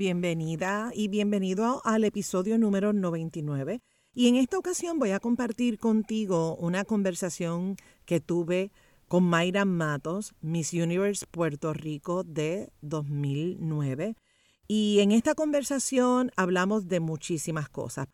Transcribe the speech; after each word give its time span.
Bienvenida 0.00 0.92
y 0.94 1.08
bienvenido 1.08 1.82
al 1.84 2.04
episodio 2.04 2.56
número 2.56 2.94
99. 2.94 3.82
Y 4.14 4.28
en 4.28 4.36
esta 4.36 4.56
ocasión 4.56 4.98
voy 4.98 5.10
a 5.10 5.20
compartir 5.20 5.76
contigo 5.76 6.56
una 6.56 6.86
conversación 6.86 7.76
que 8.06 8.18
tuve 8.18 8.72
con 9.08 9.24
Mayra 9.24 9.66
Matos, 9.66 10.32
Miss 10.40 10.72
Universe 10.72 11.26
Puerto 11.30 11.74
Rico 11.74 12.24
de 12.24 12.72
2009. 12.80 14.16
Y 14.66 15.00
en 15.00 15.12
esta 15.12 15.34
conversación 15.34 16.30
hablamos 16.34 16.88
de 16.88 17.00
muchísimas 17.00 17.68
cosas. 17.68 18.06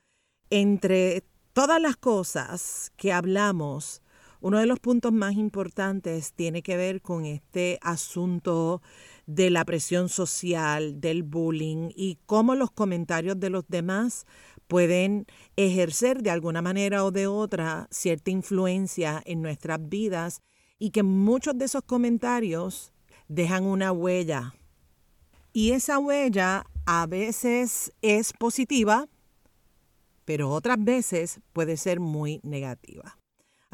Entre 0.50 1.22
todas 1.52 1.80
las 1.80 1.96
cosas 1.96 2.90
que 2.96 3.12
hablamos, 3.12 4.02
uno 4.40 4.58
de 4.58 4.66
los 4.66 4.80
puntos 4.80 5.12
más 5.12 5.34
importantes 5.34 6.32
tiene 6.32 6.62
que 6.62 6.76
ver 6.76 7.00
con 7.00 7.26
este 7.26 7.78
asunto 7.80 8.82
de 9.26 9.50
la 9.50 9.64
presión 9.64 10.08
social, 10.08 11.00
del 11.00 11.24
bullying 11.24 11.90
y 11.94 12.18
cómo 12.26 12.54
los 12.54 12.70
comentarios 12.70 13.38
de 13.38 13.50
los 13.50 13.64
demás 13.68 14.24
pueden 14.68 15.26
ejercer 15.56 16.22
de 16.22 16.30
alguna 16.30 16.62
manera 16.62 17.04
o 17.04 17.10
de 17.10 17.26
otra 17.26 17.88
cierta 17.90 18.30
influencia 18.30 19.22
en 19.26 19.42
nuestras 19.42 19.78
vidas 19.88 20.42
y 20.78 20.90
que 20.90 21.02
muchos 21.02 21.56
de 21.58 21.66
esos 21.66 21.82
comentarios 21.82 22.92
dejan 23.28 23.64
una 23.64 23.92
huella. 23.92 24.54
Y 25.52 25.72
esa 25.72 25.98
huella 25.98 26.64
a 26.84 27.06
veces 27.06 27.92
es 28.02 28.32
positiva, 28.32 29.08
pero 30.24 30.50
otras 30.50 30.76
veces 30.78 31.40
puede 31.52 31.76
ser 31.76 31.98
muy 31.98 32.40
negativa. 32.42 33.18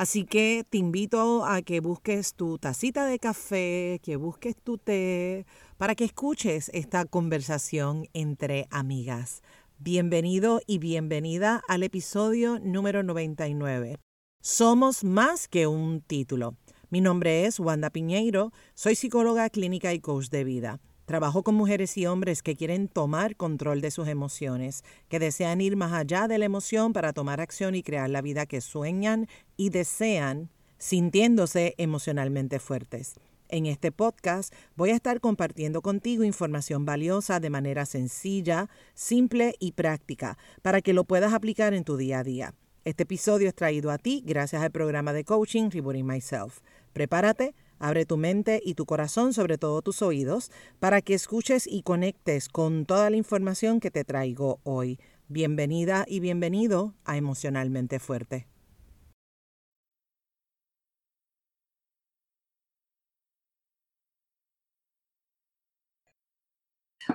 Así 0.02 0.24
que 0.24 0.66
te 0.68 0.78
invito 0.78 1.44
a 1.44 1.62
que 1.62 1.78
busques 1.78 2.34
tu 2.34 2.58
tacita 2.58 3.06
de 3.06 3.20
café, 3.20 4.00
que 4.02 4.16
busques 4.16 4.56
tu 4.56 4.76
té, 4.76 5.46
para 5.76 5.94
que 5.94 6.02
escuches 6.02 6.72
esta 6.74 7.04
conversación 7.04 8.08
entre 8.12 8.66
amigas. 8.72 9.42
Bienvenido 9.78 10.60
y 10.66 10.78
bienvenida 10.78 11.62
al 11.68 11.84
episodio 11.84 12.58
número 12.58 13.04
99. 13.04 14.00
Somos 14.40 15.04
más 15.04 15.46
que 15.46 15.68
un 15.68 16.00
título. 16.00 16.56
Mi 16.90 17.00
nombre 17.00 17.46
es 17.46 17.60
Wanda 17.60 17.88
Piñeiro, 17.88 18.50
soy 18.74 18.96
psicóloga 18.96 19.50
clínica 19.50 19.94
y 19.94 20.00
coach 20.00 20.30
de 20.30 20.42
vida. 20.42 20.80
Trabajo 21.04 21.42
con 21.42 21.56
mujeres 21.56 21.96
y 21.98 22.06
hombres 22.06 22.42
que 22.42 22.54
quieren 22.54 22.88
tomar 22.88 23.36
control 23.36 23.80
de 23.80 23.90
sus 23.90 24.06
emociones, 24.06 24.84
que 25.08 25.18
desean 25.18 25.60
ir 25.60 25.76
más 25.76 25.92
allá 25.92 26.28
de 26.28 26.38
la 26.38 26.44
emoción 26.44 26.92
para 26.92 27.12
tomar 27.12 27.40
acción 27.40 27.74
y 27.74 27.82
crear 27.82 28.08
la 28.08 28.22
vida 28.22 28.46
que 28.46 28.60
sueñan 28.60 29.26
y 29.56 29.70
desean, 29.70 30.50
sintiéndose 30.78 31.74
emocionalmente 31.76 32.60
fuertes. 32.60 33.14
En 33.48 33.66
este 33.66 33.92
podcast 33.92 34.54
voy 34.76 34.90
a 34.90 34.94
estar 34.94 35.20
compartiendo 35.20 35.82
contigo 35.82 36.24
información 36.24 36.86
valiosa 36.86 37.38
de 37.38 37.50
manera 37.50 37.84
sencilla, 37.84 38.70
simple 38.94 39.56
y 39.58 39.72
práctica 39.72 40.38
para 40.62 40.80
que 40.80 40.94
lo 40.94 41.04
puedas 41.04 41.34
aplicar 41.34 41.74
en 41.74 41.84
tu 41.84 41.98
día 41.98 42.20
a 42.20 42.24
día. 42.24 42.54
Este 42.84 43.02
episodio 43.02 43.48
es 43.48 43.54
traído 43.54 43.90
a 43.90 43.98
ti 43.98 44.22
gracias 44.24 44.62
al 44.62 44.70
programa 44.70 45.12
de 45.12 45.24
coaching 45.24 45.68
Rebooting 45.70 46.06
Myself. 46.06 46.60
Prepárate 46.92 47.54
Abre 47.82 48.06
tu 48.06 48.16
mente 48.16 48.60
y 48.64 48.74
tu 48.74 48.86
corazón, 48.86 49.32
sobre 49.32 49.58
todo 49.58 49.82
tus 49.82 50.02
oídos, 50.02 50.52
para 50.78 51.02
que 51.02 51.14
escuches 51.14 51.66
y 51.66 51.82
conectes 51.82 52.48
con 52.48 52.86
toda 52.86 53.10
la 53.10 53.16
información 53.16 53.80
que 53.80 53.90
te 53.90 54.04
traigo 54.04 54.60
hoy. 54.62 55.00
Bienvenida 55.26 56.04
y 56.06 56.20
bienvenido 56.20 56.94
a 57.04 57.16
Emocionalmente 57.16 57.98
Fuerte. 57.98 58.46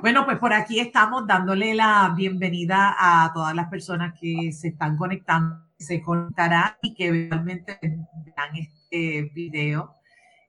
Bueno, 0.01 0.25
pues 0.25 0.37
por 0.37 0.51
aquí 0.51 0.81
estamos 0.81 1.25
dándole 1.25 1.75
la 1.75 2.13
bienvenida 2.13 2.93
a 2.99 3.31
todas 3.33 3.55
las 3.55 3.69
personas 3.69 4.19
que 4.19 4.51
se 4.51 4.67
están 4.67 4.97
conectando, 4.97 5.63
se 5.79 6.01
conectarán 6.01 6.73
y 6.81 6.93
que 6.93 7.09
realmente 7.09 7.79
verán 7.81 8.55
este 8.57 9.31
video 9.33 9.96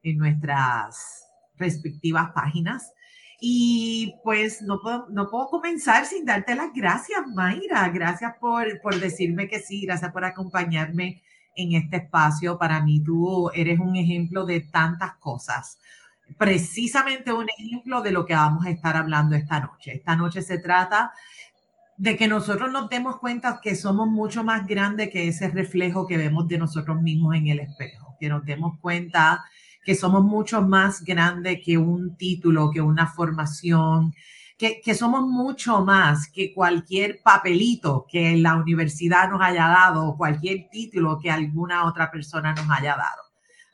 en 0.09 0.19
nuestras 0.19 1.27
respectivas 1.57 2.31
páginas. 2.33 2.93
Y 3.41 4.15
pues 4.25 4.63
no 4.63 4.81
puedo, 4.81 5.07
no 5.11 5.31
puedo 5.31 5.49
comenzar 5.49 6.07
sin 6.07 6.25
darte 6.25 6.57
las 6.57 6.73
gracias, 6.75 7.21
Mayra. 7.35 7.89
Gracias 7.91 8.35
por, 8.41 8.81
por 8.81 8.99
decirme 8.99 9.49
que 9.49 9.61
sí, 9.61 9.83
gracias 9.87 10.13
por 10.13 10.25
acompañarme 10.25 11.23
en 11.55 11.73
este 11.75 11.99
espacio. 11.99 12.59
Para 12.59 12.83
mí 12.83 13.03
tú 13.03 13.51
eres 13.55 13.79
un 13.79 13.95
ejemplo 13.97 14.45
de 14.45 14.61
tantas 14.61 15.15
cosas. 15.17 15.79
Precisamente 16.37 17.33
un 17.33 17.47
ejemplo 17.59 18.03
de 18.03 18.13
lo 18.13 18.27
que 18.27 18.35
vamos 18.35 18.67
a 18.67 18.71
estar 18.71 18.97
hablando 18.97 19.37
esta 19.37 19.61
noche. 19.61 19.95
Esta 19.95 20.17
noche 20.17 20.43
se 20.43 20.59
trata 20.59 21.13
de 21.97 22.17
que 22.17 22.29
nosotros 22.29 22.71
nos 22.71 22.89
demos 22.89 23.19
cuenta 23.19 23.61
que 23.63 23.75
somos 23.75 24.09
mucho 24.09 24.45
más 24.45 24.67
grandes 24.67 25.11
que 25.11 25.29
ese 25.29 25.49
reflejo 25.49 26.07
que 26.07 26.17
vemos 26.17 26.47
de 26.49 26.59
nosotros 26.59 27.01
mismos 27.03 27.35
en 27.35 27.49
el 27.49 27.61
espejo. 27.61 28.17
Que 28.21 28.29
nos 28.29 28.45
demos 28.45 28.79
cuenta 28.81 29.45
que 29.85 29.95
somos 29.95 30.23
mucho 30.23 30.63
más 30.63 31.03
grandes 31.03 31.61
que 31.65 31.79
un 31.79 32.17
título, 32.17 32.71
que 32.71 32.81
una 32.81 33.07
formación, 33.07 34.15
que, 34.57 34.81
que, 34.81 34.95
somos 34.95 35.23
mucho 35.23 35.85
más 35.85 36.31
que 36.31 36.53
cualquier 36.53 37.21
papelito 37.23 38.07
que 38.11 38.37
la 38.37 38.57
universidad 38.57 39.31
nos 39.31 39.41
haya 39.41 39.69
dado 39.69 40.07
o 40.07 40.17
cualquier 40.17 40.69
título 40.71 41.19
que 41.19 41.31
alguna 41.31 41.87
otra 41.87 42.11
persona 42.11 42.53
nos 42.55 42.69
haya 42.71 42.97
dado. 42.97 43.29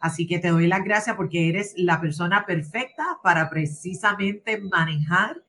Así 0.05 0.27
que 0.27 0.39
te 0.39 0.49
doy 0.49 0.67
las 0.67 0.85
gracias 0.85 1.17
porque 1.17 1.49
eres 1.49 1.73
la 1.77 1.99
persona 1.99 2.45
perfecta 2.45 3.19
para 3.23 3.49
precisamente 3.49 4.61
manejar 4.61 5.43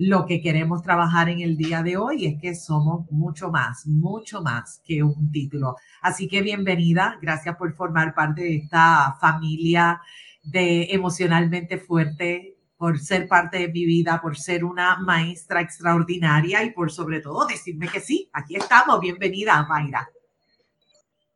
lo 0.00 0.24
que 0.24 0.40
queremos 0.40 0.82
trabajar 0.82 1.28
en 1.28 1.42
el 1.42 1.58
día 1.58 1.82
de 1.82 1.98
hoy 1.98 2.24
es 2.24 2.40
que 2.40 2.54
somos 2.54 3.10
mucho 3.10 3.50
más, 3.50 3.86
mucho 3.86 4.40
más 4.40 4.80
que 4.82 5.02
un 5.02 5.30
título. 5.30 5.76
Así 6.00 6.26
que 6.26 6.40
bienvenida, 6.40 7.18
gracias 7.20 7.54
por 7.56 7.74
formar 7.74 8.14
parte 8.14 8.40
de 8.40 8.56
esta 8.56 9.18
familia 9.20 10.00
de 10.42 10.84
emocionalmente 10.84 11.76
fuerte, 11.76 12.56
por 12.78 12.98
ser 12.98 13.28
parte 13.28 13.58
de 13.58 13.68
mi 13.68 13.84
vida, 13.84 14.22
por 14.22 14.38
ser 14.38 14.64
una 14.64 14.96
maestra 14.96 15.60
extraordinaria 15.60 16.64
y 16.64 16.70
por 16.70 16.90
sobre 16.90 17.20
todo 17.20 17.46
decirme 17.46 17.86
que 17.86 18.00
sí, 18.00 18.30
aquí 18.32 18.56
estamos. 18.56 19.00
Bienvenida, 19.00 19.66
Mayra. 19.68 20.08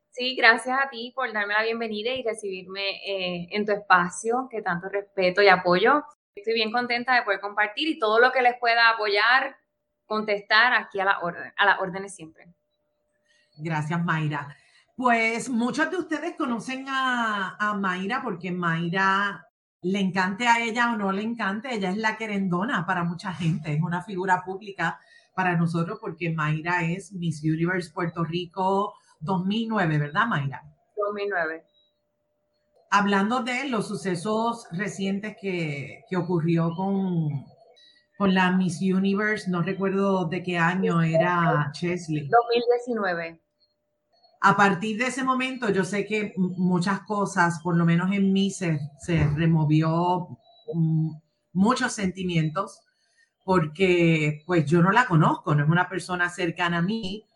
Sí, 0.09 0.37
gracias 0.37 0.79
a 0.83 0.89
ti 0.89 1.13
por 1.15 1.31
darme 1.35 1.53
la 1.53 1.65
bienvenida 1.65 2.15
y 2.15 2.23
recibirme 2.23 2.81
eh, 3.07 3.49
en 3.51 3.67
tu 3.67 3.73
espacio, 3.73 4.49
que 4.51 4.63
tanto 4.63 4.89
respeto 4.89 5.43
y 5.43 5.49
apoyo. 5.49 6.03
Estoy 6.35 6.55
bien 6.55 6.73
contenta 6.73 7.15
de 7.15 7.23
poder 7.23 7.41
compartir 7.41 7.89
y 7.89 7.99
todo 7.99 8.19
lo 8.19 8.33
que 8.33 8.43
les 8.43 8.59
pueda 8.59 8.91
apoyar, 8.91 9.57
contestar 10.05 10.75
aquí 10.75 10.99
a 10.99 11.05
la 11.05 11.21
orden, 11.21 11.53
a 11.57 11.65
las 11.65 11.81
órdenes 11.81 12.15
siempre. 12.15 12.49
Gracias, 13.57 14.05
Mayra. 14.05 14.57
Pues 14.97 15.49
muchos 15.49 15.91
de 15.91 15.97
ustedes 15.97 16.35
conocen 16.37 16.87
a, 16.89 17.57
a 17.57 17.75
Mayra 17.75 18.21
porque 18.23 18.51
Mayra 18.51 19.47
le 19.83 20.01
encante 20.01 20.49
a 20.49 20.61
ella 20.61 20.93
o 20.93 20.97
no 20.97 21.13
le 21.13 21.23
encante, 21.23 21.73
ella 21.73 21.91
es 21.91 21.99
la 21.99 22.17
querendona 22.17 22.85
para 22.85 23.05
mucha 23.05 23.33
gente, 23.33 23.73
es 23.73 23.83
una 23.83 24.03
figura 24.03 24.43
pública 24.45 24.99
para 25.35 25.57
nosotros 25.57 25.99
porque 26.01 26.31
Mayra 26.31 26.83
es 26.83 27.13
Miss 27.13 27.43
Universe 27.45 27.93
Puerto 27.93 28.25
Rico 28.25 28.95
2009, 29.21 29.99
¿verdad, 29.99 30.27
Mayra? 30.27 30.63
2009 30.97 31.74
hablando 32.97 33.43
de 33.43 33.69
los 33.69 33.89
sucesos 33.89 34.69
recientes 34.71 35.37
que, 35.41 36.05
que 36.09 36.17
ocurrió 36.17 36.71
con, 36.77 37.45
con 38.17 38.33
la 38.33 38.53
Miss 38.53 38.81
Universe, 38.81 39.51
no 39.51 39.63
recuerdo 39.63 40.27
de 40.27 40.45
qué 40.45 40.59
año 40.59 41.03
era 41.03 41.71
Chesley. 41.73 42.29
2019. 42.29 43.41
A 44.43 44.57
partir 44.57 44.97
de 44.99 45.07
ese 45.07 45.25
momento, 45.25 45.71
yo 45.71 45.83
sé 45.85 46.07
que 46.07 46.35
muchas 46.37 47.01
cosas, 47.01 47.61
por 47.65 47.77
lo 47.77 47.85
menos 47.85 48.13
en 48.13 48.33
mí, 48.33 48.51
se, 48.51 48.79
se 49.01 49.27
removió 49.35 50.29
mm, 50.73 51.11
muchos 51.53 51.93
sentimientos, 51.95 52.81
porque 53.43 54.45
pues 54.47 54.67
yo 54.67 54.83
no 54.83 54.93
la 54.93 55.07
conozco, 55.07 55.55
no 55.55 55.65
es 55.65 55.69
una 55.69 55.89
persona 55.89 56.29
cercana 56.29 56.79
a 56.79 56.83
mí, 56.83 57.27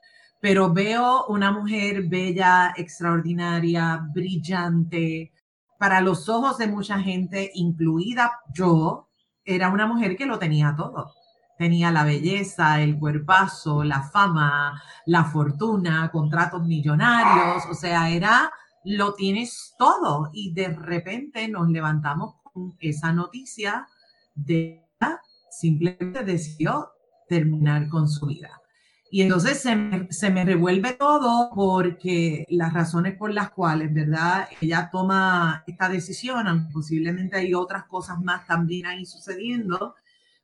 pero 0.40 0.72
veo 0.72 1.26
una 1.26 1.50
mujer 1.50 2.04
bella, 2.04 2.72
extraordinaria, 2.76 4.06
brillante, 4.14 5.32
para 5.78 6.00
los 6.00 6.28
ojos 6.28 6.58
de 6.58 6.66
mucha 6.66 6.98
gente, 6.98 7.50
incluida 7.54 8.32
yo, 8.52 9.08
era 9.44 9.70
una 9.70 9.86
mujer 9.86 10.16
que 10.16 10.26
lo 10.26 10.38
tenía 10.38 10.74
todo. 10.76 11.12
Tenía 11.56 11.90
la 11.90 12.04
belleza, 12.04 12.82
el 12.82 12.98
cuerpazo, 12.98 13.82
la 13.82 14.02
fama, 14.02 14.80
la 15.06 15.24
fortuna, 15.24 16.10
contratos 16.12 16.64
millonarios, 16.66 17.64
o 17.70 17.74
sea, 17.74 18.10
era, 18.10 18.52
lo 18.84 19.14
tienes 19.14 19.74
todo. 19.78 20.30
Y 20.32 20.52
de 20.52 20.68
repente 20.68 21.48
nos 21.48 21.68
levantamos 21.68 22.34
con 22.42 22.76
esa 22.80 23.12
noticia 23.12 23.86
de 24.34 24.84
simplemente 25.50 26.22
decidió 26.24 26.92
terminar 27.28 27.88
con 27.88 28.08
su 28.08 28.26
vida. 28.26 28.60
Y 29.10 29.22
entonces 29.22 29.60
se 29.60 29.74
me, 29.74 30.06
se 30.10 30.30
me, 30.30 30.44
revuelve 30.44 30.92
todo 30.92 31.50
porque 31.54 32.44
las 32.50 32.74
razones 32.74 33.16
por 33.16 33.32
las 33.32 33.50
cuales, 33.50 33.92
¿verdad? 33.92 34.48
Ella 34.60 34.90
toma 34.92 35.64
esta 35.66 35.88
decisión, 35.88 36.68
posiblemente 36.70 37.38
hay 37.38 37.54
otras 37.54 37.84
cosas 37.84 38.20
más 38.20 38.46
también 38.46 38.86
ahí 38.86 39.06
sucediendo, 39.06 39.94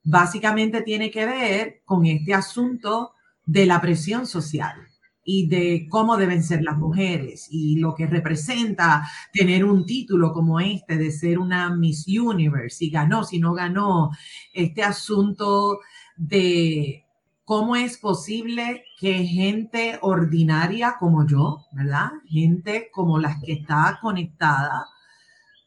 básicamente 0.03 0.83
tiene 0.83 1.11
que 1.11 1.27
ver 1.27 1.83
con 1.85 2.07
este 2.07 2.33
asunto 2.33 3.13
de 3.45 3.67
la 3.67 3.81
presión 3.81 4.27
social 4.27 4.77
y 5.25 5.49
de 5.49 5.87
cómo 5.89 6.17
deben 6.17 6.43
ser 6.43 6.63
las 6.63 6.77
mujeres 6.77 7.49
y 7.51 7.77
lo 7.77 7.95
que 7.95 8.07
representa 8.07 9.09
tener 9.33 9.65
un 9.65 9.87
título 9.87 10.33
como 10.33 10.61
este 10.61 10.97
de 10.97 11.11
ser 11.11 11.39
una 11.39 11.75
Miss 11.75 12.07
Universe, 12.07 12.77
si 12.77 12.91
ganó, 12.91 13.25
si 13.25 13.39
no 13.39 13.55
ganó, 13.55 14.11
este 14.53 14.83
asunto 14.83 15.81
de 16.17 17.04
cómo 17.45 17.77
es 17.77 17.99
posible 17.99 18.85
que 18.99 19.25
gente 19.25 19.99
ordinaria 20.03 20.97
como 20.99 21.27
yo, 21.27 21.67
¿verdad? 21.73 22.11
Gente 22.27 22.91
como 22.93 23.19
las 23.19 23.43
que 23.43 23.53
está 23.53 23.99
conectada, 24.01 24.87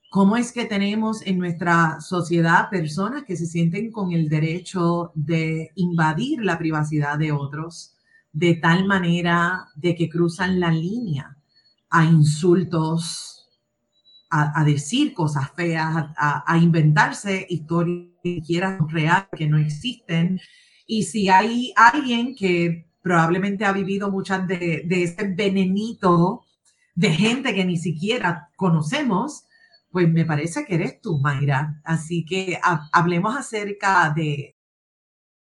cómo 0.09 0.37
es 0.37 0.51
que 0.51 0.65
tenemos 0.65 1.25
en 1.25 1.37
nuestra 1.37 2.01
sociedad 2.01 2.69
personas 2.69 3.23
que 3.23 3.35
se 3.37 3.45
sienten 3.45 3.91
con 3.91 4.11
el 4.11 4.29
derecho 4.29 5.11
de 5.13 5.71
invadir 5.75 6.43
la 6.43 6.57
privacidad 6.57 7.17
de 7.17 7.31
otros 7.31 7.93
de 8.33 8.55
tal 8.55 8.85
manera 8.85 9.67
de 9.75 9.95
que 9.95 10.09
cruzan 10.09 10.59
la 10.59 10.69
línea 10.69 11.37
a 11.89 12.05
insultos, 12.05 13.47
a, 14.29 14.63
decir 14.63 15.13
cosas 15.13 15.51
feas, 15.55 16.07
a, 16.17 16.57
inventarse 16.57 17.47
historias 17.49 18.11
reales 18.89 19.27
que 19.35 19.47
no 19.47 19.57
existen. 19.57 20.39
Y 20.87 21.03
si 21.03 21.29
hay 21.29 21.73
alguien 21.75 22.33
que 22.35 22.87
probablemente 23.03 23.65
ha 23.65 23.71
vivido 23.71 24.09
muchas 24.09 24.47
de, 24.47 24.83
de 24.85 25.03
ese 25.03 25.27
venenito 25.35 26.43
de 26.95 27.11
gente 27.11 27.53
que 27.53 27.63
ni 27.65 27.77
siquiera 27.77 28.49
conocemos, 28.55 29.43
pues 29.91 30.11
me 30.11 30.25
parece 30.25 30.65
que 30.65 30.75
eres 30.75 31.01
tú, 31.01 31.19
Mayra. 31.19 31.79
Así 31.83 32.25
que 32.25 32.59
hablemos 32.91 33.35
acerca 33.35 34.11
de, 34.15 34.55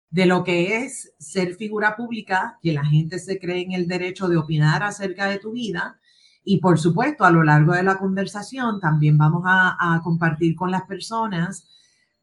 de 0.10 0.26
lo 0.26 0.44
que 0.44 0.78
es 0.78 1.14
ser 1.20 1.56
figura 1.56 1.96
pública, 1.96 2.58
que 2.62 2.74
la 2.74 2.86
gente 2.86 3.20
se 3.20 3.40
cree 3.40 3.62
en 3.62 3.74
el 3.74 3.88
derecho 3.88 4.28
de 4.28 4.38
opinar 4.38 4.84
acerca 4.84 5.28
de 5.28 5.40
tu 5.40 5.52
vida. 5.52 6.00
Y 6.44 6.60
por 6.60 6.80
supuesto, 6.80 7.26
a 7.26 7.32
lo 7.32 7.44
largo 7.44 7.74
de 7.74 7.84
la 7.84 7.98
conversación 7.98 8.80
también 8.80 9.18
vamos 9.18 9.44
a, 9.46 10.00
compartir 10.04 10.56
con 10.56 10.72
las 10.72 10.84
personas 10.84 11.68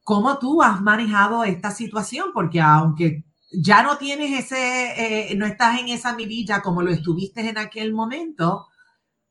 cómo 0.04 0.38
tú 0.38 0.62
has 0.62 0.80
manejado 0.80 1.44
esta 1.44 1.70
situación, 1.70 2.30
porque 2.32 2.60
aunque 2.60 3.24
ya 3.50 3.82
no 3.82 3.98
tienes 3.98 4.38
ese, 4.38 5.30
eh, 5.30 5.34
no 5.36 5.46
estás 5.46 5.80
en 5.80 5.88
esa 5.88 6.14
mirilla 6.14 6.60
como 6.60 6.82
lo 6.82 6.90
estuviste 6.90 7.48
en 7.48 7.58
aquel 7.58 7.92
momento, 7.92 8.66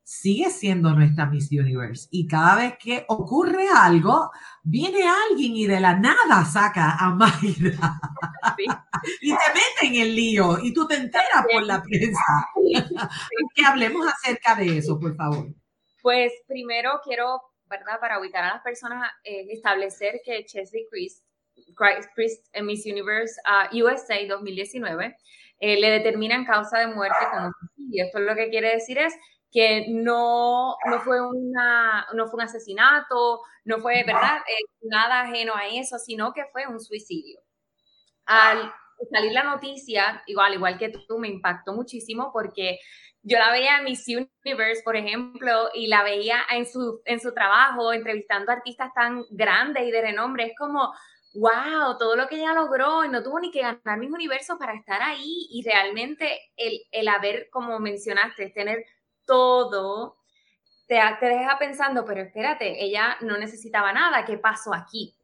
sigue 0.04 0.50
siendo 0.50 0.92
nuestra 0.94 1.26
Miss 1.28 1.50
Universe. 1.52 2.08
Y 2.12 2.28
cada 2.28 2.56
vez 2.56 2.74
que 2.78 3.06
ocurre 3.08 3.68
algo, 3.76 4.32
viene 4.64 5.04
alguien 5.30 5.56
y 5.56 5.66
de 5.66 5.80
la 5.80 5.98
nada 5.98 6.46
saca 6.46 6.98
a 6.98 7.14
Mayra. 7.16 8.00
y 9.22 9.30
te 9.30 9.48
mete 9.54 9.88
en 9.88 9.96
el 9.96 10.16
lío 10.16 10.60
y 10.62 10.74
tú 10.74 10.88
te 10.88 10.96
enteras 10.96 11.46
por 11.52 11.64
la 11.64 11.82
prensa. 11.82 12.50
que 13.56 13.66
hablemos 13.66 14.06
acerca 14.08 14.56
de 14.56 14.78
eso, 14.78 15.00
por 15.00 15.16
favor. 15.16 15.48
Pues 16.02 16.34
primero 16.48 17.00
quiero, 17.04 17.42
¿verdad? 17.78 18.00
Para 18.00 18.20
ubicar 18.20 18.44
a 18.44 18.54
las 18.54 18.62
personas, 18.62 19.12
eh, 19.24 19.48
establecer 19.50 20.22
que 20.24 20.46
Chesley 20.46 20.88
Christ, 20.90 21.26
Christ 22.16 22.48
en 22.54 22.66
Miss 22.66 22.86
Universe 22.86 23.36
USA 23.74 24.26
2019 24.28 25.16
eh, 25.60 25.80
le 25.80 25.90
determinan 25.90 26.46
causa 26.46 26.80
de 26.80 26.88
muerte 26.88 27.18
como 27.32 27.52
y 27.78 28.02
Esto 28.02 28.20
lo 28.20 28.36
que 28.36 28.50
quiere 28.50 28.74
decir 28.74 28.98
es 28.98 29.14
que 29.52 29.86
no, 29.88 30.76
no, 30.86 31.00
fue 31.02 31.22
una, 31.22 32.08
no 32.14 32.28
fue 32.28 32.38
un 32.38 32.42
asesinato, 32.42 33.42
no 33.66 33.78
fue, 33.80 34.04
¿verdad? 34.04 34.38
Eh, 34.48 34.66
nada 34.82 35.22
ajeno 35.22 35.54
a 35.56 35.68
eso, 35.68 36.00
sino 36.00 36.34
que 36.34 36.46
fue 36.52 36.66
un 36.68 36.80
suicidio. 36.80 37.40
Al 38.26 38.74
salir 39.12 39.32
la 39.32 39.44
noticia, 39.44 40.24
igual, 40.28 40.56
igual 40.56 40.78
que 40.78 40.90
tú, 40.90 41.20
me 41.20 41.28
impactó 41.28 41.74
muchísimo 41.74 42.32
porque 42.34 42.80
yo 43.24 43.40
la 43.40 43.52
veía 43.52 43.78
en 43.78 43.86
Miss 43.86 44.06
Universe, 44.08 44.84
por 44.84 44.98
ejemplo, 44.98 45.70
y 45.74 45.88
la 45.88 46.04
veía 46.04 46.42
en 46.52 46.66
su, 46.66 47.02
en 47.06 47.22
su 47.22 47.34
trabajo, 47.34 47.94
entrevistando 47.94 48.52
artistas 48.52 48.94
tan 48.94 49.24
grandes 49.32 49.88
y 49.88 49.92
de 49.92 50.02
renombre. 50.02 50.48
Es 50.48 50.58
como, 50.58 50.94
wow, 51.34 51.98
todo 51.98 52.18
lo 52.18 52.28
que 52.28 52.36
ella 52.36 52.54
logró 52.54 53.06
y 53.06 53.10
no 53.10 53.24
tuvo 53.24 53.40
ni 53.40 53.50
que 53.50 53.62
ganar 53.62 53.98
mis 53.98 54.12
universo 54.12 54.58
para 54.58 54.74
estar 54.74 55.02
ahí 55.02 55.48
y 55.50 55.64
realmente 55.64 56.52
el, 56.58 56.82
el 56.92 57.08
haber, 57.08 57.50
como 57.50 57.80
mencionaste, 57.80 58.50
tener 58.50 58.86
todo, 59.26 60.18
te, 60.88 61.00
te 61.22 61.26
deja 61.26 61.58
pensando, 61.58 62.04
pero 62.06 62.22
espérate, 62.22 62.84
ella 62.84 63.18
no 63.22 63.38
necesitaba 63.38 63.94
nada, 63.94 64.26
¿qué 64.26 64.38
pasó 64.38 64.74
aquí? 64.74 65.16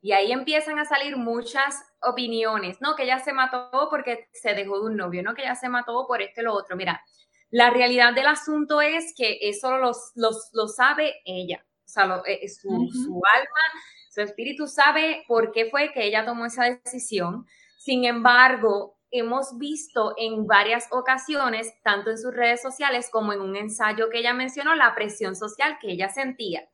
Y 0.00 0.12
ahí 0.12 0.32
empiezan 0.32 0.78
a 0.78 0.84
salir 0.84 1.16
muchas 1.16 1.82
opiniones, 2.02 2.80
¿no? 2.80 2.94
Que 2.94 3.04
ella 3.04 3.18
se 3.18 3.32
mató 3.32 3.88
porque 3.90 4.28
se 4.32 4.54
dejó 4.54 4.78
de 4.80 4.86
un 4.86 4.96
novio, 4.96 5.22
¿no? 5.22 5.34
Que 5.34 5.42
ella 5.42 5.56
se 5.56 5.68
mató 5.68 6.06
por 6.06 6.22
esto 6.22 6.40
y 6.40 6.44
lo 6.44 6.54
otro. 6.54 6.76
Mira, 6.76 7.02
la 7.50 7.70
realidad 7.70 8.14
del 8.14 8.26
asunto 8.26 8.80
es 8.80 9.14
que 9.16 9.38
eso 9.42 9.78
lo, 9.78 9.92
lo 10.14 10.68
sabe 10.68 11.14
ella, 11.24 11.64
o 11.86 11.88
sea, 11.88 12.22
eh, 12.26 12.48
su, 12.48 12.68
su 12.68 13.22
alma, 13.34 13.82
su 14.10 14.20
espíritu 14.20 14.66
sabe 14.66 15.24
por 15.26 15.52
qué 15.52 15.70
fue 15.70 15.92
que 15.92 16.04
ella 16.04 16.26
tomó 16.26 16.44
esa 16.44 16.64
decisión. 16.64 17.46
Sin 17.78 18.04
embargo, 18.04 18.98
hemos 19.10 19.56
visto 19.58 20.14
en 20.16 20.46
varias 20.46 20.86
ocasiones, 20.90 21.72
tanto 21.82 22.10
en 22.10 22.18
sus 22.18 22.34
redes 22.34 22.60
sociales 22.60 23.08
como 23.10 23.32
en 23.32 23.40
un 23.40 23.56
ensayo 23.56 24.10
que 24.10 24.18
ella 24.18 24.34
mencionó, 24.34 24.74
la 24.74 24.94
presión 24.94 25.34
social 25.34 25.78
que 25.80 25.92
ella 25.92 26.08
sentía. 26.08 26.68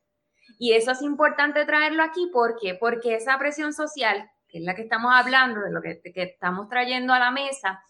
Y 0.59 0.73
eso 0.73 0.91
es 0.91 1.01
importante 1.01 1.65
traerlo 1.65 2.03
aquí, 2.03 2.29
¿por 2.31 2.57
qué? 2.59 2.75
Porque 2.75 3.15
esa 3.15 3.37
presión 3.37 3.73
social, 3.73 4.29
que 4.47 4.59
es 4.59 4.63
la 4.63 4.75
que 4.75 4.83
estamos 4.83 5.11
hablando, 5.13 5.61
de 5.61 5.71
lo 5.71 5.81
que, 5.81 6.01
estamos 6.03 6.69
trayendo 6.69 7.13
a 7.13 7.19
la 7.19 7.31
mesa, 7.31 7.81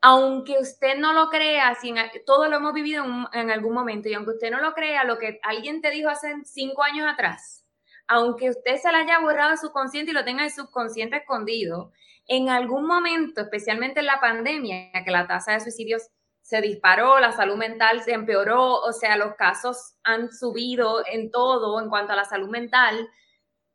aunque 0.00 0.58
usted 0.58 0.96
no 0.98 1.12
lo 1.12 1.28
crea, 1.28 1.74
si 1.74 1.92
todo 2.24 2.48
lo 2.48 2.56
hemos 2.56 2.72
vivido 2.72 3.04
en, 3.04 3.26
en, 3.32 3.50
algún 3.50 3.74
momento, 3.74 4.08
y 4.08 4.14
aunque 4.14 4.32
usted 4.32 4.50
no 4.50 4.60
lo 4.60 4.72
crea, 4.72 5.04
lo 5.04 5.18
que 5.18 5.40
alguien 5.42 5.82
te 5.82 5.90
dijo 5.90 6.08
hace 6.08 6.34
cinco 6.44 6.82
años 6.82 7.06
atrás, 7.10 7.66
aunque 8.06 8.50
usted 8.50 8.76
se 8.76 8.90
la 8.90 8.98
haya 8.98 9.20
borrado 9.20 9.50
de 9.50 9.56
su 9.58 9.70
consciente 9.72 10.10
y 10.10 10.14
lo 10.14 10.24
tenga 10.24 10.42
en 10.42 10.50
subconsciente 10.50 11.18
escondido, 11.18 11.92
en 12.26 12.48
algún 12.48 12.86
momento, 12.86 13.40
especialmente 13.40 14.00
en 14.00 14.06
la 14.06 14.20
pandemia, 14.20 14.90
que 15.04 15.10
la 15.10 15.26
tasa 15.26 15.52
de 15.52 15.60
suicidios 15.60 16.08
se 16.42 16.60
disparó, 16.60 17.20
la 17.20 17.32
salud 17.32 17.56
mental 17.56 18.02
se 18.02 18.12
empeoró, 18.12 18.74
o 18.74 18.92
sea, 18.92 19.16
los 19.16 19.34
casos 19.36 19.94
han 20.02 20.32
subido 20.32 21.04
en 21.06 21.30
todo 21.30 21.80
en 21.80 21.88
cuanto 21.88 22.12
a 22.12 22.16
la 22.16 22.24
salud 22.24 22.48
mental, 22.48 23.08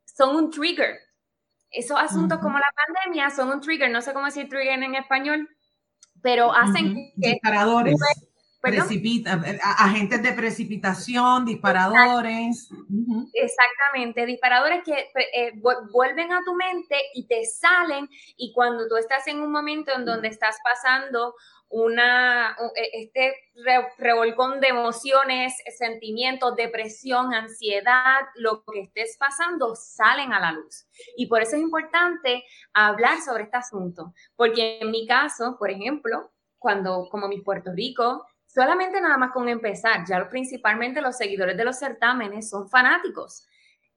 son 0.05 0.35
un 0.35 0.51
trigger. 0.51 0.99
Esos 1.69 1.97
asuntos 1.97 2.39
como 2.39 2.57
la 2.57 2.71
pandemia 2.75 3.29
son 3.29 3.49
un 3.49 3.61
trigger, 3.61 3.91
no 3.91 4.01
sé 4.01 4.13
cómo 4.13 4.25
decir 4.25 4.49
trigger 4.49 4.81
en 4.83 4.95
español, 4.95 5.49
pero 6.25 6.51
hacen 6.51 6.95
que... 6.95 7.29
Disparadores. 7.33 7.95
Eh, 8.67 9.59
agentes 9.77 10.23
de 10.23 10.31
precipitación, 10.31 11.45
disparadores. 11.45 12.67
Exactamente, 13.33 14.25
disparadores 14.25 14.83
que 14.83 15.11
eh, 15.35 15.53
vuelven 15.91 16.33
a 16.33 16.43
tu 16.43 16.55
mente 16.55 16.95
y 17.13 17.27
te 17.27 17.45
salen 17.45 18.09
y 18.37 18.51
cuando 18.53 18.87
tú 18.87 18.97
estás 18.97 19.27
en 19.27 19.39
un 19.39 19.51
momento 19.51 19.91
en 19.95 20.03
donde 20.03 20.29
estás 20.29 20.57
pasando 20.63 21.35
una, 21.69 22.55
e, 22.75 23.03
este 23.03 23.33
revolcón 23.97 24.59
de 24.59 24.67
emociones, 24.67 25.53
sentimientos, 25.77 26.55
depresión, 26.55 27.33
ansiedad, 27.33 28.21
lo 28.35 28.63
que 28.63 28.81
estés 28.81 29.17
pasando, 29.19 29.75
salen 29.75 30.33
a 30.33 30.39
la 30.39 30.51
luz. 30.51 30.87
Y 31.17 31.27
por 31.27 31.41
eso 31.41 31.55
es 31.55 31.61
importante 31.61 32.43
hablar 32.73 33.21
sobre 33.21 33.43
este 33.43 33.57
asunto, 33.57 34.13
porque 34.35 34.79
en 34.81 34.91
mi 34.91 35.07
caso, 35.07 35.57
por 35.57 35.69
ejemplo, 35.69 36.31
cuando 36.57 37.07
como 37.09 37.27
mi 37.27 37.41
Puerto 37.41 37.71
Rico, 37.73 38.25
solamente 38.45 39.01
nada 39.01 39.17
más 39.17 39.31
con 39.31 39.49
empezar, 39.49 40.05
ya 40.07 40.29
principalmente 40.29 41.01
los 41.01 41.17
seguidores 41.17 41.57
de 41.57 41.65
los 41.65 41.77
certámenes 41.77 42.49
son 42.49 42.69
fanáticos. 42.69 43.47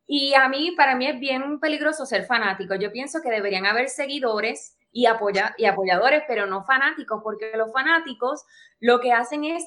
Y 0.07 0.35
a 0.35 0.49
mí, 0.49 0.73
para 0.73 0.97
mí 0.97 1.07
es 1.07 1.21
bien 1.21 1.61
peligroso 1.61 2.07
ser 2.07 2.25
fanático. 2.25 2.75
Yo 2.75 2.91
pienso 2.91 3.21
que 3.23 3.31
deberían 3.31 3.67
haber 3.67 3.91
seguidores 3.91 4.78
y, 4.93 5.07
apoya 5.07 5.55
y 5.59 5.67
apoyadores, 5.67 6.23
pero 6.27 6.47
no 6.47 6.65
fanáticos, 6.65 7.21
porque 7.23 7.53
los 7.57 7.73
fanáticos 7.73 8.45
lo 8.81 9.01
que 9.01 9.13
hacen 9.13 9.45
es 9.45 9.65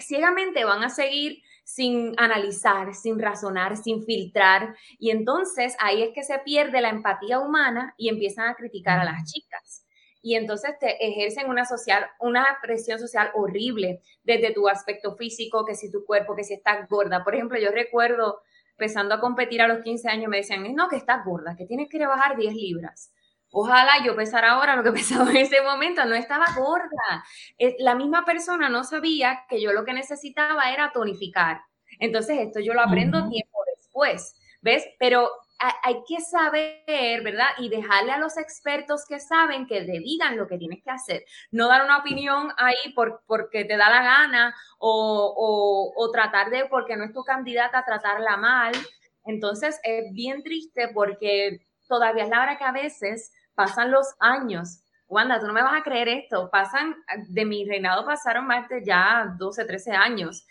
ciegamente 0.00 0.64
van 0.64 0.82
a 0.82 0.90
seguir 0.90 1.42
sin 1.64 2.14
analizar, 2.18 2.94
sin 2.94 3.18
razonar, 3.18 3.76
sin 3.76 4.04
filtrar. 4.04 4.76
Y 4.98 5.10
entonces 5.10 5.76
ahí 5.80 6.02
es 6.02 6.10
que 6.14 6.22
se 6.22 6.38
pierde 6.40 6.82
la 6.82 6.90
empatía 6.90 7.40
humana 7.40 7.94
y 7.96 8.10
empiezan 8.10 8.48
a 8.48 8.54
criticar 8.54 8.98
a 8.98 9.04
las 9.04 9.24
chicas 9.24 9.84
y 10.24 10.36
entonces 10.36 10.78
te 10.80 11.06
ejercen 11.06 11.50
una 11.50 11.66
social, 11.66 12.06
una 12.18 12.46
presión 12.62 12.98
social 12.98 13.30
horrible 13.34 14.00
desde 14.22 14.54
tu 14.54 14.68
aspecto 14.68 15.16
físico, 15.16 15.66
que 15.66 15.74
si 15.74 15.92
tu 15.92 16.02
cuerpo, 16.06 16.34
que 16.34 16.44
si 16.44 16.54
estás 16.54 16.88
gorda. 16.88 17.22
Por 17.22 17.34
ejemplo, 17.34 17.58
yo 17.58 17.70
recuerdo 17.70 18.40
empezando 18.70 19.14
a 19.14 19.20
competir 19.20 19.60
a 19.60 19.68
los 19.68 19.82
15 19.84 20.08
años, 20.08 20.30
me 20.30 20.38
decían, 20.38 20.74
no, 20.74 20.88
que 20.88 20.96
estás 20.96 21.26
gorda, 21.26 21.54
que 21.56 21.66
tienes 21.66 21.90
que 21.90 22.06
bajar 22.06 22.38
10 22.38 22.54
libras. 22.54 23.12
Ojalá 23.56 24.04
yo 24.04 24.16
pesara 24.16 24.50
ahora 24.50 24.74
lo 24.74 24.82
que 24.82 24.90
pesaba 25.00 25.30
en 25.30 25.36
ese 25.36 25.62
momento, 25.62 26.04
no 26.04 26.16
estaba 26.16 26.46
gorda. 26.56 27.24
La 27.78 27.94
misma 27.94 28.24
persona 28.24 28.68
no 28.68 28.82
sabía 28.82 29.44
que 29.48 29.62
yo 29.62 29.72
lo 29.72 29.84
que 29.84 29.92
necesitaba 29.92 30.72
era 30.72 30.90
tonificar. 30.92 31.62
Entonces, 32.00 32.38
esto 32.40 32.58
yo 32.58 32.74
lo 32.74 32.80
aprendo 32.80 33.28
tiempo 33.28 33.58
después, 33.76 34.34
¿ves? 34.60 34.84
Pero 34.98 35.30
hay 35.58 36.02
que 36.08 36.20
saber, 36.20 37.22
¿verdad? 37.22 37.46
Y 37.58 37.68
dejarle 37.68 38.10
a 38.10 38.18
los 38.18 38.36
expertos 38.38 39.04
que 39.08 39.20
saben 39.20 39.68
que 39.68 39.82
te 39.82 40.00
digan 40.00 40.36
lo 40.36 40.48
que 40.48 40.58
tienes 40.58 40.82
que 40.82 40.90
hacer. 40.90 41.24
No 41.52 41.68
dar 41.68 41.84
una 41.84 41.98
opinión 41.98 42.48
ahí 42.56 42.92
por, 42.92 43.22
porque 43.24 43.64
te 43.64 43.76
da 43.76 43.88
la 43.88 44.02
gana 44.02 44.54
o, 44.78 45.92
o, 45.96 46.10
tratar 46.10 46.50
de, 46.50 46.66
porque 46.66 46.96
no 46.96 47.04
es 47.04 47.12
tu 47.12 47.22
candidata, 47.22 47.84
tratarla 47.84 48.36
mal. 48.36 48.72
Entonces 49.24 49.78
es 49.84 50.12
bien 50.12 50.42
triste 50.42 50.88
porque 50.88 51.60
todavía 51.88 52.24
es 52.24 52.30
la 52.30 52.42
hora 52.42 52.58
que 52.58 52.64
a 52.64 52.72
veces 52.72 53.30
pasan 53.54 53.90
los 53.90 54.14
años. 54.20 54.80
Wanda, 55.06 55.38
tú 55.38 55.46
no 55.46 55.52
me 55.52 55.62
vas 55.62 55.80
a 55.80 55.82
creer 55.82 56.08
esto. 56.08 56.48
Pasan, 56.50 56.94
de 57.28 57.44
mi 57.44 57.64
reinado 57.64 58.04
pasaron 58.04 58.46
más 58.46 58.68
de 58.68 58.84
ya 58.84 59.34
12, 59.38 59.64
13 59.64 59.92
años 59.92 60.46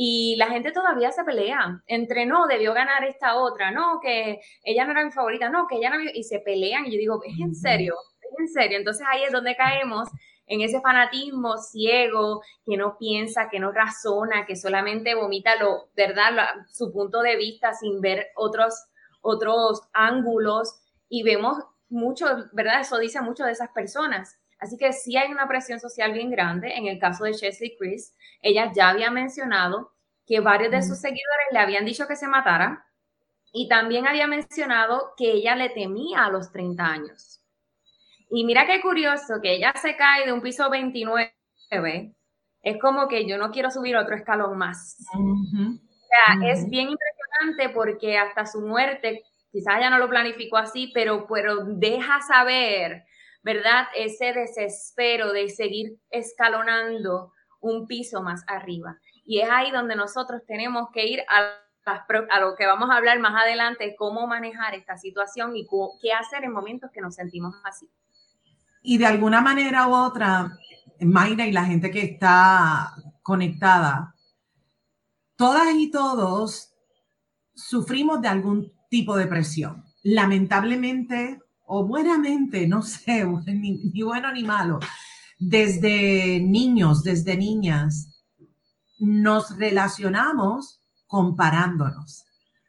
y 0.00 0.36
la 0.36 0.46
gente 0.46 0.70
todavía 0.70 1.10
se 1.10 1.24
pelea 1.24 1.82
entre 1.88 2.24
no, 2.24 2.46
debió 2.46 2.72
ganar 2.72 3.02
esta 3.02 3.34
otra, 3.34 3.72
no, 3.72 3.98
que 4.00 4.38
ella 4.62 4.84
no 4.84 4.92
era 4.92 5.04
mi 5.04 5.10
favorita, 5.10 5.48
no, 5.48 5.66
que 5.66 5.74
ella 5.74 5.90
no, 5.90 5.96
y 6.14 6.22
se 6.22 6.38
pelean 6.38 6.86
y 6.86 6.92
yo 6.92 6.98
digo, 6.98 7.20
es 7.24 7.34
en 7.40 7.52
serio, 7.52 7.96
es 8.20 8.38
en 8.38 8.46
serio. 8.46 8.78
Entonces 8.78 9.04
ahí 9.10 9.24
es 9.24 9.32
donde 9.32 9.56
caemos 9.56 10.08
en 10.46 10.60
ese 10.60 10.80
fanatismo 10.80 11.56
ciego 11.58 12.42
que 12.64 12.76
no 12.76 12.96
piensa, 12.96 13.48
que 13.50 13.58
no 13.58 13.72
razona, 13.72 14.46
que 14.46 14.54
solamente 14.54 15.16
vomita 15.16 15.56
lo, 15.56 15.88
¿verdad? 15.96 16.30
su 16.70 16.92
punto 16.92 17.20
de 17.20 17.34
vista 17.34 17.74
sin 17.74 18.00
ver 18.00 18.28
otros, 18.36 18.74
otros 19.20 19.82
ángulos 19.92 20.78
y 21.08 21.24
vemos 21.24 21.58
mucho, 21.88 22.26
¿verdad? 22.52 22.80
Eso 22.80 22.98
dice 22.98 23.20
mucho 23.20 23.44
de 23.44 23.52
esas 23.52 23.70
personas. 23.70 24.38
Así 24.58 24.76
que 24.76 24.92
sí 24.92 25.16
hay 25.16 25.30
una 25.30 25.46
presión 25.46 25.78
social 25.78 26.12
bien 26.12 26.30
grande. 26.30 26.74
En 26.74 26.86
el 26.86 26.98
caso 26.98 27.24
de 27.24 27.34
Chesley 27.34 27.76
Chris, 27.78 28.14
ella 28.42 28.72
ya 28.74 28.88
había 28.88 29.10
mencionado 29.10 29.92
que 30.26 30.40
varios 30.40 30.70
de 30.70 30.82
sus 30.82 30.98
seguidores 30.98 31.46
le 31.52 31.58
habían 31.58 31.84
dicho 31.84 32.06
que 32.06 32.16
se 32.16 32.28
matara 32.28 32.84
y 33.52 33.68
también 33.68 34.06
había 34.06 34.26
mencionado 34.26 35.14
que 35.16 35.32
ella 35.32 35.56
le 35.56 35.70
temía 35.70 36.24
a 36.24 36.30
los 36.30 36.52
30 36.52 36.84
años. 36.84 37.40
Y 38.30 38.44
mira 38.44 38.66
qué 38.66 38.80
curioso 38.80 39.40
que 39.40 39.54
ella 39.54 39.72
se 39.80 39.96
cae 39.96 40.26
de 40.26 40.32
un 40.32 40.42
piso 40.42 40.68
29. 40.68 41.32
Es 42.62 42.80
como 42.80 43.08
que 43.08 43.26
yo 43.26 43.38
no 43.38 43.50
quiero 43.50 43.70
subir 43.70 43.96
otro 43.96 44.16
escalón 44.16 44.58
más. 44.58 44.98
O 45.14 46.08
sea, 46.08 46.50
es 46.50 46.68
bien 46.68 46.88
impresionante 46.90 47.74
porque 47.74 48.18
hasta 48.18 48.44
su 48.44 48.60
muerte, 48.60 49.22
quizás 49.50 49.78
ella 49.78 49.90
no 49.90 49.98
lo 49.98 50.08
planificó 50.08 50.56
así, 50.56 50.90
pero, 50.94 51.26
pero 51.26 51.64
deja 51.64 52.20
saber 52.20 53.04
¿verdad? 53.42 53.86
Ese 53.96 54.32
desespero 54.32 55.32
de 55.32 55.48
seguir 55.48 55.98
escalonando 56.10 57.32
un 57.60 57.86
piso 57.86 58.22
más 58.22 58.44
arriba. 58.46 58.98
Y 59.24 59.40
es 59.40 59.48
ahí 59.50 59.70
donde 59.70 59.96
nosotros 59.96 60.42
tenemos 60.46 60.88
que 60.92 61.06
ir 61.06 61.20
a, 61.28 61.54
a 62.30 62.40
lo 62.40 62.54
que 62.56 62.66
vamos 62.66 62.90
a 62.90 62.96
hablar 62.96 63.18
más 63.20 63.42
adelante, 63.42 63.94
cómo 63.96 64.26
manejar 64.26 64.74
esta 64.74 64.96
situación 64.96 65.56
y 65.56 65.66
qué 66.00 66.12
hacer 66.12 66.44
en 66.44 66.52
momentos 66.52 66.90
que 66.92 67.00
nos 67.00 67.14
sentimos 67.14 67.54
así. 67.64 67.90
Y 68.82 68.98
de 68.98 69.06
alguna 69.06 69.40
manera 69.40 69.88
u 69.88 69.94
otra, 69.94 70.52
Mayra 71.00 71.46
y 71.46 71.52
la 71.52 71.64
gente 71.64 71.90
que 71.90 72.02
está 72.02 72.92
conectada, 73.22 74.14
todas 75.36 75.74
y 75.74 75.90
todos 75.90 76.74
sufrimos 77.54 78.20
de 78.20 78.28
algún 78.28 78.77
tipo 78.88 79.16
de 79.16 79.26
presión. 79.26 79.84
Lamentablemente, 80.02 81.40
o 81.66 81.84
buenamente, 81.86 82.66
no 82.66 82.82
sé, 82.82 83.24
ni, 83.46 84.02
bueno 84.02 84.32
ni 84.32 84.42
malo, 84.42 84.80
desde 85.38 86.40
niños, 86.40 87.02
desde 87.02 87.36
niñas, 87.36 88.24
nos 88.98 89.56
relacionamos 89.56 90.80
comparándonos. 91.06 92.24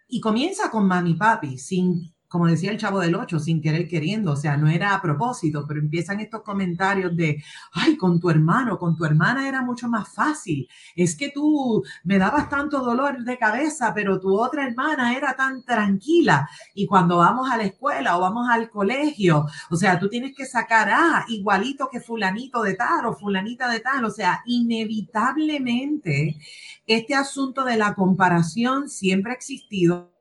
Y 0.07 0.19
comienza 0.19 0.69
con 0.71 0.87
mami 0.87 1.15
papi, 1.15 1.57
sin 1.57 2.13
como 2.29 2.45
decía 2.45 2.71
el 2.71 2.77
chavo 2.77 2.99
del 2.99 3.15
8, 3.15 3.39
sin 3.39 3.59
querer 3.61 3.87
queriendo, 3.87 4.33
o 4.33 4.35
sea, 4.35 4.55
no 4.55 4.69
era 4.69 4.93
a 4.93 5.01
propósito, 5.01 5.65
pero 5.67 5.79
empiezan 5.79 6.19
estos 6.19 6.43
comentarios 6.43 7.15
de, 7.17 7.43
ay, 7.73 7.97
con 7.97 8.19
tu 8.19 8.29
hermano, 8.29 8.77
con 8.77 8.95
tu 8.95 9.03
hermana 9.03 9.47
era 9.47 9.63
mucho 9.63 9.89
más 9.89 10.13
fácil, 10.13 10.69
es 10.95 11.15
que 11.15 11.31
tú 11.31 11.83
me 12.03 12.19
dabas 12.19 12.47
tanto 12.47 12.79
dolor 12.81 13.23
de 13.23 13.37
cabeza, 13.37 13.93
pero 13.95 14.19
tu 14.19 14.39
otra 14.39 14.67
hermana 14.67 15.15
era 15.17 15.35
tan 15.35 15.63
tranquila. 15.63 16.47
Y 16.75 16.85
cuando 16.85 17.17
vamos 17.17 17.49
a 17.49 17.57
la 17.57 17.63
escuela 17.63 18.17
o 18.17 18.21
vamos 18.21 18.47
al 18.49 18.69
colegio, 18.69 19.47
o 19.71 19.75
sea, 19.75 19.97
tú 19.99 20.07
tienes 20.07 20.35
que 20.35 20.45
sacar, 20.45 20.89
ah, 20.91 21.25
igualito 21.29 21.89
que 21.91 21.99
fulanito 21.99 22.61
de 22.61 22.75
tal 22.75 23.07
o 23.07 23.13
fulanita 23.13 23.69
de 23.69 23.79
tal, 23.79 24.05
o 24.05 24.11
sea, 24.11 24.43
inevitablemente 24.45 26.37
este 26.85 27.15
asunto 27.15 27.63
de 27.63 27.77
la 27.77 27.95
comparación 27.95 28.87
siempre 28.87 29.31
ha 29.31 29.35
existido. 29.35 30.11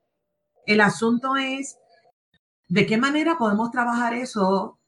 El 0.66 0.80
asunto 0.80 1.36
es 1.36 1.78
¿De 2.68 2.87
qué 2.87 2.98
manera 2.98 3.38
podemos 3.38 3.70
trabajar 3.70 4.14
eso 4.14 4.78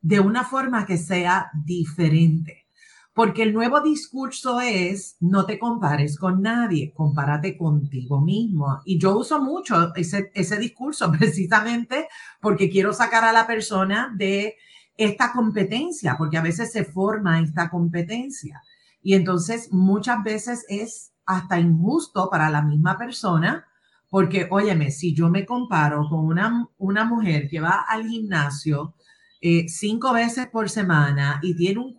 de 0.00 0.20
una 0.20 0.42
forma 0.44 0.86
que 0.86 0.96
sea 0.96 1.50
diferente? 1.52 2.66
Porque 3.12 3.42
el 3.42 3.52
nuevo 3.52 3.80
discurso 3.82 4.60
es, 4.60 5.16
no 5.20 5.44
te 5.44 5.58
compares 5.58 6.18
con 6.18 6.40
nadie, 6.40 6.92
compárate 6.94 7.56
contigo 7.56 8.22
mismo. 8.22 8.80
Y 8.86 8.98
yo 8.98 9.16
uso 9.16 9.40
mucho 9.42 9.94
ese, 9.94 10.30
ese 10.34 10.58
discurso 10.58 11.12
precisamente 11.18 12.08
porque 12.40 12.70
quiero 12.70 12.94
sacar 12.94 13.24
a 13.24 13.32
la 13.32 13.46
persona 13.46 14.12
de 14.16 14.56
esta 14.96 15.32
competencia, 15.32 16.16
porque 16.16 16.38
a 16.38 16.42
veces 16.42 16.72
se 16.72 16.84
forma 16.84 17.40
esta 17.40 17.68
competencia. 17.68 18.62
Y 19.02 19.14
entonces 19.14 19.70
muchas 19.72 20.22
veces 20.24 20.64
es 20.68 21.12
hasta 21.26 21.60
injusto 21.60 22.30
para 22.30 22.48
la 22.48 22.62
misma 22.62 22.96
persona 22.96 23.66
porque, 24.16 24.48
óyeme, 24.50 24.90
si 24.92 25.14
yo 25.14 25.28
me 25.28 25.44
comparo 25.44 26.08
con 26.08 26.24
una, 26.24 26.66
una 26.78 27.04
mujer 27.04 27.50
que 27.50 27.60
va 27.60 27.84
al 27.86 28.08
gimnasio 28.08 28.94
eh, 29.42 29.68
cinco 29.68 30.14
veces 30.14 30.46
por 30.46 30.70
semana 30.70 31.38
y 31.42 31.54
tiene 31.54 31.80
un 31.80 31.94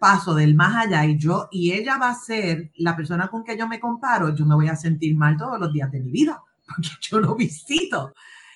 paso 0.00 0.34
del 0.34 0.54
más 0.54 0.86
allá 0.86 1.04
y 1.04 1.18
yo, 1.18 1.46
y 1.50 1.72
ella 1.72 1.98
va 1.98 2.08
a 2.08 2.14
ser 2.14 2.72
la 2.76 2.96
persona 2.96 3.28
con 3.28 3.44
que 3.44 3.58
yo 3.58 3.68
me 3.68 3.80
comparo, 3.80 4.34
yo 4.34 4.46
me 4.46 4.54
voy 4.54 4.68
a 4.68 4.76
sentir 4.76 5.14
mal 5.14 5.36
todos 5.36 5.60
los 5.60 5.70
días 5.70 5.92
de 5.92 6.00
mi 6.00 6.10
vida, 6.10 6.42
porque 6.66 6.88
yo 7.02 7.20
no 7.20 7.34
visito 7.34 8.14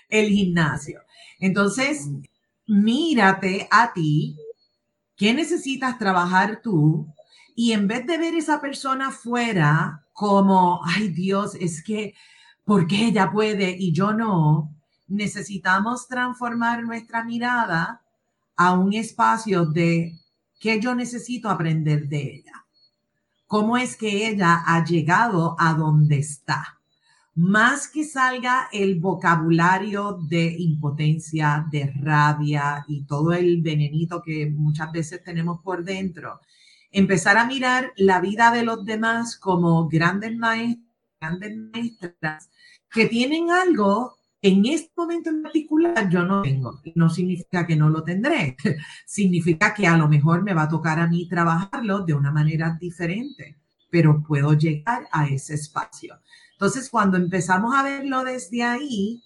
el 0.08 0.30
gimnasio. 0.30 1.02
Entonces, 1.38 2.08
mírate 2.66 3.68
a 3.70 3.92
ti, 3.92 4.38
¿qué 5.16 5.34
necesitas 5.34 5.98
trabajar 5.98 6.62
tú? 6.62 7.12
Y 7.54 7.72
en 7.72 7.86
vez 7.88 8.06
de 8.06 8.16
ver 8.16 8.34
esa 8.34 8.58
persona 8.62 9.10
fuera 9.10 10.02
como, 10.14 10.80
ay 10.82 11.08
Dios, 11.08 11.54
es 11.56 11.84
que 11.84 12.14
porque 12.64 13.06
ella 13.06 13.30
puede 13.30 13.76
y 13.78 13.92
yo 13.92 14.12
no, 14.12 14.74
necesitamos 15.08 16.08
transformar 16.08 16.82
nuestra 16.82 17.24
mirada 17.24 18.02
a 18.56 18.72
un 18.72 18.92
espacio 18.92 19.66
de 19.66 20.18
qué 20.60 20.80
yo 20.80 20.94
necesito 20.94 21.48
aprender 21.48 22.08
de 22.08 22.36
ella. 22.36 22.64
¿Cómo 23.46 23.76
es 23.76 23.96
que 23.96 24.28
ella 24.28 24.62
ha 24.66 24.84
llegado 24.84 25.56
a 25.58 25.74
donde 25.74 26.18
está? 26.18 26.78
Más 27.34 27.88
que 27.88 28.04
salga 28.04 28.68
el 28.72 29.00
vocabulario 29.00 30.18
de 30.28 30.54
impotencia, 30.58 31.66
de 31.70 31.92
rabia 31.96 32.84
y 32.88 33.04
todo 33.04 33.32
el 33.32 33.60
venenito 33.62 34.22
que 34.22 34.50
muchas 34.50 34.92
veces 34.92 35.22
tenemos 35.24 35.60
por 35.60 35.82
dentro, 35.84 36.40
empezar 36.90 37.38
a 37.38 37.46
mirar 37.46 37.92
la 37.96 38.20
vida 38.20 38.52
de 38.52 38.64
los 38.64 38.84
demás 38.84 39.36
como 39.36 39.88
grandes 39.88 40.36
maestros, 40.36 40.91
grandes 41.22 41.56
maestras 41.56 42.50
que 42.90 43.06
tienen 43.06 43.50
algo 43.50 44.16
en 44.42 44.66
este 44.66 44.90
momento 44.96 45.30
en 45.30 45.42
particular 45.42 46.08
yo 46.10 46.24
no 46.24 46.42
tengo. 46.42 46.80
No 46.96 47.08
significa 47.08 47.64
que 47.64 47.76
no 47.76 47.88
lo 47.88 48.02
tendré. 48.02 48.56
significa 49.06 49.72
que 49.72 49.86
a 49.86 49.96
lo 49.96 50.08
mejor 50.08 50.42
me 50.42 50.52
va 50.52 50.62
a 50.62 50.68
tocar 50.68 50.98
a 50.98 51.06
mí 51.06 51.28
trabajarlo 51.28 52.00
de 52.00 52.14
una 52.14 52.32
manera 52.32 52.76
diferente, 52.80 53.56
pero 53.88 54.20
puedo 54.22 54.54
llegar 54.54 55.06
a 55.12 55.28
ese 55.28 55.54
espacio. 55.54 56.18
Entonces, 56.54 56.90
cuando 56.90 57.16
empezamos 57.16 57.72
a 57.74 57.84
verlo 57.84 58.24
desde 58.24 58.64
ahí, 58.64 59.22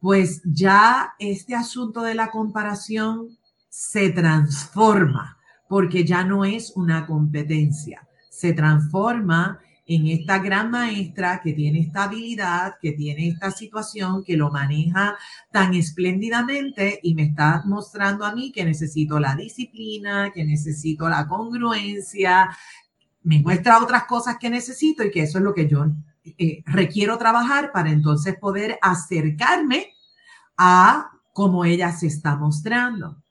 pues 0.00 0.42
ya 0.44 1.14
este 1.18 1.54
asunto 1.54 2.02
de 2.02 2.14
la 2.14 2.30
comparación 2.30 3.38
se 3.70 4.10
transforma, 4.10 5.38
porque 5.68 6.04
ya 6.04 6.24
no 6.24 6.44
es 6.44 6.72
una 6.76 7.06
competencia, 7.06 8.06
se 8.30 8.52
transforma 8.52 9.60
en 9.88 10.06
esta 10.06 10.38
gran 10.38 10.70
maestra 10.70 11.40
que 11.42 11.54
tiene 11.54 11.80
esta 11.80 12.04
habilidad, 12.04 12.74
que 12.80 12.92
tiene 12.92 13.28
esta 13.28 13.50
situación, 13.50 14.22
que 14.22 14.36
lo 14.36 14.50
maneja 14.50 15.16
tan 15.50 15.72
espléndidamente 15.72 17.00
y 17.02 17.14
me 17.14 17.22
está 17.22 17.62
mostrando 17.64 18.26
a 18.26 18.34
mí 18.34 18.52
que 18.52 18.66
necesito 18.66 19.18
la 19.18 19.34
disciplina, 19.34 20.30
que 20.30 20.44
necesito 20.44 21.08
la 21.08 21.26
congruencia, 21.26 22.50
me 23.22 23.40
muestra 23.40 23.82
otras 23.82 24.04
cosas 24.04 24.36
que 24.38 24.50
necesito 24.50 25.02
y 25.02 25.10
que 25.10 25.22
eso 25.22 25.38
es 25.38 25.44
lo 25.44 25.54
que 25.54 25.66
yo 25.66 25.86
eh, 26.24 26.62
requiero 26.66 27.16
trabajar 27.16 27.72
para 27.72 27.90
entonces 27.90 28.36
poder 28.38 28.78
acercarme 28.82 29.94
a 30.58 31.10
cómo 31.32 31.64
ella 31.64 31.92
se 31.92 32.08
está 32.08 32.36
mostrando. 32.36 33.22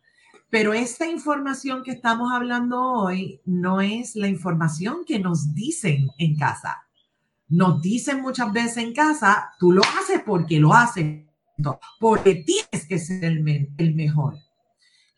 Pero 0.49 0.73
esta 0.73 1.05
información 1.05 1.83
que 1.83 1.91
estamos 1.91 2.31
hablando 2.31 2.81
hoy 2.81 3.41
no 3.45 3.81
es 3.81 4.15
la 4.15 4.29
información 4.29 5.03
que 5.05 5.19
nos 5.19 5.53
dicen 5.53 6.07
en 6.17 6.37
casa. 6.37 6.83
Nos 7.49 7.81
dicen 7.81 8.21
muchas 8.21 8.53
veces 8.53 8.77
en 8.77 8.93
casa, 8.93 9.51
tú 9.59 9.73
lo 9.73 9.81
haces 9.81 10.21
porque 10.25 10.59
lo 10.59 10.73
haces, 10.73 11.25
porque 11.99 12.35
tienes 12.35 12.87
que 12.87 12.97
ser 12.97 13.25
el, 13.25 13.95
mejor. 13.95 14.37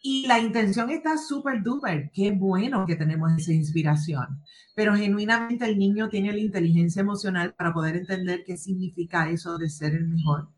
Y 0.02 0.26
la 0.26 0.40
intención 0.40 0.90
está 0.90 1.18
súper 1.18 1.62
duper. 1.62 2.10
Qué 2.12 2.32
bueno 2.32 2.86
que 2.88 2.96
tenemos 2.96 3.32
esa 3.38 3.54
inspiración. 3.54 4.42
Pero 4.74 4.96
genuinamente 4.96 5.66
el 5.66 5.78
niño 5.78 6.10
tiene 6.10 6.32
la 6.32 6.40
inteligencia 6.40 7.02
emocional 7.02 7.54
para 7.54 7.74
poder 7.74 7.98
entender 7.98 8.44
qué 8.46 8.58
significa 8.58 9.30
eso 9.30 9.58
de 9.58 9.70
ser 9.70 9.94
el 9.94 10.08
mejor. 10.08 10.50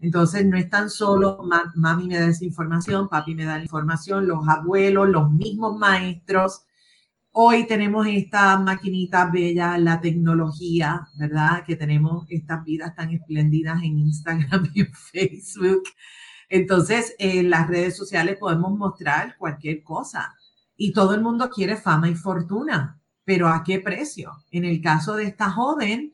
Entonces 0.00 0.46
no 0.46 0.56
es 0.56 0.68
tan 0.70 0.90
solo 0.90 1.42
mami 1.74 2.08
me 2.08 2.18
da 2.18 2.26
esa 2.26 2.44
información, 2.44 3.08
papi 3.08 3.34
me 3.34 3.44
da 3.44 3.58
la 3.58 3.64
información, 3.64 4.26
los 4.26 4.48
abuelos, 4.48 5.08
los 5.08 5.30
mismos 5.30 5.78
maestros. 5.78 6.64
Hoy 7.32 7.66
tenemos 7.66 8.06
esta 8.06 8.58
maquinita 8.58 9.30
bella, 9.30 9.78
la 9.78 10.00
tecnología, 10.00 11.06
¿verdad? 11.18 11.64
Que 11.66 11.76
tenemos 11.76 12.26
estas 12.28 12.64
vidas 12.64 12.94
tan 12.96 13.10
espléndidas 13.10 13.82
en 13.82 13.98
Instagram 13.98 14.70
y 14.74 14.84
Facebook 14.84 15.84
entonces, 16.50 17.14
en 17.20 17.48
las 17.48 17.68
redes 17.68 17.96
sociales 17.96 18.36
podemos 18.38 18.76
mostrar 18.76 19.36
cualquier 19.38 19.84
cosa 19.84 20.34
y 20.76 20.92
todo 20.92 21.14
el 21.14 21.22
mundo 21.22 21.48
quiere 21.48 21.76
fama 21.76 22.08
y 22.08 22.16
fortuna, 22.16 23.00
pero 23.24 23.48
¿a 23.48 23.62
qué 23.62 23.78
precio? 23.78 24.32
En 24.50 24.64
el 24.64 24.82
caso 24.82 25.14
de 25.14 25.24
esta 25.26 25.48
joven, 25.50 26.12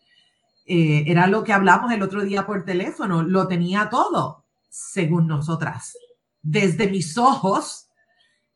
eh, 0.67 1.05
era 1.07 1.27
lo 1.27 1.45
que 1.45 1.53
hablamos 1.53 1.93
el 1.93 2.03
otro 2.03 2.23
día 2.23 2.47
por 2.47 2.65
teléfono, 2.65 3.23
lo 3.23 3.49
tenía 3.49 3.89
todo, 3.89 4.45
según 4.69 5.27
nosotras. 5.27 5.97
Desde 6.43 6.91
mis 6.91 7.17
ojos, 7.19 7.89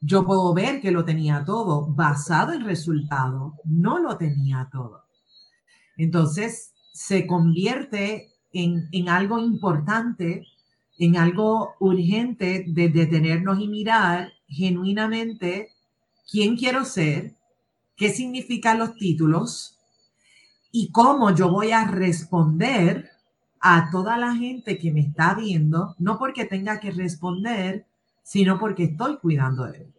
yo 0.01 0.25
puedo 0.25 0.53
ver 0.55 0.81
que 0.81 0.91
lo 0.91 1.05
tenía 1.05 1.45
todo, 1.45 1.87
basado 1.87 2.53
en 2.53 2.65
resultado, 2.65 3.55
no 3.65 3.99
lo 3.99 4.17
tenía 4.17 4.69
todo. 4.71 5.05
Entonces, 5.97 6.73
se 6.93 7.27
convierte 7.27 8.33
en, 8.53 8.89
en 8.93 9.09
algo 9.09 9.39
importante 9.39 10.47
en 11.01 11.17
algo 11.17 11.77
urgente 11.81 12.67
de 12.69 12.91
detenernos 12.91 13.59
y 13.59 13.69
mirar 13.69 14.35
genuinamente 14.47 15.71
quién 16.31 16.59
quiero 16.59 16.85
ser, 16.85 17.35
qué 17.97 18.11
significan 18.11 18.79
los 18.79 18.95
títulos 18.97 19.80
y 20.73 20.93
cómo 20.93 21.35
yo 21.35 21.51
voy 21.51 21.73
a 21.73 21.85
responder 21.85 23.11
a 23.61 23.91
toda 23.91 24.17
la 24.17 24.35
gente 24.35 24.79
que 24.79 24.91
me 24.91 25.01
está 25.01 25.35
viendo, 25.35 25.95
no 25.99 26.19
porque 26.19 26.45
tenga 26.47 26.81
que 26.81 26.91
responder, 26.91 27.87
sino 28.23 28.59
porque 28.59 28.85
estoy 28.85 29.19
cuidando 29.19 29.65
de 29.67 29.79
él. 29.79 29.95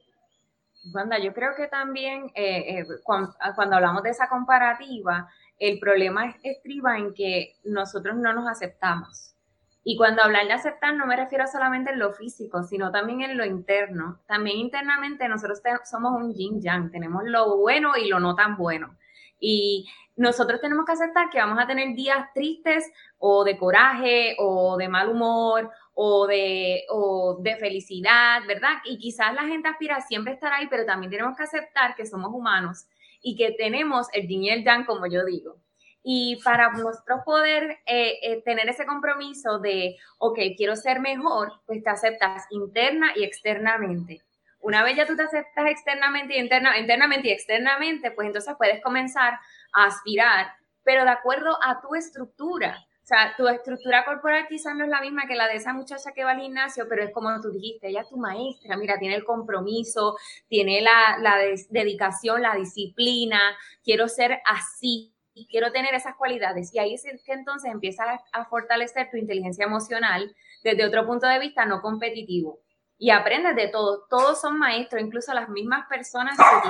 Wanda, 0.93 1.19
yo 1.19 1.31
creo 1.33 1.51
que 1.55 1.67
también 1.67 2.31
eh, 2.33 2.79
eh, 2.79 2.85
cuando, 3.03 3.33
cuando, 3.55 3.75
hablamos 3.75 4.01
de 4.01 4.09
esa 4.09 4.27
comparativa, 4.27 5.29
el 5.59 5.79
problema 5.79 6.35
estriba 6.41 6.97
en 6.97 7.13
que 7.13 7.53
nosotros 7.63 8.15
no 8.17 8.33
nos 8.33 8.47
aceptamos. 8.47 9.35
Y 9.83 9.97
cuando 9.97 10.23
hablar 10.23 10.45
de 10.45 10.53
aceptar 10.53 10.95
no 10.95 11.07
me 11.07 11.15
refiero 11.15 11.45
solamente 11.47 11.91
en 11.91 11.99
lo 11.99 12.13
físico, 12.13 12.63
sino 12.63 12.91
también 12.91 13.21
en 13.21 13.37
lo 13.37 13.45
interno. 13.45 14.19
También 14.27 14.57
internamente 14.57 15.27
nosotros 15.27 15.61
somos 15.85 16.13
un 16.13 16.33
yin 16.33 16.61
yang, 16.61 16.91
tenemos 16.91 17.23
lo 17.25 17.57
bueno 17.57 17.97
y 17.97 18.07
lo 18.07 18.19
no 18.19 18.35
tan 18.35 18.57
bueno. 18.57 18.95
Y 19.41 19.89
nosotros 20.15 20.61
tenemos 20.61 20.85
que 20.85 20.91
aceptar 20.93 21.29
que 21.29 21.39
vamos 21.39 21.59
a 21.59 21.67
tener 21.67 21.95
días 21.95 22.31
tristes 22.33 22.89
o 23.17 23.43
de 23.43 23.57
coraje 23.57 24.35
o 24.37 24.77
de 24.77 24.87
mal 24.87 25.09
humor 25.09 25.69
o 25.93 26.27
de, 26.27 26.83
o 26.89 27.37
de 27.41 27.57
felicidad, 27.57 28.41
¿verdad? 28.47 28.77
Y 28.85 28.97
quizás 28.97 29.33
la 29.33 29.43
gente 29.43 29.67
aspira 29.67 29.97
a 29.97 30.01
siempre 30.01 30.33
estar 30.33 30.53
ahí, 30.53 30.67
pero 30.69 30.85
también 30.85 31.11
tenemos 31.11 31.35
que 31.35 31.43
aceptar 31.43 31.95
que 31.95 32.05
somos 32.05 32.31
humanos 32.31 32.85
y 33.21 33.35
que 33.35 33.51
tenemos 33.51 34.07
el 34.13 34.27
yin 34.27 34.43
y 34.43 34.49
el 34.51 34.63
yang, 34.63 34.85
como 34.85 35.07
yo 35.07 35.25
digo. 35.25 35.57
Y 36.03 36.41
para 36.43 36.71
nosotros 36.71 37.21
poder 37.25 37.79
eh, 37.85 38.19
eh, 38.23 38.41
tener 38.43 38.67
ese 38.69 38.85
compromiso 38.85 39.59
de, 39.59 39.97
ok, 40.17 40.39
quiero 40.57 40.75
ser 40.75 40.99
mejor, 40.99 41.53
pues 41.65 41.83
te 41.83 41.89
aceptas 41.89 42.45
interna 42.49 43.11
y 43.15 43.23
externamente. 43.23 44.23
Una 44.61 44.83
vez 44.83 44.95
ya 44.95 45.05
tú 45.05 45.15
te 45.15 45.23
aceptas 45.23 45.65
externamente 45.67 46.35
y 46.35 46.39
interna, 46.39 46.77
internamente 46.77 47.29
y 47.29 47.31
externamente, 47.31 48.11
pues 48.11 48.27
entonces 48.27 48.55
puedes 48.57 48.81
comenzar 48.81 49.39
a 49.73 49.85
aspirar, 49.85 50.47
pero 50.83 51.03
de 51.03 51.09
acuerdo 51.09 51.57
a 51.63 51.81
tu 51.81 51.95
estructura. 51.95 52.77
O 53.03 53.05
sea, 53.05 53.33
tu 53.35 53.47
estructura 53.47 54.05
corporal 54.05 54.45
quizás 54.47 54.75
no 54.75 54.83
es 54.83 54.89
la 54.89 55.01
misma 55.01 55.27
que 55.27 55.35
la 55.35 55.47
de 55.47 55.55
esa 55.55 55.73
muchacha 55.73 56.11
que 56.13 56.23
va 56.23 56.31
al 56.31 56.39
gimnasio, 56.39 56.85
pero 56.87 57.03
es 57.03 57.11
como 57.11 57.29
tú 57.41 57.51
dijiste, 57.51 57.89
ella 57.89 58.01
es 58.01 58.09
tu 58.09 58.17
maestra, 58.17 58.77
mira, 58.77 58.99
tiene 58.99 59.15
el 59.15 59.25
compromiso, 59.25 60.17
tiene 60.47 60.81
la, 60.81 61.17
la 61.19 61.37
dedicación, 61.69 62.41
la 62.43 62.55
disciplina, 62.55 63.39
quiero 63.83 64.07
ser 64.07 64.41
así, 64.45 65.13
y 65.33 65.47
quiero 65.47 65.71
tener 65.71 65.93
esas 65.93 66.15
cualidades. 66.15 66.73
Y 66.73 66.79
ahí 66.79 66.93
es 66.93 67.03
que 67.03 67.33
entonces 67.33 67.71
empiezas 67.71 68.19
a 68.31 68.45
fortalecer 68.45 69.09
tu 69.09 69.17
inteligencia 69.17 69.65
emocional 69.65 70.35
desde 70.63 70.85
otro 70.85 71.05
punto 71.05 71.27
de 71.27 71.39
vista 71.39 71.65
no 71.65 71.81
competitivo. 71.81 72.59
Y 73.01 73.09
aprendes 73.09 73.55
de 73.55 73.67
todo. 73.67 74.05
Todos 74.11 74.39
son 74.39 74.59
maestros, 74.59 75.01
incluso 75.01 75.33
las 75.33 75.49
mismas 75.49 75.87
personas 75.87 76.37
que 76.37 76.69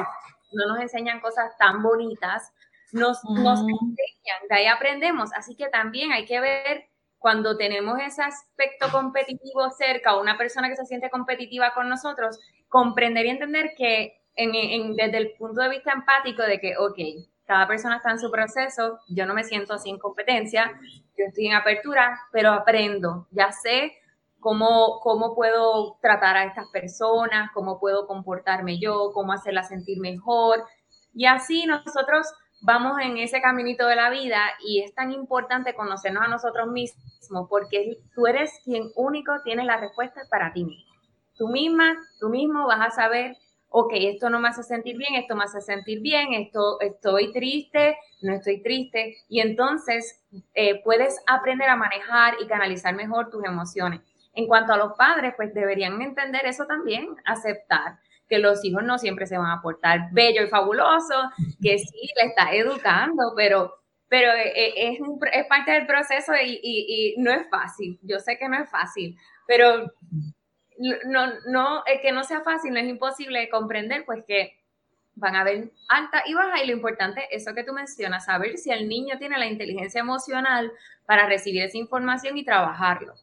no 0.54 0.66
nos 0.66 0.80
enseñan 0.80 1.20
cosas 1.20 1.58
tan 1.58 1.84
bonitas, 1.84 2.54
nos, 2.94 3.22
nos 3.26 3.60
enseñan, 3.60 4.48
de 4.50 4.56
ahí 4.56 4.66
aprendemos. 4.66 5.34
Así 5.34 5.58
que 5.58 5.68
también 5.68 6.14
hay 6.14 6.24
que 6.26 6.40
ver 6.40 6.86
cuando 7.20 7.58
tenemos 7.58 8.00
ese 8.00 8.22
aspecto 8.22 8.90
competitivo 8.94 9.70
cerca 9.72 10.16
o 10.16 10.22
una 10.22 10.38
persona 10.38 10.70
que 10.70 10.78
se 10.78 10.86
siente 10.86 11.10
competitiva 11.10 11.74
con 11.74 11.90
nosotros, 11.90 12.40
comprender 12.70 13.26
y 13.26 13.32
entender 13.32 13.72
que 13.76 14.22
en, 14.36 14.96
desde 14.96 15.18
el 15.18 15.34
punto 15.34 15.60
de 15.60 15.68
vista 15.68 15.92
empático 15.92 16.44
de 16.44 16.62
que, 16.62 16.78
ok, 16.78 16.98
cada 17.46 17.68
persona 17.68 17.98
está 17.98 18.12
en 18.12 18.20
su 18.20 18.32
proceso, 18.32 19.02
yo 19.10 19.26
no 19.26 19.34
me 19.34 19.44
siento 19.44 19.74
así 19.74 19.90
en 19.90 20.00
competencia, 20.00 20.72
yo 21.18 21.26
estoy 21.26 21.48
en 21.48 21.56
apertura, 21.56 22.18
pero 22.32 22.54
aprendo, 22.54 23.28
ya 23.32 23.52
sé 23.52 24.01
cómo, 24.42 25.00
cómo 25.02 25.34
puedo 25.36 25.98
tratar 26.02 26.36
a 26.36 26.44
estas 26.44 26.68
personas, 26.70 27.52
cómo 27.54 27.80
puedo 27.80 28.08
comportarme 28.08 28.80
yo, 28.80 29.12
cómo 29.14 29.32
hacerlas 29.32 29.70
sentir 29.70 30.00
mejor. 30.00 30.66
Y 31.14 31.26
así 31.26 31.66
nosotros 31.66 32.28
vamos 32.62 33.00
en 33.02 33.18
ese 33.18 33.42
caminito 33.42 33.88
de 33.88 33.96
la 33.96 34.10
vida 34.10 34.40
y 34.68 34.82
es 34.82 34.94
tan 34.94 35.12
importante 35.12 35.74
conocernos 35.74 36.24
a 36.24 36.28
nosotros 36.28 36.68
mismos 36.68 37.48
porque 37.50 37.98
tú 38.14 38.28
eres 38.28 38.52
quien 38.66 38.92
único 38.96 39.32
tiene 39.44 39.64
la 39.64 39.78
respuesta 39.78 40.22
para 40.30 40.52
ti 40.52 40.66
mismo. 40.66 40.92
Tú 41.38 41.48
misma, 41.48 41.96
tú 42.20 42.30
mismo 42.30 42.68
vas 42.68 42.86
a 42.86 42.92
saber 42.92 43.38
ok, 43.72 43.94
esto 43.94 44.30
no 44.30 44.40
me 44.40 44.50
hace 44.50 44.64
sentir 44.64 44.98
bien, 44.98 45.16
esto 45.16 45.36
me 45.36 45.46
hace 45.46 45.62
sentir 45.62 46.02
bien, 46.02 46.34
esto 46.34 46.80
estoy 46.82 47.32
triste, 47.32 47.98
no 48.22 48.34
estoy 48.34 48.62
triste. 48.62 49.16
Y 49.30 49.40
entonces 49.40 50.22
eh, 50.54 50.82
puedes 50.84 51.18
aprender 51.26 51.70
a 51.70 51.78
manejar 51.78 52.36
y 52.44 52.48
canalizar 52.48 52.94
mejor 52.94 53.30
tus 53.30 53.44
emociones. 53.46 54.02
En 54.34 54.48
cuanto 54.48 54.74
a 54.74 54.78
los 54.78 54.94
padres, 54.94 55.34
pues 55.36 55.54
deberían 55.54 56.02
entender 56.02 56.46
eso 56.46 56.66
también, 56.66 57.16
aceptar 57.26 58.00
que 58.30 58.40
los 58.40 58.64
hijos 58.64 58.84
no 58.84 58.98
siempre 58.98 59.28
se 59.28 59.38
van 59.38 59.52
a 59.52 59.62
portar 59.62 60.08
bello 60.12 60.42
y 60.44 60.48
fabuloso, 60.48 61.30
que 61.62 61.78
sí, 61.80 62.10
le 62.22 62.30
está 62.30 62.54
educando, 62.54 63.34
pero, 63.36 63.74
pero 64.08 64.32
eh, 64.32 64.54
eh, 64.56 64.74
es, 64.94 65.00
es 65.34 65.46
parte 65.48 65.72
del 65.72 65.86
proceso 65.86 66.32
y, 66.42 66.60
y 66.64 67.16
no 67.18 67.30
es 67.32 67.50
fácil. 67.50 68.00
Yo 68.04 68.20
sé 68.20 68.38
que 68.38 68.48
no 68.48 68.58
es 68.58 68.70
fácil, 68.70 69.18
pero 69.46 69.92
no, 71.06 71.28
no, 71.48 71.84
que 72.02 72.12
no 72.12 72.24
sea 72.24 72.42
fácil, 72.42 72.74
no 72.74 72.80
es 72.80 72.88
imposible 72.88 73.50
comprender, 73.50 74.06
pues 74.06 74.24
que 74.26 74.58
van 75.16 75.36
a 75.36 75.44
ver 75.44 75.72
alta 75.90 76.24
y 76.26 76.34
baja 76.34 76.64
y 76.64 76.68
lo 76.68 76.74
importante, 76.74 77.28
eso 77.32 77.54
que 77.54 77.64
tú 77.64 77.74
mencionas, 77.74 78.26
saber 78.26 78.58
si 78.58 78.72
el 78.72 78.88
niño 78.88 79.18
tiene 79.20 79.38
la 79.38 79.46
inteligencia 79.46 80.00
emocional 80.00 80.72
para 81.06 81.28
recibir 81.28 81.64
esa 81.64 81.78
información 81.78 82.38
y 82.38 82.46
trabajarlo. 82.46 83.14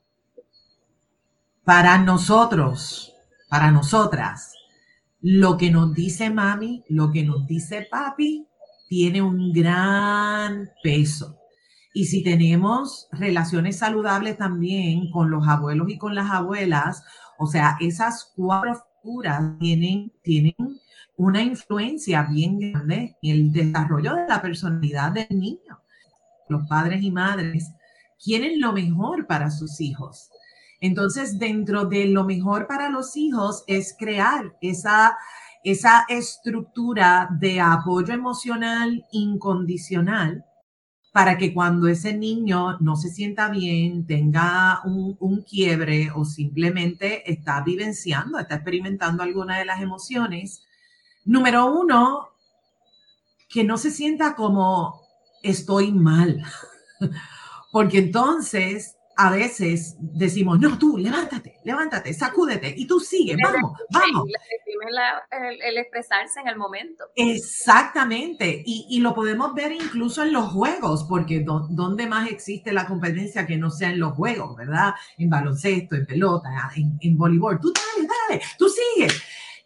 Para 1.69 1.99
nosotros, 1.99 3.15
para 3.51 3.71
nosotras, 3.71 4.55
lo 5.21 5.59
que 5.59 5.71
nos 5.71 5.93
dice 5.93 6.31
mami, 6.31 6.83
lo 6.89 7.13
que 7.13 7.23
nos 7.25 7.47
dice 7.47 7.87
papi, 7.91 8.47
tiene 8.89 9.21
un 9.21 9.53
gran 9.53 10.71
peso. 10.83 11.37
Y 11.93 12.07
si 12.07 12.23
tenemos 12.23 13.07
relaciones 13.13 13.77
saludables 13.77 14.39
también 14.39 15.11
con 15.11 15.31
los 15.31 15.47
abuelos 15.47 15.91
y 15.91 15.99
con 15.99 16.15
las 16.15 16.31
abuelas, 16.31 17.05
o 17.39 17.47
sea, 17.47 17.77
esas 17.81 18.33
cuatro 18.35 18.83
figuras 19.03 19.59
tienen, 19.59 20.11
tienen 20.23 20.55
una 21.19 21.43
influencia 21.43 22.23
bien 22.23 22.59
grande 22.59 23.19
en 23.21 23.31
el 23.31 23.53
desarrollo 23.53 24.15
de 24.15 24.27
la 24.27 24.41
personalidad 24.41 25.13
del 25.13 25.39
niño. 25.39 25.83
Los 26.49 26.67
padres 26.67 27.03
y 27.03 27.11
madres 27.11 27.71
quieren 28.25 28.59
lo 28.59 28.73
mejor 28.73 29.27
para 29.27 29.51
sus 29.51 29.83
hijos. 29.83 30.31
Entonces, 30.81 31.39
dentro 31.39 31.87
de 31.87 32.07
lo 32.07 32.25
mejor 32.25 32.67
para 32.67 32.89
los 32.89 33.17
hijos 33.17 33.65
es 33.67 33.95
crear 33.99 34.57
esa, 34.61 35.17
esa 35.65 36.05
estructura 36.09 37.29
de 37.41 37.61
apoyo 37.61 38.15
emocional 38.15 39.05
incondicional 39.11 40.45
para 41.19 41.37
que 41.37 41.53
cuando 41.53 41.89
ese 41.89 42.17
niño 42.17 42.79
no 42.79 42.95
se 42.95 43.11
sienta 43.11 43.49
bien, 43.49 44.07
tenga 44.07 44.83
un, 44.85 45.43
quiebre 45.43 46.13
o 46.15 46.25
simplemente 46.25 47.29
está 47.31 47.61
vivenciando, 47.63 48.39
está 48.39 48.57
experimentando 48.57 49.23
alguna 49.23 49.59
de 49.59 49.65
las 49.65 49.81
emociones, 49.81 50.63
número 51.25 51.67
uno, 51.67 52.29
que 53.49 53.65
no 53.65 53.79
se 53.79 53.91
sienta 53.91 54.37
como 54.37 55.01
estoy 55.43 55.91
mal, 55.91 56.43
porque 57.73 57.99
entonces 57.99 58.95
a 59.21 59.33
veces 59.33 59.97
decimos, 59.99 60.61
no, 60.61 60.79
tú, 60.79 60.97
levántate, 60.97 61.57
levántate, 61.65 62.15
sacúdete 62.15 62.73
y 62.77 62.87
tú 62.87 63.01
sigue, 63.01 63.37
vamos, 63.43 63.73
vamos. 63.91 64.29
El, 65.33 65.61
el, 65.61 65.77
expresarse 65.77 66.39
en 66.39 66.47
el 66.47 66.57
momento. 66.57 67.05
Exactamente, 67.17 68.63
y, 68.65 68.87
y, 68.89 69.01
lo 69.01 69.17
podemos 69.17 69.55
ver 69.55 69.73
incluso 69.73 70.23
en 70.23 70.33
los 70.33 70.53
juegos, 70.53 71.05
porque 71.09 71.45
¿dónde 71.45 72.07
más 72.07 72.31
existe 72.31 72.73
la 72.73 72.87
competencia 72.87 73.45
que 73.45 73.57
no 73.57 73.71
sea 73.71 73.91
en 73.91 73.99
los 73.99 74.13
juegos, 74.13 74.57
verdad? 74.57 74.95
En 75.19 75.29
baloncesto, 75.29 75.97
en 75.97 76.07
pelota, 76.07 76.71
en, 76.77 76.97
en 77.01 77.19
voleibol. 77.19 77.59
Tú 77.59 77.73
dale, 77.73 78.09
dale, 78.29 78.43
tú 78.57 78.69
sigue. 78.69 79.09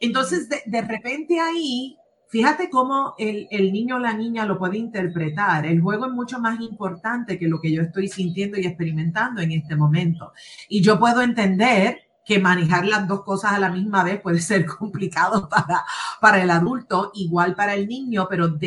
Entonces, 0.00 0.48
de, 0.48 0.62
de 0.64 0.80
repente 0.80 1.38
ahí 1.38 1.98
Fíjate 2.33 2.71
cómo 2.71 3.14
el, 3.18 3.47
niño 3.75 3.97
o 3.97 3.99
la 3.99 4.14
niña 4.14 4.47
lo 4.47 4.59
puede 4.59 4.79
interpretar. 4.79 5.66
El 5.66 5.83
juego 5.83 6.07
es 6.07 6.12
mucho 6.12 6.40
más 6.40 6.59
importante 6.62 7.38
que 7.38 7.47
lo 7.47 7.61
que 7.61 7.71
yo 7.71 7.83
estoy 7.83 8.09
sintiendo 8.09 8.59
y 8.59 8.64
experimentando 8.64 9.42
en 9.42 9.53
este 9.53 9.77
momento. 9.77 10.33
Y 10.66 10.81
yo 10.81 10.99
puedo 10.99 11.21
entender 11.21 11.99
que 12.25 12.38
manejar 12.38 12.87
las 12.87 13.07
dos 13.07 13.23
cosas 13.23 13.53
a 13.53 13.59
la 13.59 13.68
misma 13.68 14.03
vez 14.03 14.18
puede 14.18 14.40
ser 14.40 14.64
complicado 14.64 15.47
para, 15.51 15.85
para 16.23 16.42
el 16.42 16.49
adulto, 16.49 17.11
igual 17.16 17.55
para 17.55 17.75
el 17.75 17.87
niño, 17.87 18.27
pero 18.31 18.59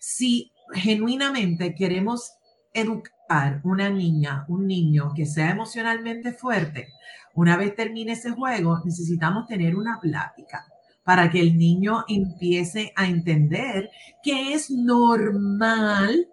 si 0.00 0.50
genuinamente 0.72 1.76
queremos 1.76 2.32
educar 2.74 3.60
una 3.62 3.90
niña, 3.90 4.44
un 4.48 4.66
niño 4.66 5.12
que 5.14 5.24
sea 5.24 5.50
emocionalmente 5.50 6.32
fuerte, 6.32 6.88
una 7.34 7.56
vez 7.56 7.76
termine 7.76 8.14
ese 8.14 8.32
juego, 8.32 8.82
necesitamos 8.84 9.46
tener 9.46 9.76
una 9.76 10.00
plática 10.00 10.66
para 11.08 11.30
que 11.30 11.40
el 11.40 11.56
niño 11.56 12.04
empiece 12.06 12.92
a 12.94 13.06
entender 13.06 13.88
que 14.22 14.52
es 14.52 14.70
normal 14.70 16.28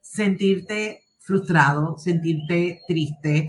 sentirte 0.00 1.04
frustrado, 1.20 1.96
sentirte 1.96 2.80
triste. 2.88 3.48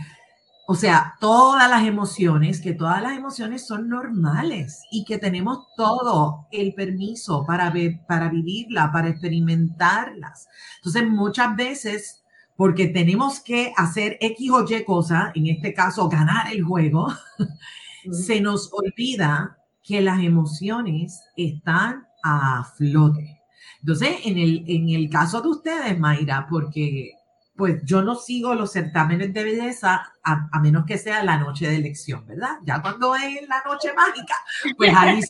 O 0.68 0.76
sea, 0.76 1.16
todas 1.20 1.68
las 1.72 1.88
emociones, 1.88 2.62
que 2.62 2.74
todas 2.74 3.02
las 3.02 3.18
emociones 3.18 3.66
son 3.66 3.90
normales 3.90 4.84
y 4.92 5.06
que 5.06 5.18
tenemos 5.18 5.70
todo 5.76 6.46
el 6.52 6.76
permiso 6.76 7.44
para, 7.48 7.74
para 8.08 8.30
vivirla, 8.30 8.92
para 8.92 9.10
experimentarlas. 9.10 10.48
Entonces, 10.76 11.10
muchas 11.10 11.56
veces, 11.56 12.24
porque 12.56 12.90
tenemos 12.90 13.40
que 13.40 13.74
hacer 13.76 14.20
X 14.22 14.52
o 14.52 14.64
Y 14.70 14.84
cosa, 14.84 15.32
en 15.34 15.48
este 15.48 15.74
caso 15.74 16.08
ganar 16.08 16.54
el 16.54 16.62
juego, 16.62 17.08
se 18.12 18.40
nos 18.40 18.72
olvida 18.72 19.57
que 19.88 20.02
las 20.02 20.22
emociones 20.22 21.24
están 21.38 22.08
a 22.24 22.66
flote. 22.76 23.42
Entonces, 23.80 24.18
en 24.26 24.38
el, 24.38 24.66
en 24.68 24.90
el 24.90 25.10
caso 25.10 25.42
de 25.42 25.50
ustedes, 25.50 25.98
Mayra, 25.98 26.48
porque 26.50 27.14
pues 27.56 27.82
yo 27.84 28.04
no 28.04 28.16
sigo 28.16 28.54
los 28.54 28.72
certámenes 28.72 29.34
de 29.34 29.44
belleza 29.44 30.14
a, 30.24 30.60
menos 30.60 30.86
que 30.86 30.98
sea 30.98 31.24
la 31.24 31.38
noche 31.38 31.68
de 31.68 31.78
elección, 31.78 32.26
¿verdad? 32.28 32.58
Ya 32.64 32.82
cuando 32.82 33.16
es 33.16 33.48
la 33.48 33.64
noche 33.66 33.94
mágica, 33.94 34.36
pues 34.78 34.94
ahí 34.96 35.22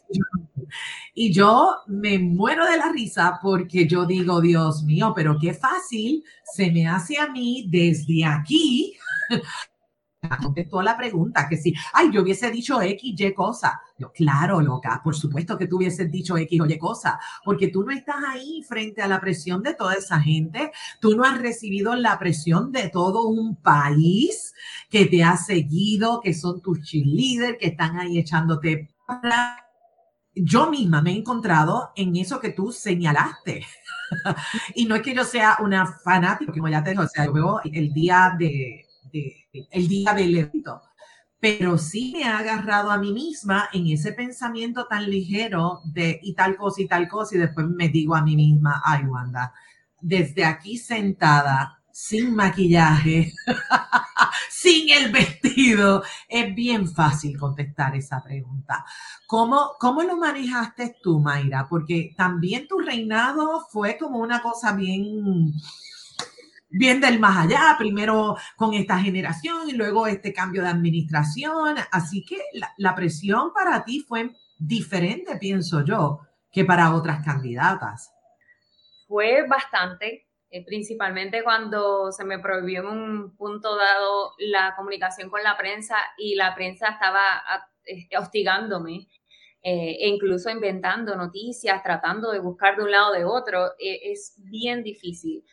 Y 1.13 1.31
yo 1.31 1.77
me 1.87 2.19
muero 2.19 2.65
de 2.69 2.77
la 2.77 2.91
risa 2.91 3.39
porque 3.41 3.87
yo 3.87 4.05
digo, 4.05 4.41
Dios 4.41 4.83
mío, 4.83 5.13
pero 5.15 5.37
qué 5.39 5.53
fácil 5.53 6.23
se 6.53 6.69
me 6.71 6.85
hace 6.87 7.17
a 7.17 7.27
mí 7.27 7.67
desde 7.69 8.25
aquí 8.25 8.97
contestó 10.35 10.81
la 10.81 10.97
pregunta, 10.97 11.47
que 11.47 11.57
si, 11.57 11.73
ay, 11.93 12.09
yo 12.11 12.21
hubiese 12.21 12.51
dicho 12.51 12.81
X, 12.81 13.15
Y 13.17 13.33
cosa. 13.33 13.79
Yo, 13.97 14.11
claro, 14.11 14.61
loca, 14.61 15.01
por 15.03 15.15
supuesto 15.15 15.57
que 15.57 15.67
tú 15.67 15.77
hubieses 15.77 16.11
dicho 16.11 16.37
X 16.37 16.61
o 16.61 16.65
Y 16.65 16.77
cosa, 16.77 17.19
porque 17.45 17.69
tú 17.69 17.83
no 17.83 17.91
estás 17.91 18.17
ahí 18.27 18.63
frente 18.67 19.01
a 19.01 19.07
la 19.07 19.21
presión 19.21 19.63
de 19.63 19.73
toda 19.73 19.95
esa 19.95 20.19
gente, 20.19 20.71
tú 20.99 21.15
no 21.15 21.23
has 21.23 21.39
recibido 21.41 21.95
la 21.95 22.19
presión 22.19 22.71
de 22.71 22.89
todo 22.89 23.27
un 23.27 23.55
país 23.55 24.53
que 24.89 25.05
te 25.05 25.23
ha 25.23 25.37
seguido, 25.37 26.21
que 26.21 26.33
son 26.33 26.61
tus 26.61 26.81
cheerleaders, 26.81 27.57
que 27.57 27.67
están 27.67 27.97
ahí 27.97 28.19
echándote 28.19 28.89
para 29.05 29.67
yo 30.39 30.69
misma 30.69 31.01
me 31.01 31.11
he 31.11 31.17
encontrado 31.17 31.91
en 31.95 32.15
eso 32.15 32.39
que 32.39 32.51
tú 32.51 32.71
señalaste. 32.71 33.65
y 34.75 34.85
no 34.85 34.95
es 34.95 35.01
que 35.01 35.15
yo 35.15 35.23
sea 35.23 35.57
una 35.61 35.85
fanática, 35.85 36.51
como 36.51 36.67
ya 36.67 36.83
te 36.83 36.91
digo, 36.91 37.03
o 37.03 37.07
sea, 37.07 37.25
yo 37.25 37.33
veo 37.33 37.61
el 37.63 37.93
día 37.93 38.35
de, 38.37 38.85
el 39.71 39.87
día 39.87 40.13
del 40.13 40.37
evento. 40.37 40.81
Pero 41.39 41.77
sí 41.77 42.13
me 42.15 42.23
ha 42.23 42.39
agarrado 42.39 42.89
a 42.89 42.97
mí 42.97 43.13
misma 43.13 43.69
en 43.71 43.87
ese 43.87 44.13
pensamiento 44.13 44.87
tan 44.87 45.09
ligero 45.09 45.81
de 45.85 46.19
y 46.23 46.33
tal 46.33 46.57
cosa 46.57 46.81
y 46.81 46.87
tal 46.87 47.07
cosa 47.07 47.35
y 47.35 47.39
después 47.39 47.67
me 47.67 47.89
digo 47.89 48.15
a 48.15 48.23
mí 48.23 48.35
misma, 48.35 48.81
ay 48.83 49.05
Wanda, 49.05 49.53
desde 50.01 50.45
aquí 50.45 50.77
sentada, 50.77 51.77
sin 51.91 52.35
maquillaje, 52.35 53.33
sin 54.51 54.89
el 54.91 55.11
vestido, 55.11 56.03
es 56.29 56.53
bien 56.53 56.87
fácil 56.87 57.37
contestar 57.39 57.95
esa 57.95 58.21
pregunta. 58.21 58.85
¿Cómo, 59.25 59.71
¿Cómo 59.79 60.03
lo 60.03 60.15
manejaste 60.15 60.97
tú, 61.01 61.19
Mayra? 61.19 61.67
Porque 61.67 62.13
también 62.15 62.67
tu 62.67 62.77
reinado 62.79 63.65
fue 63.71 63.97
como 63.97 64.19
una 64.19 64.43
cosa 64.43 64.73
bien 64.73 65.53
bien 66.69 66.99
del 67.01 67.19
más 67.19 67.45
allá, 67.45 67.75
primero 67.77 68.35
con 68.55 68.73
esta 68.73 68.99
generación 68.99 69.69
y 69.69 69.73
luego 69.73 70.07
este 70.07 70.33
cambio 70.33 70.63
de 70.63 70.69
administración. 70.69 71.75
Así 71.91 72.25
que 72.25 72.37
la, 72.77 72.95
presión 72.95 73.53
para 73.53 73.83
ti 73.83 74.03
fue 74.07 74.31
diferente, 74.57 75.37
pienso 75.37 75.83
yo, 75.83 76.19
que 76.51 76.65
para 76.65 76.93
otras 76.93 77.23
candidatas. 77.23 78.13
Fue 79.07 79.47
bastante, 79.47 80.27
eh, 80.49 80.65
principalmente 80.65 81.43
cuando 81.43 82.11
se 82.11 82.25
me 82.25 82.39
prohibió 82.39 82.81
en 82.81 82.87
un 82.87 83.37
punto 83.37 83.75
dado 83.75 84.33
la 84.39 84.75
comunicación 84.75 85.29
con 85.29 85.43
la 85.43 85.57
prensa 85.57 85.95
y 86.17 86.35
la 86.35 86.53
prensa 86.55 86.89
estaba 86.89 87.43
este, 87.83 88.17
hostigándome. 88.17 89.07
Eh, 89.63 89.97
e 89.99 90.07
incluso 90.07 90.49
inventando 90.49 91.15
noticias, 91.15 91.83
tratando 91.83 92.31
de 92.31 92.39
buscar 92.39 92.77
de 92.77 92.83
un 92.83 92.91
lado 92.91 93.09
o 93.09 93.13
de 93.13 93.25
otro, 93.25 93.65
eh, 93.79 94.11
es 94.11 94.35
bien 94.37 94.81
difícil 94.81 95.43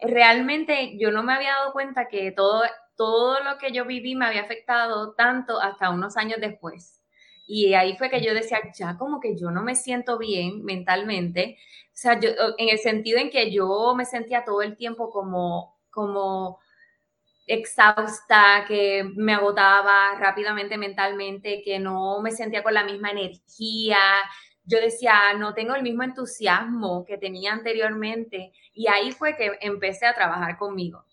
realmente 0.00 0.96
yo 0.98 1.10
no 1.10 1.22
me 1.22 1.34
había 1.34 1.54
dado 1.54 1.72
cuenta 1.72 2.08
que 2.08 2.32
todo, 2.32 2.62
todo 2.96 3.42
lo 3.42 3.58
que 3.58 3.72
yo 3.72 3.84
viví 3.84 4.14
me 4.14 4.26
había 4.26 4.42
afectado 4.42 5.14
tanto 5.14 5.60
hasta 5.60 5.90
unos 5.90 6.16
años 6.16 6.40
después. 6.40 7.02
Y 7.46 7.74
ahí 7.74 7.96
fue 7.96 8.10
que 8.10 8.24
yo 8.24 8.32
decía, 8.34 8.60
ya 8.74 8.96
como 8.96 9.20
que 9.20 9.36
yo 9.36 9.50
no 9.50 9.62
me 9.62 9.76
siento 9.76 10.18
bien 10.18 10.64
mentalmente. 10.64 11.58
O 11.88 11.96
sea, 11.96 12.18
yo, 12.18 12.30
en 12.58 12.68
el 12.70 12.78
sentido 12.78 13.18
en 13.18 13.30
que 13.30 13.52
yo 13.52 13.94
me 13.94 14.06
sentía 14.06 14.44
todo 14.44 14.62
el 14.62 14.76
tiempo 14.76 15.10
como, 15.10 15.78
como 15.90 16.58
exhausta, 17.46 18.64
que 18.66 19.04
me 19.16 19.34
agotaba 19.34 20.14
rápidamente 20.18 20.78
mentalmente, 20.78 21.62
que 21.62 21.78
no 21.78 22.20
me 22.20 22.30
sentía 22.32 22.62
con 22.62 22.74
la 22.74 22.84
misma 22.84 23.10
energía, 23.10 23.98
yo 24.64 24.80
decía, 24.80 25.34
no 25.38 25.54
tengo 25.54 25.74
el 25.74 25.82
mismo 25.82 26.02
entusiasmo 26.02 27.04
que 27.04 27.18
tenía 27.18 27.52
anteriormente 27.52 28.52
y 28.72 28.88
ahí 28.88 29.12
fue 29.12 29.36
que 29.36 29.58
empecé 29.60 30.06
a 30.06 30.14
trabajar 30.14 30.56
conmigo. 30.56 31.04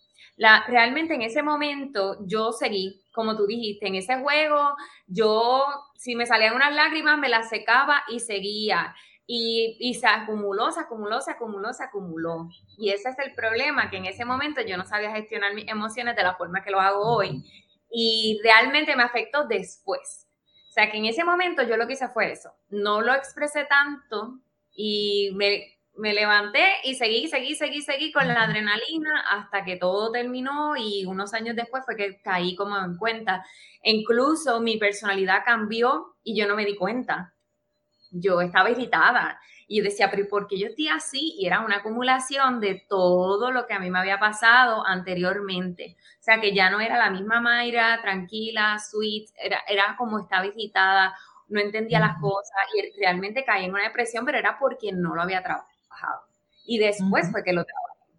Realmente 0.67 1.13
en 1.13 1.21
ese 1.21 1.43
momento 1.43 2.17
yo 2.25 2.51
seguí, 2.51 3.03
como 3.11 3.35
tú 3.35 3.45
dijiste, 3.45 3.87
en 3.87 3.95
ese 3.95 4.17
juego, 4.19 4.75
yo 5.05 5.63
si 5.95 6.15
me 6.15 6.25
salían 6.25 6.55
unas 6.55 6.73
lágrimas 6.73 7.19
me 7.19 7.29
las 7.29 7.49
secaba 7.49 8.03
y 8.07 8.19
seguía. 8.19 8.95
Y, 9.27 9.77
y, 9.79 9.93
se 9.93 10.07
acumuló, 10.07 10.71
se 10.71 10.81
acumuló, 10.81 11.21
se 11.21 11.31
acumuló, 11.31 11.71
se 11.71 11.83
acumuló. 11.83 12.49
Y 12.77 12.89
ese 12.89 13.09
es 13.09 13.19
el 13.19 13.33
problema, 13.33 13.89
que 13.89 13.95
en 13.95 14.05
ese 14.05 14.25
momento 14.25 14.59
yo 14.61 14.75
no 14.75 14.85
sabía 14.85 15.11
gestionar 15.11 15.53
mis 15.53 15.69
emociones 15.69 16.17
de 16.17 16.23
la 16.23 16.35
forma 16.35 16.61
que 16.61 16.71
lo 16.71 16.81
hago 16.81 17.15
hoy. 17.15 17.41
Y 17.89 18.41
realmente 18.43 18.93
me 18.95 19.03
afectó 19.03 19.45
después. 19.45 20.27
O 20.71 20.73
sea, 20.73 20.89
que 20.89 20.99
en 20.99 21.05
ese 21.05 21.25
momento 21.25 21.63
yo 21.63 21.75
lo 21.75 21.86
que 21.86 21.93
hice 21.93 22.07
fue 22.07 22.31
eso. 22.31 22.53
No 22.69 23.01
lo 23.01 23.13
expresé 23.13 23.65
tanto 23.65 24.39
y 24.73 25.31
me, 25.34 25.77
me 25.97 26.13
levanté 26.13 26.65
y 26.86 26.95
seguí, 26.95 27.27
seguí, 27.27 27.55
seguí, 27.55 27.81
seguí 27.81 28.13
con 28.13 28.25
la 28.25 28.43
adrenalina 28.43 29.25
hasta 29.31 29.65
que 29.65 29.75
todo 29.75 30.13
terminó 30.13 30.77
y 30.77 31.03
unos 31.05 31.34
años 31.34 31.57
después 31.57 31.84
fue 31.84 31.97
que 31.97 32.21
caí 32.21 32.55
como 32.55 32.77
en 32.77 32.95
cuenta. 32.95 33.45
incluso 33.84 34.62
mi 34.62 34.77
personalidad 34.77 35.43
cambió 35.43 36.15
y 36.23 36.39
yo 36.39 36.47
no 36.47 36.55
me 36.55 36.63
di 36.63 36.77
cuenta. 36.77 37.34
Yo 38.10 38.39
estaba 38.39 38.69
irritada 38.69 39.41
y 39.71 39.79
decía, 39.79 40.12
pero 40.12 40.27
¿por 40.27 40.47
qué 40.47 40.60
yo 40.60 40.67
estoy 40.67 40.89
así? 40.89 41.34
Y 41.38 41.45
era 41.45 41.62
una 41.62 41.77
acumulación 41.77 42.60
de 42.60 42.86
todo 42.89 43.51
lo 43.51 43.65
que 43.67 43.73
a 43.73 43.79
mí 43.79 43.89
me 43.89 43.99
había 43.99 44.19
pasado 44.19 44.86
anteriormente. 44.86 45.95
O 46.19 46.23
sea, 46.23 46.41
que 46.41 46.53
ya 46.53 46.69
no 46.69 46.81
era 46.81 46.97
la 46.97 47.10
misma 47.10 47.39
Mayra, 47.39 48.01
tranquila, 48.01 48.77
sweet, 48.79 49.29
era, 49.41 49.62
era 49.69 49.95
como 49.97 50.19
estaba 50.19 50.43
visitada, 50.43 51.15
no 51.47 51.62
entendía 51.62 52.01
las 52.01 52.19
cosas 52.19 52.53
y 52.75 52.99
realmente 52.99 53.45
caí 53.45 53.63
en 53.63 53.71
una 53.71 53.84
depresión, 53.84 54.25
pero 54.25 54.39
era 54.39 54.60
porque 54.60 54.91
no 54.91 55.15
lo 55.15 55.21
había 55.21 55.41
trabajado. 55.41 56.23
Y 56.65 56.77
después 56.77 57.31
fue 57.31 57.41
que 57.41 57.53
lo 57.53 57.63
trabajé. 57.63 58.12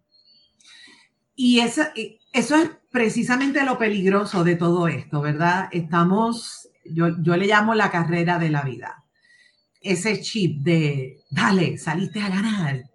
Y 1.35 1.59
eso, 1.59 1.83
eso 2.31 2.55
es 2.55 2.71
precisamente 2.89 3.63
lo 3.63 3.77
peligroso 3.77 4.43
de 4.43 4.55
todo 4.55 4.87
esto, 4.87 5.21
¿verdad? 5.21 5.69
Estamos, 5.71 6.67
yo, 6.83 7.09
yo 7.21 7.37
le 7.37 7.45
llamo 7.45 7.75
la 7.75 7.91
carrera 7.91 8.39
de 8.39 8.49
la 8.49 8.63
vida 8.63 9.02
ese 9.83 10.21
chip 10.21 10.63
de, 10.63 11.23
dale, 11.29 11.77
saliste 11.77 12.21
a 12.21 12.29
ganar, 12.29 12.89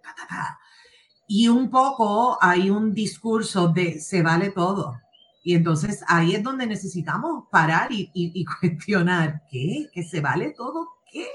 Y 1.27 1.47
un 1.47 1.69
poco 1.69 2.37
hay 2.41 2.69
un 2.71 2.93
discurso 2.93 3.67
de 3.69 3.99
se 3.99 4.23
vale 4.23 4.49
todo. 4.49 4.97
Y 5.43 5.53
entonces 5.53 6.03
ahí 6.07 6.35
es 6.35 6.43
donde 6.43 6.65
necesitamos 6.65 7.45
parar 7.51 7.91
y, 7.91 8.09
y, 8.13 8.43
cuestionar, 8.59 9.43
¿qué? 9.49 9.87
¿Que 9.93 10.03
se 10.03 10.19
vale 10.19 10.53
todo? 10.57 10.87
¿Qué? 11.11 11.27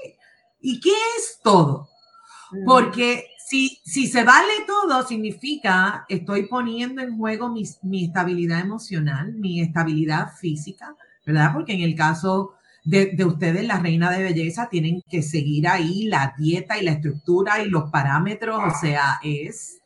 ¿Y 0.61 0.79
qué 0.79 0.91
es 1.17 1.39
todo? 1.41 1.89
Porque 2.65 3.27
si, 3.45 3.79
si 3.83 4.07
se 4.07 4.23
vale 4.23 4.65
todo, 4.67 5.05
significa 5.05 6.05
estoy 6.09 6.47
poniendo 6.47 7.01
en 7.01 7.17
juego 7.17 7.49
mi, 7.49 7.63
mi 7.83 8.05
estabilidad 8.05 8.59
emocional, 8.59 9.33
mi 9.33 9.61
estabilidad 9.61 10.33
física, 10.39 10.95
¿verdad? 11.25 11.51
Porque 11.53 11.73
en 11.73 11.81
el 11.81 11.95
caso 11.95 12.53
de, 12.85 13.07
de, 13.07 13.25
ustedes, 13.25 13.65
la 13.65 13.79
reina 13.79 14.11
de 14.11 14.23
belleza, 14.23 14.69
tienen 14.69 15.01
que 15.09 15.21
seguir 15.21 15.67
ahí 15.67 16.05
la 16.05 16.33
dieta 16.37 16.77
y 16.77 16.83
la 16.85 16.91
estructura 16.91 17.61
y 17.61 17.69
los 17.69 17.89
parámetros, 17.89 18.61
o 18.63 18.79
sea, 18.79 19.19
es 19.23 19.81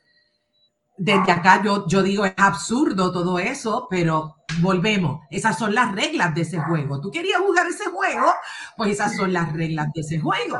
desde 0.99 1.31
acá 1.31 1.63
yo, 1.63 1.87
yo 1.87 2.03
digo, 2.03 2.25
es 2.25 2.33
absurdo 2.35 3.11
todo 3.11 3.39
eso, 3.39 3.87
pero 3.89 4.35
volvemos, 4.61 5.21
esas 5.31 5.57
son 5.57 5.73
las 5.73 5.95
reglas 5.95 6.35
de 6.35 6.41
ese 6.41 6.59
juego. 6.59 6.99
Tú 6.99 7.09
querías 7.09 7.39
jugar 7.39 7.65
ese 7.67 7.85
juego, 7.85 8.33
pues 8.75 8.91
esas 8.91 9.15
son 9.15 9.31
las 9.31 9.53
reglas 9.53 9.87
de 9.93 10.01
ese 10.01 10.19
juego. 10.19 10.59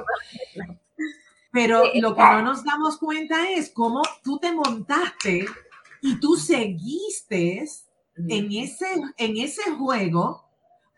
Pero 1.52 1.84
lo 1.96 2.16
que 2.16 2.22
no 2.22 2.42
nos 2.42 2.64
damos 2.64 2.98
cuenta 2.98 3.50
es 3.50 3.70
cómo 3.70 4.02
tú 4.24 4.40
te 4.40 4.54
montaste 4.54 5.46
y 6.02 6.20
tú 6.22 6.38
seguiste 6.38 7.66
en 8.16 8.52
ese, 8.54 8.88
en 9.18 9.38
ese 9.38 9.72
juego, 9.72 10.49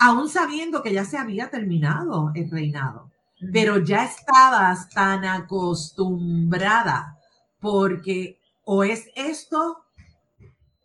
aún 0.02 0.30
sabiendo 0.30 0.82
que 0.82 0.94
ya 0.94 1.06
se 1.06 1.18
había 1.18 1.52
terminado 1.52 2.32
el 2.34 2.50
reinado. 2.50 3.12
Pero 3.54 3.78
ya 3.78 4.04
estabas 4.06 4.90
tan 4.90 5.24
acostumbrada 5.26 7.18
porque 7.60 8.40
o 8.66 8.84
es 8.84 9.08
esto 9.16 9.86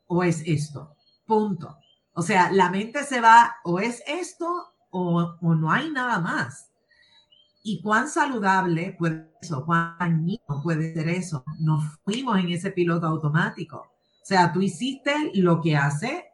o 0.07 0.23
es 0.23 0.43
esto. 0.47 0.95
Punto. 1.27 1.79
O 2.13 2.23
sea, 2.23 2.53
la 2.53 2.71
mente 2.71 3.05
se 3.05 3.23
va 3.23 3.57
o 3.65 3.81
es 3.81 4.03
esto 4.07 4.75
o, 4.91 5.37
no 5.41 5.71
hay 5.71 5.91
nada 5.91 6.21
más. 6.21 6.71
¿Y 7.63 7.81
cuán 7.81 8.09
saludable 8.09 8.97
puede 8.99 9.31
eso? 9.41 9.65
¿Cuán 9.65 9.97
dañino 9.99 10.63
puede 10.63 10.93
ser 10.95 11.09
eso? 11.09 11.43
Nos 11.59 11.83
fuimos 12.05 12.39
en 12.39 12.51
ese 12.51 12.71
piloto 12.71 13.07
automático. 13.07 13.79
O 13.79 14.25
sea, 14.25 14.53
tú 14.53 14.61
hiciste 14.61 15.31
lo 15.35 15.61
que 15.61 15.77
hace 15.77 16.27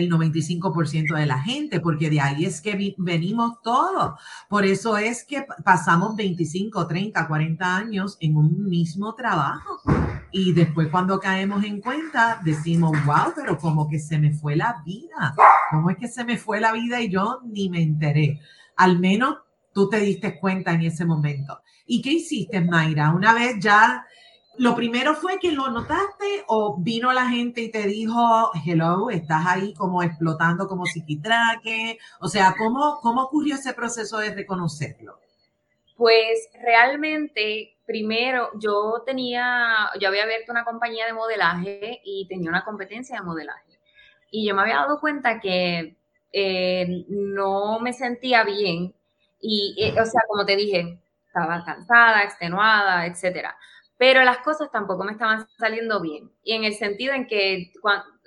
el 0.00 0.10
95% 0.10 1.16
de 1.16 1.26
la 1.26 1.40
gente, 1.40 1.80
porque 1.80 2.10
de 2.10 2.20
ahí 2.20 2.44
es 2.44 2.60
que 2.60 2.94
venimos 2.98 3.60
todos. 3.62 4.20
Por 4.48 4.64
eso 4.64 4.96
es 4.96 5.24
que 5.24 5.46
pasamos 5.64 6.16
25, 6.16 6.86
30, 6.86 7.26
40 7.26 7.76
años 7.76 8.16
en 8.20 8.36
un 8.36 8.68
mismo 8.68 9.14
trabajo. 9.14 9.80
Y 10.32 10.52
después 10.52 10.88
cuando 10.88 11.18
caemos 11.18 11.64
en 11.64 11.80
cuenta, 11.80 12.40
decimos, 12.44 12.92
wow, 13.04 13.32
pero 13.34 13.58
como 13.58 13.88
que 13.88 13.98
se 13.98 14.18
me 14.18 14.32
fue 14.32 14.56
la 14.56 14.82
vida. 14.84 15.34
¿Cómo 15.70 15.90
es 15.90 15.96
que 15.96 16.08
se 16.08 16.24
me 16.24 16.36
fue 16.36 16.60
la 16.60 16.72
vida 16.72 17.00
y 17.00 17.10
yo 17.10 17.40
ni 17.44 17.68
me 17.68 17.82
enteré? 17.82 18.40
Al 18.76 18.98
menos 18.98 19.36
tú 19.72 19.88
te 19.88 19.98
diste 19.98 20.38
cuenta 20.38 20.72
en 20.72 20.82
ese 20.82 21.04
momento. 21.04 21.60
¿Y 21.86 22.02
qué 22.02 22.12
hiciste, 22.12 22.60
Mayra? 22.60 23.12
Una 23.12 23.32
vez 23.32 23.56
ya 23.60 24.04
lo 24.58 24.74
primero 24.74 25.14
fue 25.14 25.38
que 25.38 25.52
lo 25.52 25.70
notaste 25.70 26.44
o 26.48 26.76
vino 26.78 27.12
la 27.12 27.28
gente 27.28 27.60
y 27.60 27.70
te 27.70 27.86
dijo, 27.86 28.50
hello, 28.64 29.10
estás 29.10 29.44
ahí 29.46 29.74
como 29.74 30.02
explotando 30.02 30.66
como 30.66 30.86
psiquitraque. 30.86 31.98
O 32.20 32.28
sea, 32.28 32.54
¿cómo, 32.56 32.98
¿cómo 33.02 33.24
ocurrió 33.24 33.56
ese 33.56 33.74
proceso 33.74 34.18
de 34.18 34.34
reconocerlo? 34.34 35.18
Pues 35.96 36.48
realmente, 36.62 37.76
primero, 37.86 38.50
yo 38.58 39.02
tenía, 39.04 39.90
yo 40.00 40.08
había 40.08 40.24
abierto 40.24 40.52
una 40.52 40.64
compañía 40.64 41.06
de 41.06 41.12
modelaje 41.12 42.00
y 42.04 42.26
tenía 42.28 42.50
una 42.50 42.64
competencia 42.64 43.16
de 43.16 43.24
modelaje. 43.24 43.78
Y 44.30 44.46
yo 44.46 44.54
me 44.54 44.62
había 44.62 44.76
dado 44.76 45.00
cuenta 45.00 45.40
que 45.40 45.96
eh, 46.32 47.04
no 47.08 47.78
me 47.80 47.92
sentía 47.92 48.44
bien. 48.44 48.94
Y, 49.40 49.74
eh, 49.78 50.00
o 50.00 50.04
sea, 50.04 50.22
como 50.28 50.44
te 50.44 50.56
dije, 50.56 50.98
estaba 51.26 51.64
cansada, 51.64 52.24
extenuada, 52.24 53.06
etcétera 53.06 53.56
pero 53.98 54.24
las 54.24 54.38
cosas 54.38 54.70
tampoco 54.70 55.04
me 55.04 55.12
estaban 55.12 55.46
saliendo 55.58 56.00
bien. 56.00 56.30
Y 56.42 56.52
en 56.52 56.64
el 56.64 56.74
sentido 56.74 57.14
en 57.14 57.26
que 57.26 57.72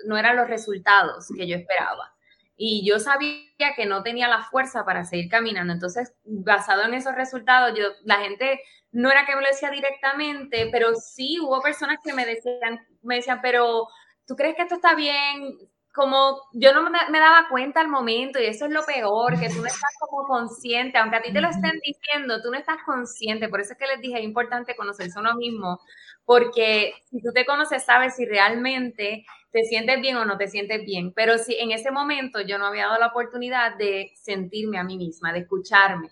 no 0.05 0.17
eran 0.17 0.35
los 0.35 0.47
resultados 0.47 1.27
que 1.35 1.47
yo 1.47 1.55
esperaba. 1.55 2.13
Y 2.55 2.85
yo 2.85 2.99
sabía 2.99 3.73
que 3.75 3.85
no 3.85 4.03
tenía 4.03 4.27
la 4.27 4.43
fuerza 4.43 4.83
para 4.83 5.05
seguir 5.05 5.29
caminando. 5.29 5.71
Entonces, 5.71 6.13
basado 6.25 6.83
en 6.83 6.93
esos 6.93 7.15
resultados, 7.15 7.77
yo, 7.77 7.85
la 8.03 8.17
gente 8.17 8.61
no 8.91 9.11
era 9.11 9.25
que 9.25 9.35
me 9.35 9.41
lo 9.41 9.47
decía 9.47 9.69
directamente, 9.69 10.67
pero 10.71 10.95
sí 10.95 11.39
hubo 11.39 11.61
personas 11.61 11.99
que 12.03 12.13
me 12.13 12.25
decían, 12.25 12.85
me 13.01 13.15
decían, 13.15 13.39
pero 13.41 13.87
¿tú 14.25 14.35
crees 14.35 14.55
que 14.55 14.63
esto 14.63 14.75
está 14.75 14.95
bien? 14.95 15.57
Como 15.93 16.41
yo 16.53 16.73
no 16.73 16.89
me 16.89 17.19
daba 17.19 17.47
cuenta 17.49 17.81
al 17.81 17.87
momento 17.87 18.39
y 18.39 18.45
eso 18.45 18.65
es 18.65 18.71
lo 18.71 18.85
peor, 18.85 19.39
que 19.39 19.49
tú 19.49 19.61
no 19.61 19.65
estás 19.65 19.91
como 19.99 20.27
consciente, 20.27 20.97
aunque 20.97 21.17
a 21.17 21.21
ti 21.21 21.33
te 21.33 21.41
lo 21.41 21.49
estén 21.49 21.79
diciendo, 21.83 22.41
tú 22.41 22.51
no 22.51 22.57
estás 22.57 22.77
consciente, 22.85 23.49
por 23.49 23.61
eso 23.61 23.73
es 23.73 23.79
que 23.79 23.87
les 23.87 23.99
dije, 23.99 24.19
es 24.19 24.23
importante 24.23 24.75
conocerse 24.75 25.17
a 25.17 25.21
uno 25.21 25.35
mismo, 25.35 25.79
porque 26.25 26.93
si 27.09 27.21
tú 27.21 27.31
te 27.33 27.45
conoces, 27.45 27.83
sabes 27.83 28.15
si 28.15 28.25
realmente 28.25 29.25
te 29.51 29.63
sientes 29.63 29.99
bien 29.99 30.17
o 30.17 30.25
no 30.25 30.37
te 30.37 30.47
sientes 30.47 30.85
bien, 30.85 31.11
pero 31.13 31.39
si 31.39 31.55
en 31.55 31.71
ese 31.71 31.89
momento 31.89 32.39
yo 32.41 32.59
no 32.59 32.67
había 32.67 32.85
dado 32.85 32.99
la 32.99 33.07
oportunidad 33.07 33.75
de 33.77 34.11
sentirme 34.15 34.77
a 34.77 34.83
mí 34.83 34.95
misma, 34.97 35.33
de 35.33 35.39
escucharme. 35.39 36.09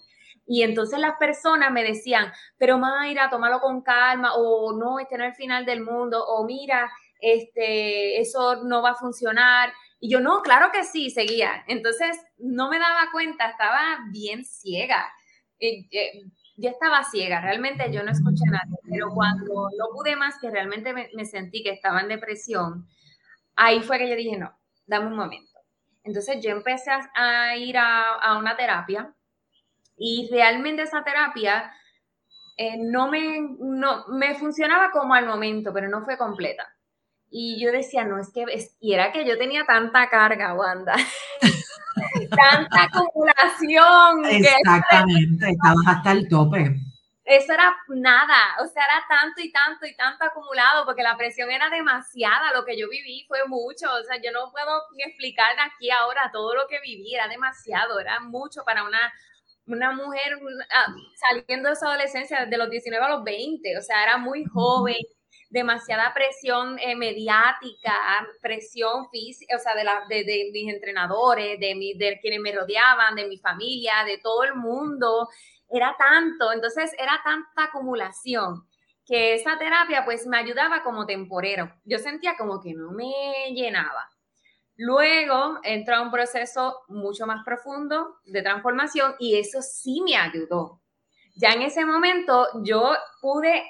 Y 0.47 0.63
entonces 0.63 0.97
las 0.99 1.17
personas 1.17 1.71
me 1.71 1.83
decían, 1.83 2.31
pero 2.57 2.77
Mayra, 2.77 3.29
tómalo 3.29 3.59
con 3.59 3.81
calma, 3.81 4.33
o 4.35 4.73
no, 4.73 4.97
este 4.97 5.17
no 5.17 5.25
es 5.25 5.31
el 5.31 5.35
final 5.35 5.65
del 5.65 5.81
mundo, 5.81 6.23
o 6.25 6.45
mira, 6.45 6.89
este, 7.19 8.19
eso 8.19 8.63
no 8.63 8.81
va 8.81 8.91
a 8.91 8.95
funcionar. 8.95 9.73
Y 9.99 10.11
yo, 10.11 10.19
no, 10.19 10.41
claro 10.41 10.71
que 10.71 10.83
sí, 10.83 11.09
seguía. 11.09 11.63
Entonces, 11.67 12.17
no 12.37 12.69
me 12.69 12.79
daba 12.79 13.11
cuenta, 13.11 13.49
estaba 13.49 13.99
bien 14.11 14.45
ciega. 14.45 15.11
Eh, 15.59 15.87
eh, 15.91 16.23
ya 16.57 16.71
estaba 16.71 17.03
ciega, 17.03 17.39
realmente 17.39 17.91
yo 17.91 18.03
no 18.03 18.11
escuché 18.11 18.43
nada, 18.47 18.65
pero 18.89 19.09
cuando 19.11 19.69
no 19.77 19.85
pude 19.93 20.15
más, 20.15 20.39
que 20.39 20.49
realmente 20.49 20.91
me, 20.91 21.25
sentí 21.25 21.63
que 21.63 21.69
estaba 21.69 22.01
en 22.01 22.07
depresión, 22.07 22.87
ahí 23.55 23.79
fue 23.81 23.99
que 23.99 24.09
yo 24.09 24.15
dije, 24.15 24.37
no, 24.37 24.57
dame 24.87 25.07
un 25.07 25.15
momento. 25.15 25.59
Entonces 26.03 26.41
yo 26.41 26.49
empecé 26.49 26.89
a, 27.15 27.55
ir 27.57 27.77
a, 27.77 28.37
una 28.39 28.57
terapia 28.57 29.13
y 29.97 30.27
realmente 30.31 30.81
esa 30.81 31.03
terapia 31.03 31.71
eh, 32.57 32.77
no, 32.79 33.07
me, 33.07 33.39
no 33.59 34.07
me 34.07 34.33
funcionaba 34.33 34.89
como 34.91 35.13
al 35.13 35.27
momento, 35.27 35.71
pero 35.71 35.89
no 35.89 36.03
fue 36.05 36.17
completa. 36.17 36.75
Y 37.29 37.61
yo 37.61 37.71
decía, 37.71 38.05
no, 38.05 38.19
es 38.19 38.31
que, 38.31 38.45
y 38.79 38.93
era 38.93 39.11
que 39.11 39.25
yo 39.25 39.37
tenía 39.37 39.65
tanta 39.65 40.09
carga, 40.09 40.53
Wanda, 40.53 40.95
tanta 42.29 42.83
acumulación. 42.83 44.25
Exactamente, 44.25 45.49
estabas 45.49 45.87
hasta 45.87 46.11
el 46.13 46.29
tope. 46.29 46.75
Eso 47.27 47.51
era 47.51 47.75
nada, 47.89 48.55
o 48.63 48.67
sea, 48.67 48.85
era 48.85 49.03
tanto 49.09 49.41
y 49.41 49.51
tanto 49.51 49.85
y 49.85 49.93
tanto 49.97 50.23
acumulado, 50.23 50.85
porque 50.85 51.03
la 51.03 51.17
presión 51.17 51.51
era 51.51 51.69
demasiada, 51.69 52.53
lo 52.53 52.63
que 52.63 52.79
yo 52.79 52.87
viví 52.87 53.25
fue 53.27 53.45
mucho, 53.47 53.93
o 53.93 54.03
sea, 54.05 54.15
yo 54.23 54.31
no 54.31 54.49
puedo 54.49 54.83
ni 54.95 55.03
explicar 55.03 55.51
aquí 55.59 55.91
ahora 55.91 56.29
todo 56.31 56.55
lo 56.55 56.67
que 56.69 56.79
viví, 56.79 57.13
era 57.13 57.27
demasiado, 57.27 57.99
era 57.99 58.21
mucho 58.21 58.63
para 58.63 58.85
una, 58.85 59.11
una 59.65 59.91
mujer 59.91 60.39
ah, 60.73 60.87
saliendo 61.15 61.67
de 61.67 61.75
su 61.75 61.85
adolescencia 61.85 62.45
desde 62.45 62.57
los 62.57 62.69
19 62.69 63.05
a 63.05 63.09
los 63.09 63.23
20, 63.25 63.77
o 63.77 63.81
sea, 63.81 64.03
era 64.03 64.17
muy 64.17 64.45
joven, 64.45 64.95
demasiada 65.49 66.13
presión 66.13 66.77
eh, 66.79 66.95
mediática, 66.95 67.93
presión 68.41 69.09
física, 69.09 69.55
o 69.55 69.59
sea, 69.59 69.75
de, 69.75 69.83
la, 69.83 70.03
de, 70.09 70.49
mis 70.51 70.73
entrenadores, 70.73 71.59
de, 71.59 71.75
mi, 71.75 71.93
de 71.93 72.19
quienes 72.19 72.39
me 72.39 72.51
rodeaban, 72.51 73.15
de 73.15 73.27
mi 73.27 73.37
familia, 73.37 74.03
de 74.05 74.17
todo 74.17 74.43
el 74.43 74.55
mundo. 74.55 75.29
Era 75.69 75.95
tanto, 75.97 76.51
entonces 76.51 76.93
era 76.97 77.21
tanta 77.23 77.65
acumulación 77.65 78.67
que 79.05 79.35
esa 79.35 79.57
terapia 79.57 80.03
pues 80.03 80.27
me 80.27 80.37
ayudaba 80.37 80.83
como 80.83 81.05
temporero. 81.05 81.71
Yo 81.85 81.97
sentía 81.97 82.35
como 82.37 82.61
que 82.61 82.73
no 82.73 82.91
me 82.91 83.53
llenaba. 83.53 84.09
Luego 84.75 85.59
entró 85.63 85.95
a 85.95 86.01
un 86.01 86.11
proceso 86.11 86.81
mucho 86.89 87.25
más 87.25 87.43
profundo 87.43 88.17
de 88.25 88.43
transformación 88.43 89.15
y 89.17 89.37
eso 89.39 89.61
sí 89.61 90.01
me 90.01 90.17
ayudó. 90.17 90.81
Ya 91.35 91.51
en 91.51 91.61
ese 91.61 91.85
momento 91.85 92.47
yo 92.63 92.93
pude 93.21 93.63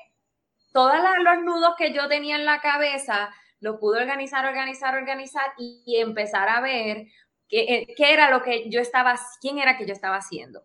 todos 0.78 0.94
los 1.24 1.44
nudos 1.44 1.74
que 1.76 1.92
yo 1.92 2.08
tenía 2.08 2.36
en 2.36 2.46
la 2.46 2.62
cabeza, 2.62 3.34
los 3.62 3.80
pude 3.80 4.00
organizar, 4.00 4.46
organizar, 4.46 4.96
organizar 4.96 5.52
y, 5.58 5.96
empezar 5.98 6.48
a 6.50 6.62
ver 6.62 7.08
qué, 7.50 7.92
qué, 7.98 8.14
era 8.14 8.30
lo 8.30 8.44
que 8.44 8.70
yo 8.70 8.80
estaba, 8.80 9.20
quién 9.42 9.58
era 9.58 9.76
que 9.76 9.88
yo 9.88 9.94
estaba 9.94 10.18
haciendo. 10.18 10.62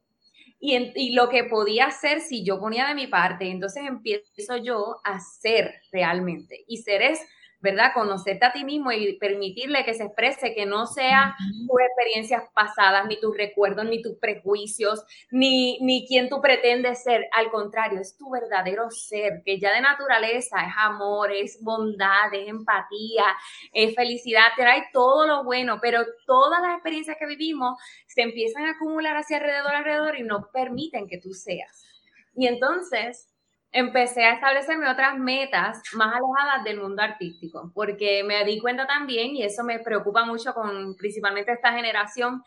Y, 0.61 0.93
y, 0.97 1.15
lo 1.15 1.31
que 1.31 1.45
podía 1.45 1.87
hacer 1.87 2.21
si 2.21 2.45
yo 2.45 2.61
ponía 2.61 2.87
de 2.89 2.95
mi 2.95 3.07
parte. 3.07 3.51
Entonces 3.51 3.85
empiezo 3.87 4.59
yo 4.59 5.01
a 5.03 5.19
ser 5.19 5.81
realmente. 5.91 6.63
Y 6.67 6.83
ser 6.83 7.01
es 7.01 7.27
¿verdad? 7.63 7.93
Conocerte 7.95 8.45
a 8.45 8.53
ti 8.53 8.65
mismo 8.65 8.91
y 8.91 9.17
permitirle 9.19 9.85
que 9.85 9.95
se 9.95 10.05
exprese, 10.05 10.55
que 10.55 10.67
no 10.67 10.87
sea 10.87 11.37
tus 11.39 11.81
experiencias 11.81 12.43
pasadas, 12.53 13.07
ni 13.07 13.21
tus 13.21 13.37
recuerdos, 13.37 13.85
ni 13.87 14.03
tus 14.03 14.19
prejuicios, 14.19 15.05
ni, 15.31 15.79
ni 15.81 16.07
quien 16.07 16.29
tú 16.29 16.41
pretendes 16.41 17.03
ser. 17.05 17.29
Al 17.33 17.51
contrario, 17.51 18.01
es 18.01 18.17
tu 18.17 18.31
verdadero 18.31 18.91
ser, 18.91 19.43
que 19.45 19.61
ya 19.61 19.73
de 19.73 19.81
naturaleza 19.81 20.61
es 20.67 20.75
amor, 20.77 21.31
es 21.33 21.59
bondad, 21.63 22.35
es 22.35 22.49
empatía, 22.49 23.25
es 23.73 23.95
felicidad, 23.95 24.49
trae 24.57 24.89
todo 24.93 25.27
lo 25.27 25.45
bueno, 25.45 25.79
pero 25.81 26.05
todas 26.27 26.61
las 26.61 26.75
experiencias 26.75 27.17
que 27.19 27.27
vivimos 27.27 27.79
se 28.09 28.23
empiezan 28.23 28.65
a 28.65 28.73
acumular 28.73 29.17
hacia 29.17 29.37
alrededor, 29.37 29.75
alrededor 29.75 30.19
y 30.19 30.25
no 30.25 30.49
permiten 30.53 31.07
que 31.07 31.19
tú 31.19 31.33
seas. 31.33 31.85
Y 32.35 32.47
entonces, 32.47 33.32
empecé 33.73 34.25
a 34.25 34.35
establecerme 34.35 34.89
otras 34.89 35.19
metas 35.19 35.83
más 35.95 36.15
alejadas 36.15 36.65
del 36.65 36.81
mundo 36.81 37.03
artístico, 37.03 37.73
porque 37.75 38.23
me 38.23 38.45
di 38.45 38.61
cuenta 38.61 38.87
también, 38.87 39.35
y 39.35 39.43
eso 39.43 39.65
me 39.65 39.79
preocupa 39.79 40.25
mucho 40.25 40.53
con 40.53 40.95
principalmente 40.97 41.53
esta 41.53 41.73
generación 41.73 42.43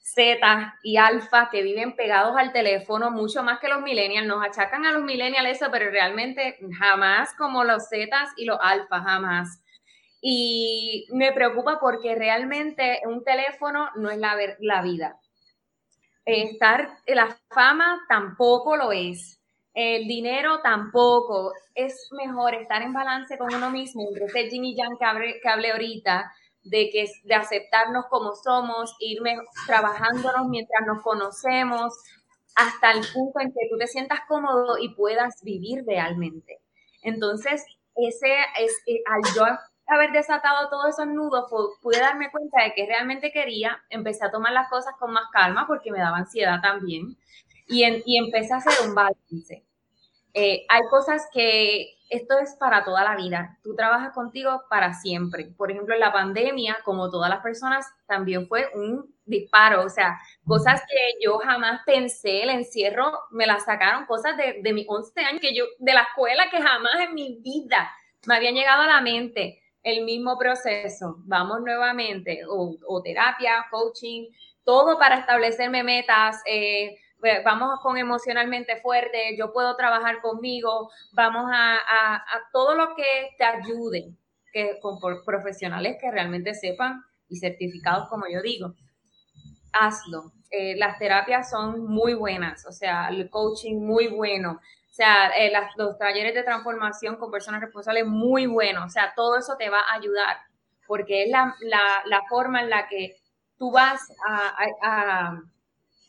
Z 0.00 0.78
y 0.82 0.96
alfa 0.96 1.50
que 1.50 1.62
viven 1.62 1.94
pegados 1.94 2.36
al 2.38 2.52
teléfono 2.52 3.10
mucho 3.10 3.42
más 3.42 3.58
que 3.58 3.68
los 3.68 3.82
millennials. 3.82 4.26
Nos 4.26 4.42
achacan 4.42 4.86
a 4.86 4.92
los 4.92 5.02
millennials 5.02 5.60
eso, 5.60 5.70
pero 5.70 5.90
realmente 5.90 6.58
jamás 6.78 7.34
como 7.34 7.64
los 7.64 7.88
Z 7.88 8.08
y 8.36 8.46
los 8.46 8.58
alfa, 8.60 9.02
jamás. 9.02 9.62
Y 10.22 11.06
me 11.12 11.32
preocupa 11.32 11.78
porque 11.78 12.14
realmente 12.14 13.02
un 13.04 13.24
teléfono 13.24 13.90
no 13.96 14.10
es 14.10 14.18
la, 14.18 14.36
la 14.60 14.80
vida. 14.80 15.20
Estar, 16.24 16.88
la 17.06 17.36
fama 17.50 18.00
tampoco 18.08 18.76
lo 18.76 18.92
es 18.92 19.35
el 19.76 20.08
dinero 20.08 20.60
tampoco. 20.62 21.52
Es 21.74 22.08
mejor 22.12 22.54
estar 22.54 22.80
en 22.82 22.94
balance 22.94 23.36
con 23.36 23.54
uno 23.54 23.70
mismo, 23.70 24.08
ese 24.26 24.48
yin 24.48 24.64
y 24.64 24.74
yang 24.74 24.96
que 24.98 25.04
hablé, 25.48 25.70
ahorita, 25.70 26.32
de 26.62 26.88
que 26.90 27.04
de 27.24 27.34
aceptarnos 27.34 28.06
como 28.08 28.34
somos, 28.34 28.96
irme 29.00 29.36
trabajándonos 29.66 30.48
mientras 30.48 30.86
nos 30.86 31.02
conocemos, 31.02 31.92
hasta 32.56 32.92
el 32.92 33.02
punto 33.12 33.38
en 33.40 33.52
que 33.52 33.68
tú 33.70 33.76
te 33.78 33.86
sientas 33.86 34.20
cómodo 34.26 34.78
y 34.78 34.94
puedas 34.94 35.42
vivir 35.42 35.84
realmente. 35.86 36.58
Entonces, 37.02 37.62
ese 37.94 38.34
es 38.58 38.82
eh, 38.86 39.02
al 39.06 39.20
yo 39.36 39.44
haber 39.88 40.10
desatado 40.12 40.70
todos 40.70 40.88
esos 40.88 41.06
nudos, 41.06 41.50
pude 41.82 42.00
darme 42.00 42.30
cuenta 42.30 42.62
de 42.64 42.72
que 42.74 42.86
realmente 42.86 43.30
quería, 43.30 43.78
empecé 43.90 44.24
a 44.24 44.30
tomar 44.30 44.52
las 44.52 44.70
cosas 44.70 44.94
con 44.98 45.12
más 45.12 45.30
calma 45.30 45.66
porque 45.66 45.92
me 45.92 45.98
daba 45.98 46.16
ansiedad 46.16 46.60
también 46.62 47.18
y, 47.68 47.84
y 48.06 48.18
empecé 48.18 48.54
a 48.54 48.56
hacer 48.56 48.88
un 48.88 48.94
balance. 48.94 49.65
Eh, 50.38 50.66
hay 50.68 50.82
cosas 50.90 51.26
que 51.32 51.96
esto 52.10 52.38
es 52.38 52.54
para 52.56 52.84
toda 52.84 53.02
la 53.02 53.16
vida. 53.16 53.58
Tú 53.64 53.74
trabajas 53.74 54.12
contigo 54.12 54.64
para 54.68 54.92
siempre. 54.92 55.46
Por 55.56 55.70
ejemplo, 55.70 55.94
en 55.94 56.00
la 56.00 56.12
pandemia, 56.12 56.76
como 56.84 57.10
todas 57.10 57.30
las 57.30 57.42
personas, 57.42 57.86
también 58.06 58.46
fue 58.46 58.68
un 58.74 59.14
disparo. 59.24 59.82
O 59.82 59.88
sea, 59.88 60.20
cosas 60.46 60.82
que 60.82 61.24
yo 61.24 61.38
jamás 61.38 61.80
pensé, 61.86 62.42
el 62.42 62.50
encierro, 62.50 63.12
me 63.30 63.46
las 63.46 63.64
sacaron, 63.64 64.04
cosas 64.04 64.36
de, 64.36 64.60
de 64.62 64.72
mis 64.74 64.86
11 64.86 65.20
años, 65.22 65.40
que 65.40 65.56
yo, 65.56 65.64
de 65.78 65.94
la 65.94 66.02
escuela, 66.02 66.50
que 66.50 66.60
jamás 66.60 67.00
en 67.00 67.14
mi 67.14 67.38
vida 67.40 67.90
me 68.26 68.36
habían 68.36 68.54
llegado 68.54 68.82
a 68.82 68.86
la 68.86 69.00
mente. 69.00 69.62
El 69.82 70.04
mismo 70.04 70.36
proceso. 70.36 71.16
Vamos 71.20 71.62
nuevamente, 71.62 72.42
o, 72.46 73.02
terapia, 73.02 73.64
coaching, 73.70 74.26
todo 74.64 74.98
para 74.98 75.16
establecerme 75.16 75.82
metas. 75.82 76.42
Eh, 76.44 76.98
vamos 77.44 77.80
con 77.80 77.98
emocionalmente 77.98 78.76
fuerte, 78.76 79.36
yo 79.36 79.52
puedo 79.52 79.76
trabajar 79.76 80.20
conmigo, 80.20 80.90
vamos 81.12 81.50
a, 81.52 82.22
todo 82.52 82.74
lo 82.74 82.94
que 82.94 83.30
te 83.38 83.44
ayude, 83.44 84.14
que 84.52 84.78
con 84.80 84.98
profesionales 85.24 85.96
que 86.00 86.10
realmente 86.10 86.54
sepan 86.54 87.02
y 87.28 87.38
certificados, 87.38 88.08
como 88.08 88.26
yo 88.28 88.40
digo, 88.42 88.74
hazlo. 89.72 90.32
Eh, 90.50 90.76
las 90.76 90.98
terapias 90.98 91.50
son 91.50 91.86
muy 91.86 92.14
buenas, 92.14 92.64
o 92.66 92.72
sea, 92.72 93.08
el 93.08 93.28
coaching 93.28 93.80
muy 93.80 94.06
bueno, 94.06 94.52
o 94.52 94.94
sea, 94.94 95.28
eh, 95.36 95.52
los 95.76 95.98
talleres 95.98 96.34
de 96.34 96.44
transformación 96.44 97.16
con 97.16 97.32
personas 97.32 97.60
responsables 97.60 98.06
muy 98.06 98.46
buenos, 98.46 98.84
o 98.86 98.88
sea, 98.88 99.12
todo 99.16 99.36
eso 99.36 99.56
te 99.58 99.68
va 99.68 99.80
a 99.80 99.94
ayudar, 99.94 100.36
porque 100.86 101.24
es 101.24 101.30
la, 101.30 101.54
la 102.06 102.22
forma 102.28 102.62
en 102.62 102.70
la 102.70 102.86
que 102.86 103.16
tú 103.58 103.72
vas 103.72 104.00
a 104.24 105.42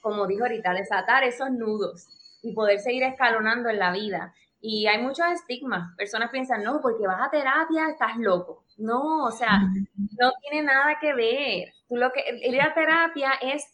como 0.07 0.25
dijo 0.25 0.43
ahorita, 0.43 0.71
desatar 0.73 1.25
esos 1.25 1.51
nudos 1.51 2.07
y 2.41 2.53
poder 2.53 2.79
seguir 2.79 3.03
escalonando 3.03 3.67
en 3.69 3.77
la 3.77 3.91
vida. 3.91 4.33
Y 4.61 4.87
hay 4.87 5.01
muchos 5.01 5.27
estigmas. 5.27 5.93
Personas 5.97 6.31
piensan, 6.31 6.63
no, 6.63 6.79
porque 6.81 7.05
vas 7.05 7.27
a 7.27 7.29
terapia, 7.29 7.89
estás 7.89 8.15
loco. 8.17 8.63
No, 8.77 9.25
o 9.25 9.31
sea, 9.31 9.59
no 10.17 10.31
tiene 10.41 10.65
nada 10.65 10.97
que 11.01 11.13
ver. 11.13 11.73
Tú 11.89 11.97
lo 11.97 12.11
que, 12.13 12.21
ir 12.41 12.61
a 12.61 12.73
terapia 12.73 13.33
es, 13.41 13.65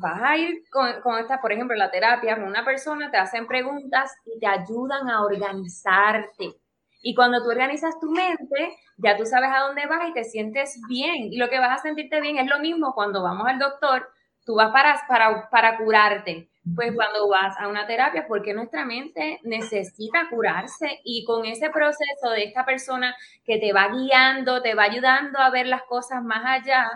vas 0.00 0.20
a 0.22 0.36
ir 0.36 0.64
con, 0.70 1.00
con 1.02 1.20
esta, 1.20 1.40
por 1.40 1.52
ejemplo, 1.52 1.76
la 1.76 1.92
terapia, 1.92 2.34
con 2.34 2.48
una 2.48 2.64
persona, 2.64 3.10
te 3.12 3.16
hacen 3.16 3.46
preguntas 3.46 4.12
y 4.26 4.40
te 4.40 4.46
ayudan 4.48 5.08
a 5.08 5.22
organizarte. 5.22 6.56
Y 7.00 7.14
cuando 7.14 7.44
tú 7.44 7.50
organizas 7.50 8.00
tu 8.00 8.10
mente, 8.10 8.76
ya 8.96 9.16
tú 9.16 9.24
sabes 9.24 9.50
a 9.54 9.60
dónde 9.60 9.86
vas 9.86 10.08
y 10.08 10.12
te 10.12 10.24
sientes 10.24 10.80
bien. 10.88 11.32
Y 11.32 11.36
lo 11.36 11.48
que 11.48 11.60
vas 11.60 11.78
a 11.78 11.82
sentirte 11.82 12.20
bien 12.20 12.38
es 12.38 12.48
lo 12.48 12.58
mismo 12.58 12.92
cuando 12.92 13.22
vamos 13.22 13.46
al 13.46 13.60
doctor 13.60 14.10
tú 14.48 14.54
vas 14.54 14.72
para, 14.72 14.98
para, 15.06 15.50
para 15.50 15.76
curarte. 15.76 16.48
Pues 16.74 16.94
cuando 16.94 17.28
vas 17.28 17.54
a 17.58 17.68
una 17.68 17.86
terapia, 17.86 18.26
porque 18.26 18.54
nuestra 18.54 18.86
mente 18.86 19.40
necesita 19.42 20.28
curarse 20.30 21.00
y 21.04 21.22
con 21.24 21.44
ese 21.44 21.68
proceso 21.68 22.30
de 22.34 22.44
esta 22.44 22.64
persona 22.64 23.14
que 23.44 23.58
te 23.58 23.74
va 23.74 23.88
guiando, 23.88 24.62
te 24.62 24.74
va 24.74 24.84
ayudando 24.84 25.38
a 25.38 25.50
ver 25.50 25.66
las 25.66 25.82
cosas 25.82 26.22
más 26.22 26.42
allá, 26.46 26.90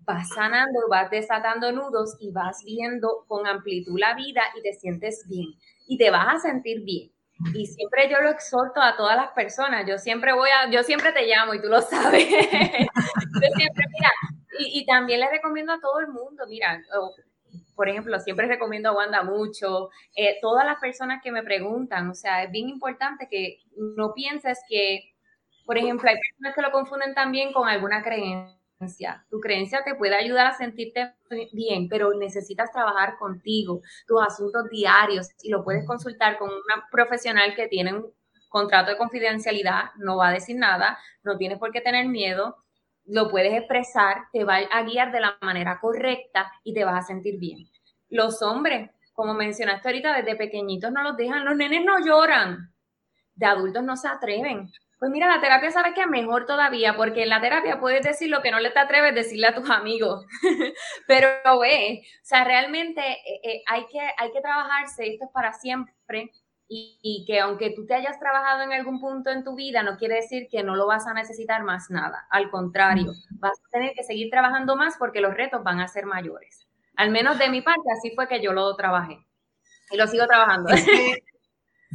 vas 0.00 0.28
sanando, 0.34 0.80
vas 0.90 1.10
desatando 1.10 1.72
nudos 1.72 2.16
y 2.20 2.32
vas 2.32 2.62
viendo 2.66 3.24
con 3.26 3.46
amplitud 3.46 3.98
la 3.98 4.14
vida 4.14 4.42
y 4.58 4.62
te 4.62 4.74
sientes 4.74 5.24
bien 5.26 5.54
y 5.88 5.96
te 5.96 6.10
vas 6.10 6.34
a 6.34 6.38
sentir 6.38 6.82
bien. 6.82 7.10
Y 7.54 7.66
siempre 7.66 8.08
yo 8.10 8.20
lo 8.20 8.30
exhorto 8.30 8.80
a 8.80 8.96
todas 8.96 9.16
las 9.16 9.30
personas. 9.32 9.86
Yo 9.86 9.98
siempre 9.98 10.32
voy 10.32 10.50
a, 10.50 10.70
yo 10.70 10.82
siempre 10.82 11.12
te 11.12 11.26
llamo 11.26 11.54
y 11.54 11.60
tú 11.60 11.68
lo 11.68 11.80
sabes. 11.80 12.28
yo 12.28 13.48
siempre, 13.56 13.84
mira, 13.92 14.10
y, 14.58 14.84
también 14.84 15.20
les 15.20 15.30
recomiendo 15.30 15.72
a 15.72 15.80
todo 15.80 16.00
el 16.00 16.08
mundo, 16.08 16.44
mira, 16.48 16.82
por 17.74 17.88
ejemplo, 17.88 18.18
siempre 18.20 18.46
recomiendo 18.46 18.90
a 18.90 18.92
Wanda 18.92 19.22
mucho, 19.22 19.88
eh, 20.14 20.38
todas 20.42 20.66
las 20.66 20.78
personas 20.80 21.22
que 21.22 21.32
me 21.32 21.42
preguntan, 21.42 22.10
o 22.10 22.14
sea, 22.14 22.42
es 22.44 22.50
bien 22.50 22.68
importante 22.68 23.26
que 23.28 23.60
no 23.74 24.12
pienses 24.12 24.60
que, 24.68 25.14
por 25.64 25.78
ejemplo, 25.78 26.10
hay 26.10 26.16
personas 26.16 26.54
que 26.54 26.62
lo 26.62 26.72
confunden 26.72 27.14
también 27.14 27.52
con 27.52 27.68
alguna 27.68 28.02
creencia. 28.02 28.59
Tu 29.30 29.40
creencia 29.40 29.82
te 29.84 29.94
puede 29.94 30.14
ayudar 30.14 30.46
a 30.46 30.54
sentirte 30.56 31.14
bien, 31.52 31.88
pero 31.88 32.14
necesitas 32.14 32.72
trabajar 32.72 33.18
contigo, 33.18 33.82
tus 34.06 34.22
asuntos 34.22 34.68
diarios, 34.70 35.28
y 35.42 35.50
lo 35.50 35.62
puedes 35.62 35.86
consultar 35.86 36.38
con 36.38 36.48
una 36.48 36.86
profesional 36.90 37.54
que 37.54 37.68
tiene 37.68 37.94
un 37.94 38.12
contrato 38.48 38.90
de 38.90 38.96
confidencialidad, 38.96 39.90
no 39.96 40.16
va 40.16 40.28
a 40.28 40.32
decir 40.32 40.56
nada, 40.56 40.98
no 41.22 41.36
tienes 41.36 41.58
por 41.58 41.70
qué 41.72 41.80
tener 41.80 42.06
miedo 42.08 42.56
lo 43.06 43.28
puedes 43.30 43.52
expresar, 43.54 44.28
te 44.32 44.44
va 44.44 44.56
a 44.56 44.82
guiar 44.84 45.10
de 45.12 45.20
la 45.20 45.36
manera 45.40 45.78
correcta 45.80 46.50
y 46.62 46.72
te 46.72 46.84
vas 46.84 47.04
a 47.04 47.06
sentir 47.06 47.38
bien. 47.38 47.68
Los 48.08 48.40
hombres, 48.42 48.90
como 49.12 49.34
mencionaste 49.34 49.88
ahorita, 49.88 50.16
desde 50.16 50.36
pequeñitos 50.36 50.92
no 50.92 51.02
los 51.02 51.16
dejan, 51.16 51.44
los 51.44 51.56
nenes 51.56 51.84
no 51.84 51.98
lloran, 52.04 52.72
de 53.34 53.46
adultos 53.46 53.82
no 53.82 53.96
se 53.96 54.08
atreven. 54.08 54.70
Pues 55.00 55.10
mira, 55.10 55.34
la 55.34 55.40
terapia 55.40 55.70
sabes 55.70 55.94
que 55.94 56.02
es 56.02 56.06
mejor 56.08 56.44
todavía, 56.44 56.94
porque 56.94 57.22
en 57.22 57.30
la 57.30 57.40
terapia 57.40 57.80
puedes 57.80 58.04
decir 58.04 58.28
lo 58.28 58.42
que 58.42 58.50
no 58.50 58.60
le 58.60 58.68
te 58.68 58.80
atreves 58.80 59.12
a 59.12 59.14
decirle 59.14 59.46
a 59.46 59.54
tus 59.54 59.70
amigos. 59.70 60.26
Pero 61.08 61.30
ve, 61.58 62.02
o 62.04 62.20
sea, 62.22 62.44
realmente 62.44 63.00
eh, 63.00 63.40
eh, 63.42 63.62
hay, 63.66 63.86
que, 63.86 63.98
hay 63.98 64.30
que 64.30 64.42
trabajarse, 64.42 65.06
esto 65.06 65.24
es 65.24 65.30
para 65.32 65.54
siempre, 65.54 66.30
y, 66.68 67.24
que 67.26 67.40
aunque 67.40 67.70
tú 67.70 67.86
te 67.86 67.94
hayas 67.94 68.20
trabajado 68.20 68.62
en 68.62 68.72
algún 68.72 69.00
punto 69.00 69.30
en 69.30 69.42
tu 69.42 69.56
vida, 69.56 69.82
no 69.82 69.96
quiere 69.96 70.16
decir 70.16 70.48
que 70.48 70.62
no 70.62 70.76
lo 70.76 70.86
vas 70.86 71.06
a 71.06 71.14
necesitar 71.14 71.64
más 71.64 71.90
nada. 71.90 72.26
Al 72.30 72.50
contrario, 72.50 73.12
vas 73.40 73.58
a 73.58 73.70
tener 73.70 73.94
que 73.94 74.04
seguir 74.04 74.30
trabajando 74.30 74.76
más 74.76 74.96
porque 74.98 75.20
los 75.20 75.34
retos 75.34 75.64
van 75.64 75.80
a 75.80 75.88
ser 75.88 76.04
mayores. 76.06 76.68
Al 76.94 77.10
menos 77.10 77.38
de 77.38 77.48
mi 77.48 77.62
parte, 77.62 77.90
así 77.90 78.14
fue 78.14 78.28
que 78.28 78.40
yo 78.40 78.52
lo 78.52 78.76
trabajé. 78.76 79.18
Y 79.90 79.96
lo 79.96 80.06
sigo 80.06 80.26
trabajando. 80.26 80.70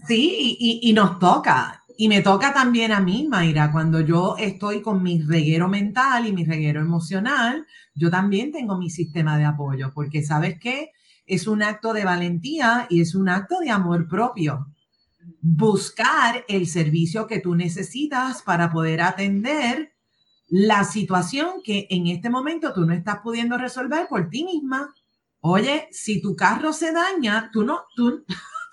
sí, 0.07 0.57
y, 0.59 0.89
y 0.89 0.91
nos 0.91 1.19
toca. 1.19 1.84
Y 1.97 2.09
me 2.09 2.21
toca 2.21 2.53
también 2.53 2.91
a 2.91 2.99
mí, 2.99 3.27
Mayra, 3.29 3.71
cuando 3.71 4.01
yo 4.01 4.35
estoy 4.37 4.81
con 4.81 5.01
mi 5.01 5.21
reguero 5.21 5.69
mental 5.69 6.27
y 6.27 6.33
mi 6.33 6.43
reguero 6.43 6.81
emocional, 6.81 7.65
yo 7.93 8.09
también 8.09 8.51
tengo 8.51 8.77
mi 8.77 8.89
sistema 8.89 9.37
de 9.37 9.45
apoyo, 9.45 9.91
porque 9.93 10.21
sabes 10.21 10.59
qué, 10.59 10.91
es 11.25 11.47
un 11.47 11.63
acto 11.63 11.93
de 11.93 12.03
valentía 12.03 12.85
y 12.89 13.01
es 13.01 13.15
un 13.15 13.29
acto 13.29 13.59
de 13.59 13.69
amor 13.69 14.07
propio. 14.09 14.67
Buscar 15.41 16.43
el 16.49 16.67
servicio 16.67 17.27
que 17.27 17.39
tú 17.39 17.55
necesitas 17.55 18.41
para 18.41 18.71
poder 18.71 19.01
atender 19.01 19.93
la 20.47 20.83
situación 20.83 21.61
que 21.63 21.87
en 21.89 22.07
este 22.07 22.29
momento 22.29 22.73
tú 22.73 22.85
no 22.85 22.93
estás 22.93 23.19
pudiendo 23.23 23.57
resolver 23.57 24.07
por 24.07 24.29
ti 24.29 24.43
misma. 24.43 24.93
Oye, 25.39 25.87
si 25.91 26.21
tu 26.21 26.35
carro 26.35 26.73
se 26.73 26.91
daña, 26.91 27.49
tú 27.51 27.63
no, 27.63 27.83
tú, 27.95 28.25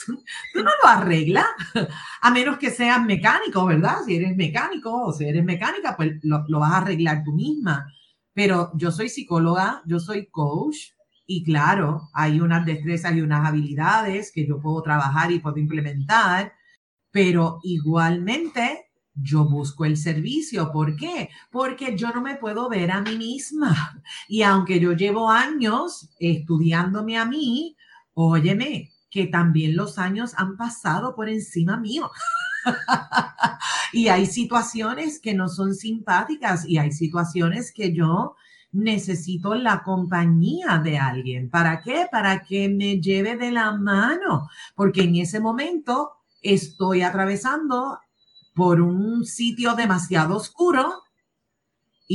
tú, 0.07 0.22
no 0.55 0.70
lo 0.82 0.88
arreglas, 0.88 1.46
a 2.20 2.30
menos 2.30 2.59
que 2.59 2.70
seas 2.70 3.05
mecánico, 3.05 3.64
¿verdad? 3.66 3.98
Si 4.07 4.16
eres 4.16 4.36
mecánico 4.36 5.07
o 5.07 5.12
si 5.12 5.24
eres 5.24 5.44
mecánica, 5.44 5.96
pues 5.96 6.12
lo, 6.22 6.44
lo 6.48 6.61
vas 6.61 6.72
a 6.72 6.78
arreglar 6.78 7.22
tú 7.24 7.32
misma. 7.32 7.86
Pero 8.34 8.70
yo 8.74 8.90
soy 8.90 9.09
psicóloga, 9.09 9.82
yo 9.86 10.00
soy 10.00 10.26
coach, 10.26 10.92
y 11.26 11.44
claro, 11.44 12.11
hay 12.12 12.40
unas 12.40 12.66
destrezas 12.66 13.14
y 13.14 13.20
unas 13.22 13.48
habilidades 13.48 14.32
que 14.32 14.46
yo 14.46 14.61
puedo 14.61 14.82
trabajar 14.82 15.30
y 15.32 15.38
puedo 15.38 15.57
implementar, 15.57 16.53
pero 17.11 17.61
igualmente 17.62 18.90
yo 19.14 19.44
busco 19.44 19.84
el 19.84 19.96
servicio. 19.96 20.70
¿Por 20.72 20.96
qué? 20.96 21.30
Porque 21.50 21.96
yo 21.96 22.11
no 22.11 22.20
me 22.22 22.36
puedo 22.36 22.68
ver 22.68 22.90
a 22.90 23.00
mí 23.00 23.16
misma. 23.16 24.03
Y 24.28 24.42
aunque 24.42 24.80
yo 24.80 24.92
llevo 24.92 25.30
años 25.30 26.11
estudiándome 26.18 27.18
a 27.18 27.24
mí, 27.24 27.76
óyeme, 28.14 28.91
que 29.13 29.27
también 29.27 29.77
los 29.77 29.99
años 29.99 30.33
han 30.39 30.57
pasado 30.57 31.15
por 31.15 31.29
encima 31.29 31.77
mío. 31.77 32.11
y 33.93 34.09
hay 34.09 34.25
situaciones 34.25 35.21
que 35.21 35.35
no 35.35 35.49
son 35.49 35.75
simpáticas 35.75 36.67
y 36.67 36.79
hay 36.79 36.93
situaciones 36.93 37.73
que 37.73 37.95
yo 37.95 38.37
necesito 38.73 39.55
la 39.55 39.83
compañía 39.83 40.81
de 40.83 40.97
alguien. 40.97 41.51
¿Para 41.51 41.83
qué? 41.83 42.07
Para 42.11 42.43
que 42.43 42.71
me 42.71 43.03
lleve 43.03 43.37
de 43.37 43.53
la 43.53 43.73
mano, 43.73 44.49
porque 44.75 45.03
en 45.03 45.17
ese 45.17 45.41
momento 45.41 46.13
estoy 46.41 47.03
atravesando 47.03 47.99
por 48.55 48.81
un 48.81 49.27
sitio 49.27 49.75
demasiado 49.75 50.37
oscuro 50.37 51.03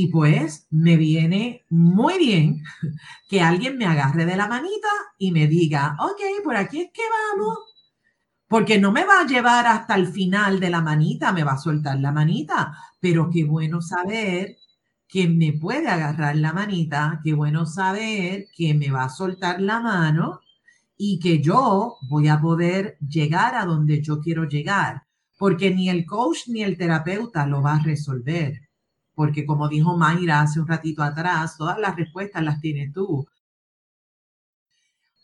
y 0.00 0.06
pues 0.12 0.68
me 0.70 0.96
viene 0.96 1.64
muy 1.70 2.18
bien 2.18 2.62
que 3.28 3.40
alguien 3.40 3.76
me 3.76 3.84
agarre 3.84 4.26
de 4.26 4.36
la 4.36 4.46
manita 4.46 4.86
y 5.18 5.32
me 5.32 5.48
diga, 5.48 5.96
ok, 5.98 6.44
por 6.44 6.54
aquí 6.54 6.82
es 6.82 6.90
que 6.92 7.02
vamos. 7.34 7.58
Porque 8.46 8.78
no 8.78 8.92
me 8.92 9.04
va 9.04 9.22
a 9.22 9.26
llevar 9.26 9.66
hasta 9.66 9.96
el 9.96 10.06
final 10.06 10.60
de 10.60 10.70
la 10.70 10.82
manita, 10.82 11.32
me 11.32 11.42
va 11.42 11.54
a 11.54 11.58
soltar 11.58 11.98
la 11.98 12.12
manita. 12.12 12.78
Pero 13.00 13.28
qué 13.28 13.42
bueno 13.42 13.82
saber 13.82 14.58
que 15.08 15.26
me 15.26 15.54
puede 15.54 15.88
agarrar 15.88 16.36
la 16.36 16.52
manita, 16.52 17.20
qué 17.24 17.32
bueno 17.32 17.66
saber 17.66 18.46
que 18.56 18.74
me 18.74 18.92
va 18.92 19.02
a 19.02 19.10
soltar 19.10 19.60
la 19.60 19.80
mano 19.80 20.42
y 20.96 21.18
que 21.18 21.42
yo 21.42 21.96
voy 22.08 22.28
a 22.28 22.40
poder 22.40 22.98
llegar 23.00 23.56
a 23.56 23.64
donde 23.64 24.00
yo 24.00 24.20
quiero 24.20 24.44
llegar 24.44 25.08
porque 25.36 25.72
ni 25.72 25.88
el 25.88 26.06
coach 26.06 26.46
ni 26.46 26.62
el 26.62 26.76
terapeuta 26.78 27.46
lo 27.48 27.62
va 27.62 27.74
a 27.74 27.82
resolver. 27.82 28.67
Porque 29.18 29.44
como 29.44 29.68
dijo 29.68 29.96
Mayra 29.96 30.42
hace 30.42 30.60
un 30.60 30.68
ratito 30.68 31.02
atrás, 31.02 31.56
todas 31.58 31.76
las 31.76 31.96
respuestas 31.96 32.40
las 32.40 32.60
tienes 32.60 32.92
tú. 32.92 33.26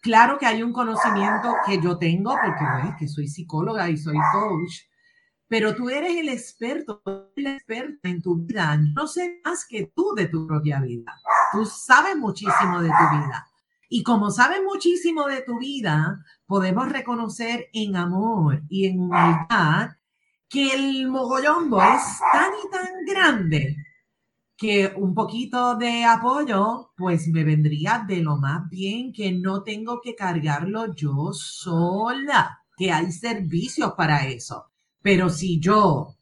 Claro 0.03 0.36
que 0.36 0.47
hay 0.47 0.64
un 0.64 0.72
conocimiento 0.72 1.55
que 1.64 1.80
yo 1.80 1.97
tengo 1.97 2.32
porque 2.32 2.64
ves 2.82 2.97
que 2.99 3.07
soy 3.07 3.28
psicóloga 3.28 3.88
y 3.88 3.97
soy 3.97 4.16
coach, 4.32 4.80
pero 5.47 5.76
tú 5.76 5.90
eres 5.90 6.16
el 6.16 6.28
experto, 6.28 7.05
el 7.36 7.47
experta 7.47 8.09
en 8.09 8.20
tu 8.20 8.34
vida. 8.34 8.76
no 8.97 9.07
sé 9.07 9.40
más 9.45 9.64
que 9.64 9.92
tú 9.95 10.12
de 10.16 10.26
tu 10.26 10.45
propia 10.45 10.80
vida. 10.80 11.14
Tú 11.53 11.64
sabes 11.64 12.16
muchísimo 12.16 12.82
de 12.82 12.88
tu 12.88 13.16
vida. 13.16 13.47
Y 13.88 14.03
como 14.03 14.32
sabes 14.32 14.59
muchísimo 14.64 15.28
de 15.28 15.42
tu 15.42 15.57
vida, 15.61 16.18
podemos 16.47 16.88
reconocer 16.90 17.68
en 17.72 17.95
amor 17.95 18.61
y 18.68 18.86
en 18.86 18.99
humildad 18.99 19.90
que 20.49 20.74
el 20.74 21.09
mogollombo 21.09 21.80
es 21.80 22.18
tan 22.32 22.51
y 22.53 22.70
tan 22.70 23.05
grande 23.07 23.84
que 24.64 24.94
un 24.96 25.14
poquito 25.14 25.76
de 25.76 26.06
apoyo, 26.06 26.90
pues 26.96 27.28
me 27.28 27.44
vendría 27.44 28.02
de 28.08 28.22
lo 28.22 28.38
más 28.38 28.66
bien 28.70 29.12
que 29.12 29.30
no 29.30 29.62
tengo 29.62 30.00
que 30.00 30.14
cargarlo 30.14 30.94
yo 30.94 31.34
sola, 31.34 32.60
que 32.74 32.90
hay 32.90 33.12
servicios 33.12 33.92
para 33.92 34.26
eso. 34.26 34.70
Pero 35.02 35.28
si 35.28 35.60
yo 35.60 36.16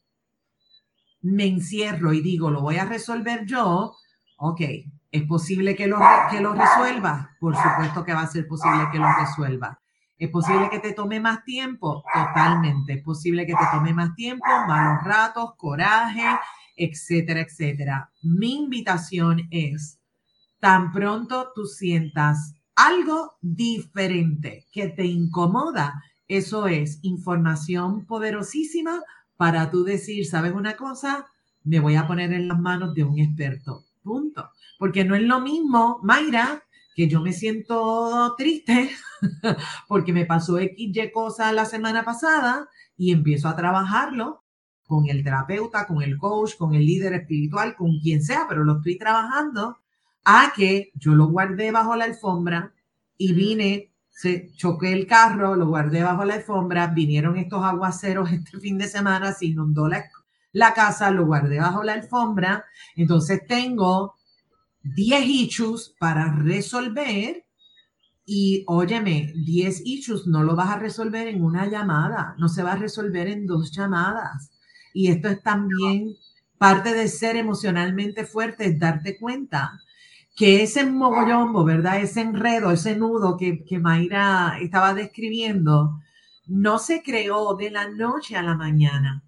me 1.21 1.45
encierro 1.45 2.11
y 2.11 2.19
digo, 2.19 2.51
lo 2.51 2.59
voy 2.59 2.75
a 2.75 2.85
resolver 2.85 3.45
yo, 3.45 3.95
ok, 4.35 4.61
¿es 5.09 5.23
posible 5.23 5.73
que 5.73 5.87
lo, 5.87 5.99
que 6.29 6.41
lo 6.41 6.53
resuelva? 6.53 7.37
Por 7.39 7.55
supuesto 7.55 8.03
que 8.03 8.13
va 8.13 8.23
a 8.23 8.27
ser 8.27 8.45
posible 8.45 8.89
que 8.91 8.99
lo 8.99 9.07
resuelva. 9.21 9.79
¿Es 10.17 10.29
posible 10.29 10.69
que 10.69 10.79
te 10.79 10.93
tome 10.93 11.19
más 11.19 11.43
tiempo? 11.43 12.03
Totalmente. 12.13 12.93
Es 12.93 13.03
posible 13.03 13.45
que 13.45 13.53
te 13.53 13.65
tome 13.71 13.93
más 13.93 14.15
tiempo, 14.15 14.45
malos 14.67 15.03
ratos, 15.03 15.55
coraje, 15.57 16.23
etcétera, 16.75 17.41
etcétera. 17.41 18.11
Mi 18.21 18.55
invitación 18.55 19.47
es, 19.51 19.99
tan 20.59 20.91
pronto 20.91 21.51
tú 21.53 21.65
sientas 21.65 22.53
algo 22.75 23.33
diferente 23.41 24.65
que 24.71 24.87
te 24.87 25.05
incomoda, 25.05 26.01
eso 26.27 26.67
es 26.67 26.99
información 27.03 28.05
poderosísima 28.05 29.01
para 29.37 29.69
tú 29.69 29.83
decir, 29.83 30.25
¿sabes 30.25 30.53
una 30.53 30.75
cosa? 30.75 31.27
Me 31.63 31.79
voy 31.79 31.95
a 31.95 32.07
poner 32.07 32.33
en 32.33 32.47
las 32.47 32.59
manos 32.59 32.93
de 32.93 33.03
un 33.03 33.19
experto. 33.19 33.83
Punto. 34.01 34.49
Porque 34.79 35.05
no 35.05 35.15
es 35.15 35.21
lo 35.21 35.39
mismo, 35.39 35.99
Mayra, 36.03 36.62
que 36.95 37.07
yo 37.07 37.21
me 37.21 37.33
siento 37.33 38.35
triste 38.37 38.91
porque 39.87 40.13
me 40.13 40.25
pasó 40.25 40.57
XY 40.57 41.11
cosa 41.13 41.51
la 41.51 41.65
semana 41.65 42.03
pasada 42.03 42.69
y 42.97 43.11
empiezo 43.11 43.47
a 43.47 43.55
trabajarlo 43.55 44.43
con 44.85 45.09
el 45.09 45.23
terapeuta, 45.23 45.87
con 45.87 46.01
el 46.01 46.17
coach, 46.17 46.55
con 46.57 46.75
el 46.75 46.85
líder 46.85 47.13
espiritual, 47.13 47.75
con 47.75 47.99
quien 47.99 48.21
sea, 48.21 48.45
pero 48.47 48.63
lo 48.63 48.77
estoy 48.77 48.97
trabajando 48.97 49.77
a 50.25 50.53
que 50.55 50.91
yo 50.95 51.15
lo 51.15 51.27
guardé 51.27 51.71
bajo 51.71 51.95
la 51.95 52.05
alfombra 52.05 52.73
y 53.17 53.33
vine, 53.33 53.91
se 54.09 54.51
choqué 54.55 54.93
el 54.93 55.07
carro, 55.07 55.55
lo 55.55 55.67
guardé 55.67 56.03
bajo 56.03 56.25
la 56.25 56.35
alfombra, 56.35 56.87
vinieron 56.87 57.37
estos 57.37 57.63
aguaceros 57.63 58.31
este 58.31 58.59
fin 58.59 58.77
de 58.77 58.87
semana, 58.87 59.33
se 59.33 59.47
inundó 59.47 59.87
la, 59.87 60.05
la 60.51 60.73
casa, 60.73 61.11
lo 61.11 61.25
guardé 61.25 61.59
bajo 61.59 61.83
la 61.83 61.93
alfombra, 61.93 62.65
entonces 62.95 63.45
tengo 63.47 64.15
10 64.83 65.25
issues 65.25 65.95
para 65.99 66.33
resolver 66.35 67.45
y 68.25 68.63
óyeme, 68.67 69.33
10 69.35 69.81
issues 69.85 70.27
no 70.27 70.43
lo 70.43 70.55
vas 70.55 70.69
a 70.69 70.79
resolver 70.79 71.27
en 71.27 71.43
una 71.43 71.67
llamada, 71.67 72.35
no 72.37 72.47
se 72.47 72.63
va 72.63 72.73
a 72.73 72.77
resolver 72.77 73.27
en 73.27 73.45
dos 73.45 73.71
llamadas. 73.71 74.51
Y 74.93 75.09
esto 75.09 75.29
es 75.29 75.41
también 75.41 76.15
parte 76.57 76.93
de 76.93 77.07
ser 77.07 77.35
emocionalmente 77.35 78.25
fuerte, 78.25 78.77
darte 78.77 79.17
cuenta 79.17 79.79
que 80.35 80.63
ese 80.63 80.85
mogollombo, 80.85 81.63
¿verdad? 81.63 81.99
Ese 81.99 82.21
enredo, 82.21 82.71
ese 82.71 82.95
nudo 82.95 83.37
que, 83.37 83.63
que 83.65 83.79
Mayra 83.79 84.57
estaba 84.61 84.93
describiendo, 84.93 85.99
no 86.47 86.79
se 86.79 87.03
creó 87.03 87.55
de 87.55 87.71
la 87.71 87.89
noche 87.89 88.35
a 88.35 88.41
la 88.43 88.55
mañana. 88.55 89.23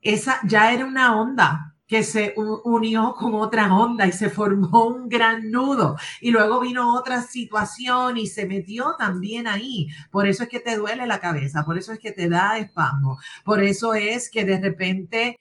Esa 0.00 0.40
ya 0.46 0.72
era 0.72 0.86
una 0.86 1.20
onda, 1.20 1.69
que 1.90 2.04
se 2.04 2.34
unió 2.36 3.14
con 3.18 3.34
otra 3.34 3.74
onda 3.74 4.06
y 4.06 4.12
se 4.12 4.30
formó 4.30 4.84
un 4.84 5.08
gran 5.08 5.50
nudo. 5.50 5.96
Y 6.20 6.30
luego 6.30 6.60
vino 6.60 6.94
otra 6.94 7.20
situación 7.20 8.16
y 8.16 8.28
se 8.28 8.46
metió 8.46 8.94
también 8.96 9.48
ahí. 9.48 9.88
Por 10.12 10.28
eso 10.28 10.44
es 10.44 10.48
que 10.48 10.60
te 10.60 10.76
duele 10.76 11.04
la 11.08 11.18
cabeza, 11.18 11.64
por 11.64 11.76
eso 11.76 11.92
es 11.92 11.98
que 11.98 12.12
te 12.12 12.28
da 12.28 12.58
espasmo, 12.58 13.18
por 13.44 13.60
eso 13.60 13.92
es 13.94 14.30
que 14.30 14.44
de 14.44 14.60
repente 14.60 15.40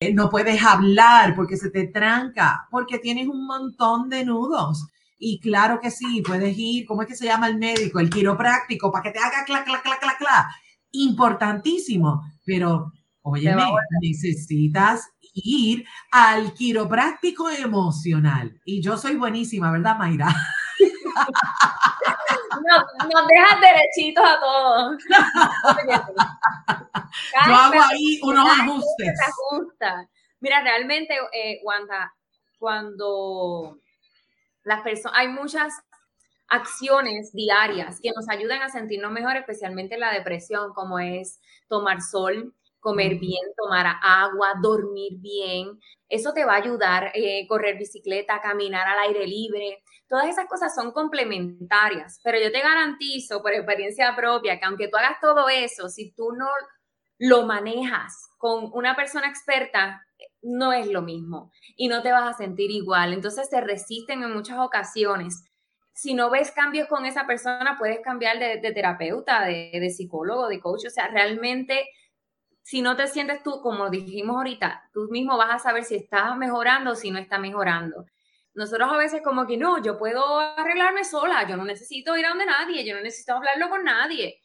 eh, 0.00 0.12
no 0.12 0.28
puedes 0.28 0.62
hablar 0.62 1.34
porque 1.34 1.56
se 1.56 1.70
te 1.70 1.86
tranca, 1.86 2.68
porque 2.70 2.98
tienes 2.98 3.26
un 3.26 3.46
montón 3.46 4.10
de 4.10 4.26
nudos. 4.26 4.86
Y 5.18 5.40
claro 5.40 5.80
que 5.80 5.90
sí, 5.90 6.20
puedes 6.20 6.58
ir, 6.58 6.84
¿cómo 6.84 7.00
es 7.02 7.08
que 7.08 7.16
se 7.16 7.24
llama 7.24 7.48
el 7.48 7.56
médico? 7.56 8.00
El 8.00 8.10
quiropráctico, 8.10 8.92
para 8.92 9.04
que 9.04 9.12
te 9.12 9.18
haga 9.18 9.46
clac, 9.46 9.64
clac, 9.64 9.82
clac, 9.82 9.98
clac, 9.98 10.18
clac. 10.18 10.46
Importantísimo, 10.90 12.22
pero 12.44 12.92
oye, 13.22 13.56
necesitas 14.02 15.13
ir 15.34 15.84
al 16.10 16.54
quiropráctico 16.54 17.50
emocional. 17.50 18.60
Y 18.64 18.80
yo 18.80 18.96
soy 18.96 19.16
buenísima, 19.16 19.70
¿verdad, 19.72 19.96
Mayra? 19.98 20.28
nos 22.64 23.26
dejas 23.28 23.60
derechitos 23.60 24.24
a 24.24 24.40
todos. 24.40 25.02
yo 27.46 27.54
hago 27.54 27.82
ahí 27.90 28.20
unos 28.22 28.48
ajustes. 28.48 29.20
Mira, 30.40 30.62
realmente, 30.62 31.16
eh, 31.32 31.60
Wanda, 31.62 32.14
cuando 32.58 33.78
las 34.62 34.82
personas, 34.82 35.18
hay 35.18 35.28
muchas 35.28 35.72
acciones 36.48 37.32
diarias 37.32 38.00
que 38.02 38.10
nos 38.14 38.28
ayudan 38.28 38.62
a 38.62 38.68
sentirnos 38.68 39.10
mejor, 39.10 39.36
especialmente 39.36 39.98
la 39.98 40.12
depresión, 40.12 40.72
como 40.74 40.98
es 40.98 41.40
tomar 41.68 42.00
sol, 42.02 42.54
comer 42.84 43.18
bien, 43.18 43.40
tomar 43.56 43.86
agua, 44.02 44.52
dormir 44.62 45.14
bien. 45.16 45.80
Eso 46.06 46.34
te 46.34 46.44
va 46.44 46.52
a 46.52 46.58
ayudar, 46.58 47.10
eh, 47.14 47.46
correr 47.48 47.78
bicicleta, 47.78 48.42
caminar 48.42 48.86
al 48.86 48.98
aire 49.08 49.26
libre. 49.26 49.82
Todas 50.06 50.28
esas 50.28 50.46
cosas 50.46 50.74
son 50.74 50.92
complementarias, 50.92 52.20
pero 52.22 52.38
yo 52.38 52.52
te 52.52 52.60
garantizo 52.60 53.40
por 53.40 53.54
experiencia 53.54 54.14
propia 54.14 54.58
que 54.58 54.66
aunque 54.66 54.88
tú 54.88 54.98
hagas 54.98 55.16
todo 55.18 55.48
eso, 55.48 55.88
si 55.88 56.12
tú 56.12 56.32
no 56.32 56.46
lo 57.18 57.46
manejas 57.46 58.28
con 58.36 58.70
una 58.74 58.94
persona 58.94 59.28
experta, 59.28 60.04
no 60.42 60.74
es 60.74 60.86
lo 60.88 61.00
mismo 61.00 61.50
y 61.76 61.88
no 61.88 62.02
te 62.02 62.12
vas 62.12 62.34
a 62.34 62.36
sentir 62.36 62.70
igual. 62.70 63.14
Entonces 63.14 63.48
se 63.48 63.62
resisten 63.62 64.22
en 64.22 64.34
muchas 64.34 64.58
ocasiones. 64.58 65.42
si 65.96 66.12
no 66.12 66.28
ves 66.28 66.50
cambios 66.50 66.88
con 66.88 67.06
esa 67.06 67.24
persona, 67.24 67.76
puedes 67.78 68.00
cambiar 68.00 68.38
de, 68.38 68.72
terapeuta, 68.72 69.44
de, 69.44 69.70
de, 69.72 69.90
psicólogo, 69.90 70.48
de 70.48 70.58
coach. 70.60 70.86
O 70.88 70.90
sea, 70.90 71.06
realmente, 71.06 71.88
si 72.64 72.80
no 72.80 72.96
te 72.96 73.06
sientes 73.06 73.42
tú, 73.42 73.60
como 73.60 73.90
dijimos 73.90 74.36
ahorita, 74.36 74.88
tú 74.94 75.06
mismo 75.10 75.36
vas 75.36 75.54
a 75.54 75.58
saber 75.58 75.84
si 75.84 75.96
estás 75.96 76.34
mejorando 76.38 76.92
o 76.92 76.94
si 76.94 77.10
no 77.10 77.18
estás 77.18 77.38
mejorando. 77.38 78.06
Nosotros 78.54 78.90
a 78.90 78.96
veces 78.96 79.20
como 79.22 79.46
que 79.46 79.58
no, 79.58 79.82
yo 79.82 79.98
puedo 79.98 80.38
arreglarme 80.38 81.04
sola, 81.04 81.46
yo 81.46 81.58
no 81.58 81.66
necesito 81.66 82.16
ir 82.16 82.24
a 82.24 82.30
donde 82.30 82.46
nadie, 82.46 82.86
yo 82.86 82.94
no 82.94 83.02
necesito 83.02 83.34
hablarlo 83.34 83.68
con 83.68 83.84
nadie. 83.84 84.40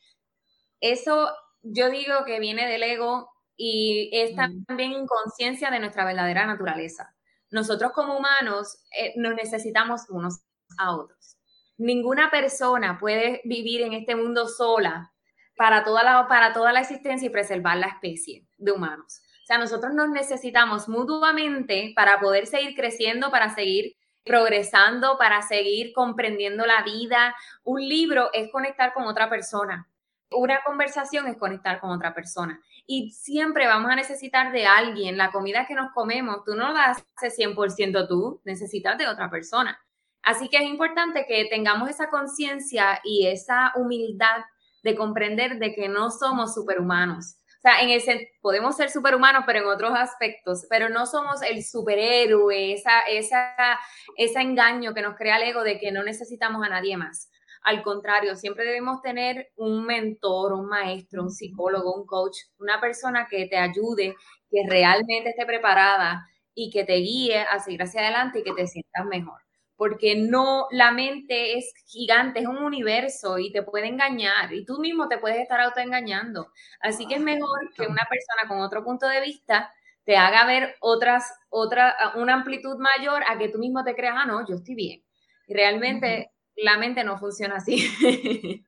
Eso 0.81 1.33
yo 1.61 1.89
digo 1.89 2.25
que 2.25 2.41
viene 2.41 2.67
del 2.67 2.83
ego 2.83 3.29
y 3.55 4.09
es 4.11 4.35
también 4.35 4.91
inconsciencia 4.91 5.71
de 5.71 5.79
nuestra 5.79 6.03
verdadera 6.03 6.45
naturaleza. 6.45 7.15
Nosotros 7.51 7.93
como 7.93 8.17
humanos 8.17 8.83
eh, 8.97 9.13
nos 9.15 9.33
necesitamos 9.33 10.09
unos 10.09 10.41
a 10.77 10.93
otros. 10.93 11.37
Ninguna 11.77 12.29
persona 12.29 12.97
puede 12.99 13.39
vivir 13.45 13.81
en 13.83 13.93
este 13.93 14.17
mundo 14.17 14.49
sola 14.49 15.13
para 15.59 15.83
toda 15.83 16.03
la, 16.03 16.25
para 16.29 16.53
toda 16.53 16.71
la 16.71 16.79
existencia 16.79 17.25
y 17.25 17.29
preservar 17.29 17.75
la 17.75 17.87
especie 17.87 18.47
de 18.57 18.71
humanos. 18.71 19.21
O 19.43 19.45
sea, 19.45 19.57
nosotros 19.57 19.93
nos 19.93 20.07
necesitamos 20.07 20.87
mutuamente 20.87 21.91
para 21.97 22.21
poder 22.21 22.47
seguir 22.47 22.77
creciendo, 22.77 23.29
para 23.29 23.53
seguir 23.53 23.97
progresando, 24.23 25.17
para 25.17 25.41
seguir 25.41 25.91
comprendiendo 25.91 26.65
la 26.65 26.81
vida. 26.83 27.35
Un 27.65 27.81
libro 27.81 28.29
es 28.31 28.49
conectar 28.53 28.93
con 28.93 29.03
otra 29.03 29.29
persona. 29.29 29.89
Una 30.31 30.63
conversación 30.63 31.27
es 31.27 31.35
conectar 31.35 31.81
con 31.81 31.89
otra 31.89 32.13
persona. 32.13 32.61
Y 32.85 33.11
siempre 33.11 33.67
vamos 33.67 33.91
a 33.91 33.97
necesitar 33.97 34.53
de 34.53 34.65
alguien. 34.65 35.17
La 35.17 35.29
comida 35.29 35.65
que 35.67 35.75
nos 35.75 35.91
comemos, 35.91 36.45
tú 36.45 36.55
no 36.55 36.71
la 36.71 36.91
haces 36.91 37.37
100% 37.37 38.07
tú, 38.07 38.39
necesitas 38.45 38.97
de 38.97 39.09
otra 39.09 39.29
persona. 39.29 39.77
Así 40.21 40.47
que 40.47 40.55
es 40.55 40.63
importante 40.63 41.25
que 41.27 41.49
tengamos 41.49 41.89
esa 41.89 42.09
conciencia 42.09 43.01
y 43.03 43.27
esa 43.27 43.73
humildad 43.75 44.45
de 44.83 44.95
comprender 44.95 45.59
de 45.59 45.73
que 45.73 45.89
no 45.89 46.11
somos 46.11 46.53
superhumanos. 46.53 47.35
O 47.59 47.61
sea, 47.61 47.81
en 47.81 47.89
ese, 47.89 48.31
podemos 48.41 48.77
ser 48.77 48.89
superhumanos, 48.89 49.43
pero 49.45 49.59
en 49.59 49.67
otros 49.67 49.91
aspectos, 49.93 50.65
pero 50.69 50.87
no 50.87 51.05
somos 51.05 51.41
el 51.41 51.63
superhéroe, 51.63 52.71
esa, 52.71 53.01
esa, 53.01 53.77
ese 54.15 54.39
engaño 54.39 54.93
que 54.93 55.01
nos 55.01 55.17
crea 55.17 55.37
el 55.37 55.49
ego 55.49 55.63
de 55.63 55.77
que 55.77 55.91
no 55.91 56.03
necesitamos 56.03 56.65
a 56.65 56.69
nadie 56.69 56.95
más. 56.95 57.29
Al 57.63 57.83
contrario, 57.83 58.37
siempre 58.37 58.63
debemos 58.63 59.01
tener 59.01 59.51
un 59.57 59.85
mentor, 59.85 60.53
un 60.53 60.67
maestro, 60.67 61.23
un 61.23 61.31
psicólogo, 61.31 61.93
un 61.93 62.05
coach, 62.05 62.37
una 62.59 62.79
persona 62.79 63.27
que 63.29 63.47
te 63.47 63.57
ayude, 63.57 64.15
que 64.49 64.63
realmente 64.69 65.31
esté 65.31 65.45
preparada 65.45 66.25
y 66.55 66.71
que 66.71 66.85
te 66.85 66.95
guíe 66.95 67.41
a 67.41 67.59
seguir 67.59 67.83
hacia 67.83 67.99
adelante 68.01 68.39
y 68.39 68.43
que 68.43 68.53
te 68.53 68.67
sientas 68.67 69.05
mejor 69.05 69.48
porque 69.79 70.17
no, 70.17 70.67
la 70.71 70.91
mente 70.91 71.57
es 71.57 71.73
gigante, 71.87 72.41
es 72.41 72.47
un 72.47 72.57
universo 72.57 73.39
y 73.39 73.49
te 73.49 73.63
puede 73.63 73.87
engañar 73.87 74.53
y 74.53 74.65
tú 74.65 74.77
mismo 74.77 75.07
te 75.07 75.19
puedes 75.19 75.39
estar 75.39 75.61
autoengañando. 75.61 76.51
Así 76.81 77.07
que 77.07 77.15
es 77.15 77.21
mejor 77.21 77.71
que 77.73 77.83
una 77.83 78.05
persona 78.09 78.49
con 78.49 78.59
otro 78.59 78.83
punto 78.83 79.07
de 79.07 79.21
vista 79.21 79.71
te 80.03 80.17
haga 80.17 80.45
ver 80.45 80.75
otras, 80.81 81.33
otra, 81.47 81.95
una 82.15 82.33
amplitud 82.33 82.75
mayor 82.77 83.23
a 83.29 83.37
que 83.37 83.47
tú 83.47 83.57
mismo 83.57 83.85
te 83.85 83.95
creas, 83.95 84.15
ah, 84.17 84.25
no, 84.25 84.45
yo 84.45 84.55
estoy 84.55 84.75
bien. 84.75 85.01
Y 85.47 85.53
realmente 85.53 86.33
la 86.57 86.77
mente 86.77 87.05
no 87.05 87.17
funciona 87.17 87.55
así. 87.55 87.89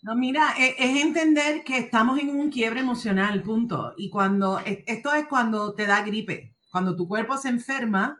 No, 0.00 0.14
mira, 0.14 0.54
es, 0.56 0.76
es, 0.78 1.02
entender 1.02 1.64
que 1.64 1.76
estamos 1.76 2.20
en 2.20 2.30
un 2.30 2.52
quiebre 2.52 2.78
emocional, 2.78 3.42
punto. 3.42 3.94
Y 3.96 4.10
cuando, 4.10 4.60
esto 4.60 5.12
es 5.12 5.26
cuando 5.26 5.74
te 5.74 5.86
da 5.86 6.02
gripe, 6.02 6.54
cuando 6.70 6.94
tu 6.94 7.08
cuerpo 7.08 7.36
se 7.36 7.48
enferma, 7.48 8.16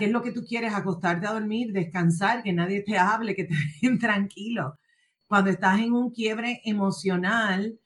¿Qué 0.00 0.06
es 0.06 0.12
lo 0.12 0.22
que 0.22 0.32
tú 0.32 0.46
quieres? 0.46 0.72
Acostarte 0.72 1.26
a 1.26 1.34
dormir, 1.34 1.74
descansar, 1.74 2.42
que 2.42 2.54
nadie 2.54 2.80
te 2.80 2.96
hable, 2.96 3.34
que 3.34 3.44
te 3.44 3.54
dejen 3.82 3.98
tranquilo. 3.98 4.78
Cuando 5.26 5.50
estás 5.50 5.78
en 5.78 5.92
un 5.92 6.10
quiebre 6.10 6.62
emocional, 6.64 7.78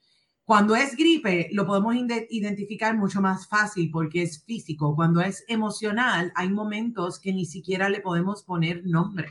cuando 0.45 0.77
es 0.77 0.95
gripe, 0.95 1.49
lo 1.51 1.67
podemos 1.67 1.93
identificar 2.29 2.95
mucho 2.95 3.19
más 3.19 3.49
fácil 3.49 3.91
porque 3.91 4.23
es 4.23 4.45
físico. 4.45 4.95
Cuando 4.95 5.19
es 5.19 5.43
emocional, 5.49 6.31
hay 6.35 6.49
momentos 6.49 7.19
que 7.19 7.33
ni 7.33 7.45
siquiera 7.45 7.89
le 7.89 7.99
podemos 7.99 8.43
poner 8.43 8.85
nombre. 8.85 9.27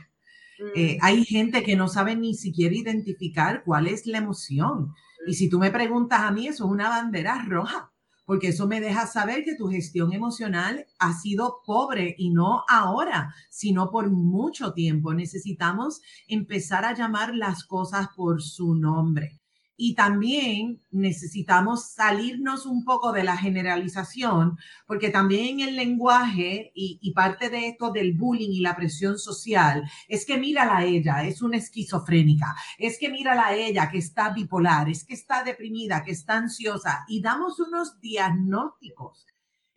Eh, 0.75 0.97
mm. 0.97 0.97
hay 1.01 1.25
gente 1.25 1.63
que 1.63 1.75
no 1.75 1.87
sabe 1.87 2.15
ni 2.15 2.35
siquiera 2.35 2.75
identificar 2.75 3.63
cuál 3.65 3.87
es 3.87 4.05
la 4.05 4.19
emoción. 4.19 4.93
Y 5.25 5.33
si 5.33 5.49
tú 5.49 5.57
me 5.57 5.71
preguntas 5.71 6.21
a 6.21 6.29
mí, 6.29 6.47
eso 6.47 6.65
es 6.65 6.71
una 6.71 6.89
bandera 6.89 7.43
roja 7.47 7.91
porque 8.25 8.49
eso 8.49 8.67
me 8.67 8.81
deja 8.81 9.07
saber 9.07 9.43
que 9.43 9.55
tu 9.55 9.69
gestión 9.69 10.13
emocional 10.13 10.85
ha 10.99 11.13
sido 11.13 11.61
pobre 11.65 12.15
y 12.17 12.31
no 12.31 12.63
ahora, 12.67 13.33
sino 13.49 13.91
por 13.91 14.09
mucho 14.09 14.73
tiempo. 14.73 15.13
Necesitamos 15.13 16.01
empezar 16.27 16.85
a 16.85 16.93
llamar 16.93 17.35
las 17.35 17.63
cosas 17.63 18.07
por 18.15 18.41
su 18.41 18.75
nombre. 18.75 19.39
Y 19.77 19.95
también 19.95 20.81
necesitamos 20.91 21.91
salirnos 21.91 22.65
un 22.65 22.85
poco 22.85 23.11
de 23.11 23.23
la 23.23 23.37
generalización, 23.37 24.57
porque 24.87 25.09
también 25.09 25.59
el 25.59 25.75
lenguaje 25.75 26.71
y, 26.73 27.11
parte 27.13 27.49
de 27.49 27.67
esto 27.69 27.91
del 27.91 28.13
bullying 28.13 28.51
y 28.51 28.59
la 28.59 28.75
presión 28.75 29.17
social 29.17 29.89
es 30.07 30.25
que 30.25 30.37
mírala 30.37 30.77
a 30.77 30.85
ella, 30.85 31.23
es 31.23 31.41
una 31.41 31.57
esquizofrénica, 31.57 32.55
es 32.77 32.97
que 32.99 33.09
mírala 33.09 33.47
a 33.47 33.55
ella 33.55 33.89
que 33.89 33.97
está 33.97 34.31
bipolar, 34.31 34.89
es 34.89 35.05
que 35.05 35.13
está 35.13 35.43
deprimida, 35.43 36.03
que 36.03 36.11
está 36.11 36.37
ansiosa 36.37 37.05
y 37.07 37.21
damos 37.21 37.59
unos 37.59 37.99
diagnósticos 38.01 39.25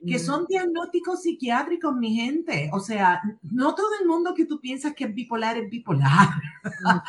que 0.06 0.18
son 0.18 0.46
diagnósticos 0.48 1.22
psiquiátricos, 1.22 1.94
mi 1.96 2.14
gente. 2.14 2.70
O 2.72 2.80
sea, 2.80 3.20
no 3.42 3.74
todo 3.74 3.88
el 4.00 4.06
mundo 4.06 4.32
que 4.34 4.44
tú 4.44 4.60
piensas 4.60 4.94
que 4.94 5.04
es 5.04 5.14
bipolar 5.14 5.56
es 5.58 5.68
bipolar. 5.68 6.28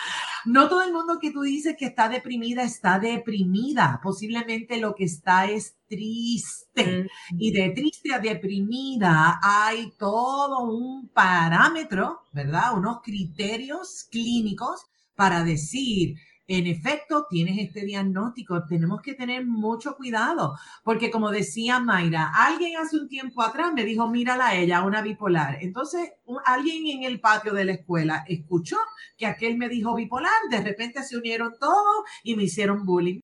no 0.45 0.67
todo 0.67 0.81
el 0.81 0.91
mundo 0.91 1.19
que 1.19 1.31
tú 1.31 1.41
dices 1.41 1.75
que 1.77 1.85
está 1.85 2.09
deprimida 2.09 2.63
está 2.63 2.97
deprimida. 2.97 3.99
Posiblemente 4.01 4.79
lo 4.79 4.95
que 4.95 5.03
está 5.03 5.45
es 5.45 5.75
triste. 5.87 7.07
Y 7.37 7.51
de 7.51 7.69
triste 7.69 8.13
a 8.13 8.19
deprimida 8.19 9.39
hay 9.43 9.91
todo 9.97 10.63
un 10.63 11.09
parámetro, 11.09 12.21
¿verdad? 12.33 12.75
Unos 12.75 13.01
criterios 13.03 14.07
clínicos 14.09 14.85
para 15.15 15.43
decir 15.43 16.15
en 16.49 16.65
efecto, 16.65 17.27
tienes 17.29 17.59
este 17.59 17.85
diagnóstico. 17.85 18.65
Tenemos 18.65 19.03
que 19.03 19.13
tener 19.13 19.45
mucho 19.45 19.95
cuidado, 19.95 20.57
porque 20.83 21.11
como 21.11 21.29
decía 21.29 21.79
Mayra, 21.79 22.31
alguien 22.35 22.75
hace 22.77 22.97
un 22.97 23.07
tiempo 23.07 23.43
atrás 23.43 23.71
me 23.71 23.85
dijo, 23.85 24.09
mírala 24.09 24.47
a 24.47 24.55
ella, 24.55 24.83
una 24.83 25.03
bipolar. 25.03 25.59
Entonces, 25.61 26.09
alguien 26.45 26.87
en 26.87 27.03
el 27.03 27.19
patio 27.19 27.53
de 27.53 27.65
la 27.65 27.73
escuela 27.73 28.25
escuchó 28.27 28.77
que 29.15 29.27
aquel 29.27 29.59
me 29.59 29.69
dijo 29.69 29.93
bipolar, 29.93 30.31
de 30.49 30.61
repente 30.61 31.03
se 31.03 31.17
unieron 31.17 31.53
todos 31.59 32.03
y 32.23 32.35
me 32.35 32.45
hicieron 32.45 32.83
bullying. 32.83 33.19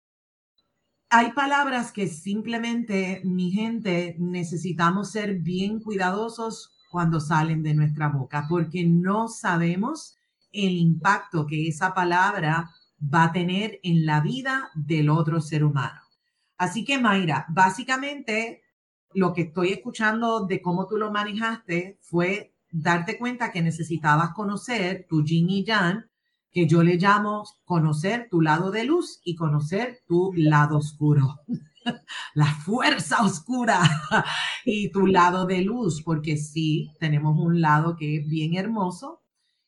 Hay 1.09 1.31
palabras 1.31 1.91
que 1.91 2.07
simplemente, 2.07 3.21
mi 3.25 3.49
gente, 3.49 4.17
necesitamos 4.19 5.11
ser 5.11 5.39
bien 5.39 5.79
cuidadosos 5.79 6.75
cuando 6.91 7.19
salen 7.19 7.63
de 7.63 7.73
nuestra 7.73 8.07
boca, 8.09 8.45
porque 8.47 8.85
no 8.85 9.29
sabemos 9.29 10.15
el 10.51 10.73
impacto 10.77 11.47
que 11.47 11.67
esa 11.67 11.95
palabra 11.95 12.69
va 13.13 13.25
a 13.25 13.31
tener 13.31 13.79
en 13.83 14.05
la 14.05 14.21
vida 14.21 14.69
del 14.75 15.09
otro 15.09 15.41
ser 15.41 15.63
humano. 15.63 16.01
Así 16.57 16.85
que, 16.85 16.97
Mayra, 16.97 17.45
básicamente 17.49 18.63
lo 19.13 19.33
que 19.33 19.43
estoy 19.43 19.69
escuchando 19.71 20.45
de 20.45 20.61
cómo 20.61 20.87
tú 20.87 20.97
lo 20.97 21.11
manejaste 21.11 21.99
fue 22.01 22.53
darte 22.71 23.17
cuenta 23.17 23.51
que 23.51 23.61
necesitabas 23.61 24.33
conocer 24.33 25.05
tu 25.09 25.23
yin 25.23 25.49
y 25.49 25.63
yang, 25.63 26.05
que 26.51 26.67
yo 26.67 26.83
le 26.83 26.95
llamo 26.95 27.43
conocer 27.65 28.27
tu 28.29 28.41
lado 28.41 28.71
de 28.71 28.85
luz 28.85 29.19
y 29.23 29.35
conocer 29.35 30.01
tu 30.07 30.31
lado 30.35 30.77
oscuro. 30.77 31.39
la 32.33 32.45
fuerza 32.45 33.23
oscura 33.23 33.81
y 34.65 34.89
tu 34.89 35.07
lado 35.07 35.45
de 35.45 35.61
luz, 35.61 36.01
porque 36.03 36.37
sí, 36.37 36.91
tenemos 36.99 37.37
un 37.37 37.61
lado 37.61 37.95
que 37.95 38.17
es 38.17 38.27
bien 38.27 38.55
hermoso, 38.55 39.21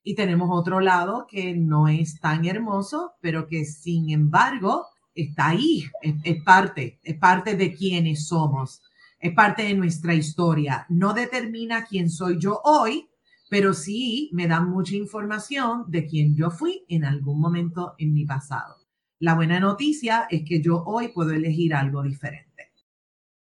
y 0.07 0.15
tenemos 0.15 0.47
otro 0.49 0.79
lado 0.79 1.27
que 1.29 1.53
no 1.53 1.89
es 1.89 2.21
tan 2.21 2.45
hermoso, 2.45 3.15
pero 3.19 3.45
que 3.45 3.65
sin 3.65 4.09
embargo 4.09 4.85
está 5.13 5.49
ahí, 5.49 5.83
es, 6.01 6.41
parte, 6.43 7.01
es 7.03 7.17
parte 7.17 7.57
de 7.57 7.73
quienes 7.73 8.25
somos, 8.25 8.81
es 9.19 9.33
parte 9.33 9.63
de 9.63 9.73
nuestra 9.73 10.13
historia. 10.13 10.85
No 10.87 11.13
determina 11.13 11.83
quién 11.83 12.09
soy 12.09 12.39
yo 12.39 12.61
hoy, 12.63 13.09
pero 13.49 13.73
sí 13.73 14.29
me 14.31 14.47
da 14.47 14.61
mucha 14.61 14.95
información 14.95 15.83
de 15.89 16.05
quién 16.05 16.37
yo 16.37 16.51
fui 16.51 16.85
en 16.87 17.03
algún 17.03 17.41
momento 17.41 17.93
en 17.97 18.13
mi 18.13 18.25
pasado. 18.25 18.77
La 19.19 19.35
buena 19.35 19.59
noticia 19.59 20.25
es 20.29 20.43
que 20.47 20.61
yo 20.61 20.85
hoy 20.85 21.09
puedo 21.09 21.31
elegir 21.31 21.73
algo 21.73 22.01
diferente. 22.01 22.71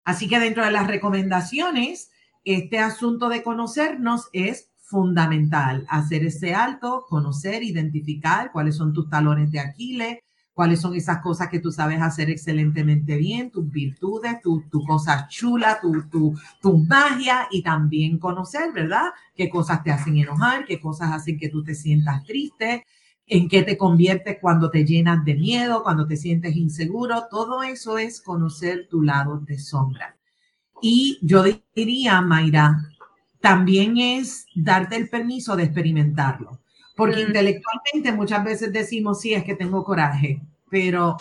Así 0.03 0.27
que 0.27 0.41
dentro 0.41 0.65
de 0.65 0.73
las 0.73 0.89
recomendaciones, 0.89 2.11
este 2.45 2.81
asunto 2.81 3.29
de 3.29 3.45
conocernos 3.45 4.31
es 4.33 4.73
fundamental 4.87 5.85
hacer 5.89 6.25
ese 6.25 6.55
alto, 6.55 7.05
conocer, 7.09 7.63
identificar 7.65 8.53
cuáles 8.53 8.77
son 8.77 8.93
tus 8.93 9.11
talones 9.11 9.51
de 9.51 9.59
Aquiles, 9.59 10.19
cuáles 10.55 10.81
son 10.81 10.95
esas 10.95 11.21
cosas 11.21 11.49
que 11.49 11.59
tú 11.59 11.73
sabes 11.73 12.01
hacer 12.01 12.31
excelentemente 12.31 13.17
bien, 13.17 13.51
tus 13.51 13.69
virtudes, 13.71 14.41
tus 14.41 14.71
tu 14.71 14.85
cosas 14.85 15.29
chulas, 15.29 15.81
tu, 15.81 16.09
tu, 16.09 16.35
tu, 16.63 16.79
magia 16.79 17.49
y 17.51 17.63
también 17.63 18.19
conocer, 18.19 18.73
¿verdad? 18.73 19.11
Qué 19.35 19.51
cosas 19.51 19.83
te 19.83 19.91
hacen 19.91 20.17
enojar, 20.19 20.65
qué 20.65 20.81
cosas 20.81 21.13
hacen 21.13 21.37
que 21.37 21.49
tú 21.49 21.65
te 21.65 21.75
sientas 21.75 22.25
triste, 22.25 22.87
en 23.27 23.49
qué 23.49 23.65
te 23.65 23.77
conviertes 23.77 24.39
cuando 24.41 24.71
te 24.71 24.85
llenas 24.85 25.25
de 25.25 25.35
miedo, 25.35 25.83
cuando 25.83 26.07
te 26.07 26.17
sientes 26.17 26.55
inseguro. 26.57 27.27
Todo 27.29 27.65
eso 27.65 27.99
es 27.99 28.23
conocer 28.23 28.87
tu 28.89 29.03
lado 29.03 29.41
de 29.41 29.59
sombra. 29.59 30.17
Y 30.81 31.19
yo 31.23 31.43
diría, 31.75 32.21
Mayra, 32.21 32.79
también 33.41 33.99
es 33.99 34.47
darte 34.55 34.97
el 34.97 35.09
permiso 35.09 35.57
de 35.57 35.65
experimentarlo. 35.65 36.61
Porque 36.97 37.21
intelectualmente 37.21 38.13
muchas 38.13 38.43
veces 38.43 38.73
decimos, 38.73 39.21
sí, 39.21 39.35
es 39.35 39.45
que 39.45 39.55
tengo 39.55 39.85
coraje, 39.85 40.41
pero... 40.71 41.17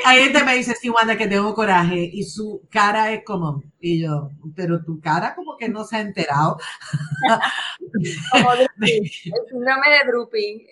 hay 0.04 0.24
gente 0.24 0.44
me 0.44 0.56
dice, 0.56 0.74
sí, 0.74 0.90
Wanda, 0.90 1.16
que 1.16 1.26
tengo 1.26 1.54
coraje 1.54 2.10
y 2.12 2.22
su 2.24 2.66
cara 2.70 3.12
es 3.12 3.24
como, 3.24 3.62
y 3.80 4.02
yo, 4.02 4.30
pero 4.54 4.82
tu 4.84 5.00
cara 5.00 5.34
como 5.34 5.56
que 5.56 5.68
no 5.68 5.84
se 5.84 5.96
ha 5.96 6.00
enterado. 6.00 6.58
como 8.32 8.52
el 8.52 8.68
síndrome 9.08 9.90
de 9.90 10.04
drooping. 10.06 10.66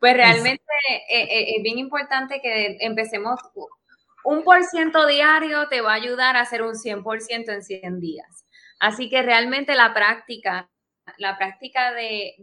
pues 0.00 0.14
realmente 0.14 0.64
eh, 0.90 1.22
eh, 1.22 1.56
es 1.56 1.62
bien 1.62 1.78
importante 1.78 2.40
que 2.42 2.76
empecemos 2.80 3.38
un 4.24 4.44
por 4.44 4.62
ciento 4.64 5.06
diario 5.06 5.68
te 5.68 5.80
va 5.80 5.92
a 5.92 5.96
ayudar 5.96 6.36
a 6.36 6.42
hacer 6.42 6.62
un 6.62 6.74
100% 6.74 7.52
en 7.52 7.62
100 7.62 8.00
días. 8.00 8.46
Así 8.80 9.10
que 9.10 9.22
realmente 9.22 9.74
la 9.74 9.92
práctica, 9.92 10.70
la 11.18 11.36
práctica 11.36 11.92
de, 11.92 12.34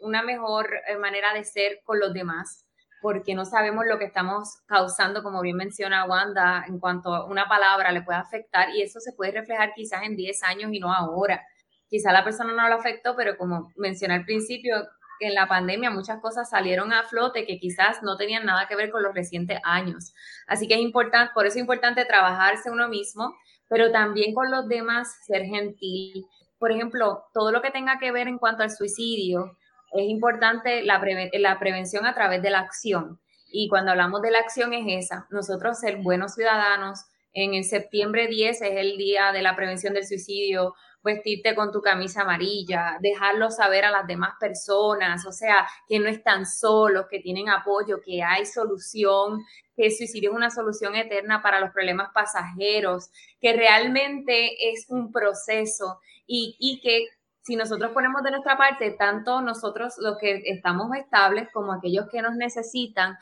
una 0.00 0.22
mejor 0.22 0.70
eh, 0.86 0.96
manera 0.96 1.34
de 1.34 1.44
ser 1.44 1.80
con 1.84 1.98
los 1.98 2.12
demás, 2.12 2.64
porque 3.02 3.34
no 3.34 3.44
sabemos 3.44 3.86
lo 3.86 3.98
que 3.98 4.04
estamos 4.04 4.58
causando, 4.66 5.22
como 5.22 5.40
bien 5.40 5.56
menciona 5.56 6.04
Wanda, 6.04 6.64
en 6.68 6.78
cuanto 6.78 7.14
a 7.14 7.26
una 7.26 7.48
palabra 7.48 7.92
le 7.92 8.02
puede 8.02 8.18
afectar 8.18 8.70
y 8.70 8.82
eso 8.82 9.00
se 9.00 9.12
puede 9.14 9.32
reflejar 9.32 9.72
quizás 9.74 10.02
en 10.02 10.16
10 10.16 10.42
años 10.44 10.70
y 10.72 10.80
no 10.80 10.92
ahora. 10.92 11.42
Quizá 11.88 12.12
la 12.12 12.22
persona 12.22 12.52
no 12.52 12.68
lo 12.68 12.76
afectó, 12.76 13.16
pero 13.16 13.36
como 13.36 13.72
mencioné 13.76 14.14
al 14.14 14.24
principio, 14.24 14.76
en 15.20 15.34
la 15.34 15.46
pandemia 15.48 15.90
muchas 15.90 16.20
cosas 16.20 16.50
salieron 16.50 16.92
a 16.92 17.04
flote 17.04 17.46
que 17.46 17.58
quizás 17.58 18.02
no 18.02 18.16
tenían 18.16 18.44
nada 18.44 18.66
que 18.68 18.76
ver 18.76 18.90
con 18.90 19.02
los 19.02 19.14
recientes 19.14 19.60
años. 19.64 20.14
Así 20.46 20.66
que 20.66 20.74
es 20.74 20.80
importante, 20.80 21.32
por 21.34 21.46
eso 21.46 21.56
es 21.56 21.60
importante 21.60 22.04
trabajarse 22.04 22.70
uno 22.70 22.88
mismo, 22.88 23.34
pero 23.68 23.92
también 23.92 24.34
con 24.34 24.50
los 24.50 24.68
demás 24.68 25.08
ser 25.26 25.44
gentil. 25.44 26.26
Por 26.58 26.72
ejemplo, 26.72 27.24
todo 27.32 27.52
lo 27.52 27.62
que 27.62 27.70
tenga 27.70 27.98
que 27.98 28.12
ver 28.12 28.28
en 28.28 28.38
cuanto 28.38 28.62
al 28.62 28.70
suicidio, 28.70 29.56
es 29.92 30.08
importante 30.08 30.82
la, 30.82 31.02
la 31.34 31.58
prevención 31.58 32.06
a 32.06 32.14
través 32.14 32.42
de 32.42 32.50
la 32.50 32.60
acción. 32.60 33.20
Y 33.52 33.68
cuando 33.68 33.90
hablamos 33.90 34.22
de 34.22 34.30
la 34.30 34.38
acción 34.38 34.72
es 34.72 35.04
esa, 35.04 35.26
nosotros 35.30 35.78
ser 35.78 35.96
buenos 35.98 36.34
ciudadanos. 36.34 37.00
En 37.32 37.54
el 37.54 37.64
septiembre 37.64 38.28
10 38.28 38.62
es 38.62 38.72
el 38.76 38.96
día 38.96 39.32
de 39.32 39.42
la 39.42 39.56
prevención 39.56 39.94
del 39.94 40.06
suicidio 40.06 40.74
vestirte 41.02 41.54
con 41.54 41.72
tu 41.72 41.80
camisa 41.80 42.22
amarilla, 42.22 42.98
dejarlo 43.00 43.50
saber 43.50 43.84
a 43.84 43.90
las 43.90 44.06
demás 44.06 44.34
personas, 44.38 45.26
o 45.26 45.32
sea, 45.32 45.66
que 45.88 45.98
no 45.98 46.08
están 46.08 46.46
solos, 46.46 47.06
que 47.10 47.20
tienen 47.20 47.48
apoyo, 47.48 48.00
que 48.04 48.22
hay 48.22 48.46
solución, 48.46 49.44
que 49.74 49.86
el 49.86 49.92
suicidio 49.92 50.30
es 50.30 50.36
una 50.36 50.50
solución 50.50 50.94
eterna 50.96 51.42
para 51.42 51.60
los 51.60 51.70
problemas 51.70 52.10
pasajeros, 52.12 53.10
que 53.40 53.54
realmente 53.54 54.70
es 54.70 54.86
un 54.88 55.12
proceso 55.12 56.00
y, 56.26 56.56
y 56.58 56.80
que 56.80 57.06
si 57.42 57.56
nosotros 57.56 57.92
ponemos 57.92 58.22
de 58.22 58.30
nuestra 58.30 58.56
parte, 58.56 58.90
tanto 58.92 59.40
nosotros 59.40 59.94
los 59.98 60.18
que 60.18 60.42
estamos 60.44 60.94
estables 60.96 61.48
como 61.52 61.72
aquellos 61.72 62.06
que 62.10 62.22
nos 62.22 62.36
necesitan, 62.36 63.16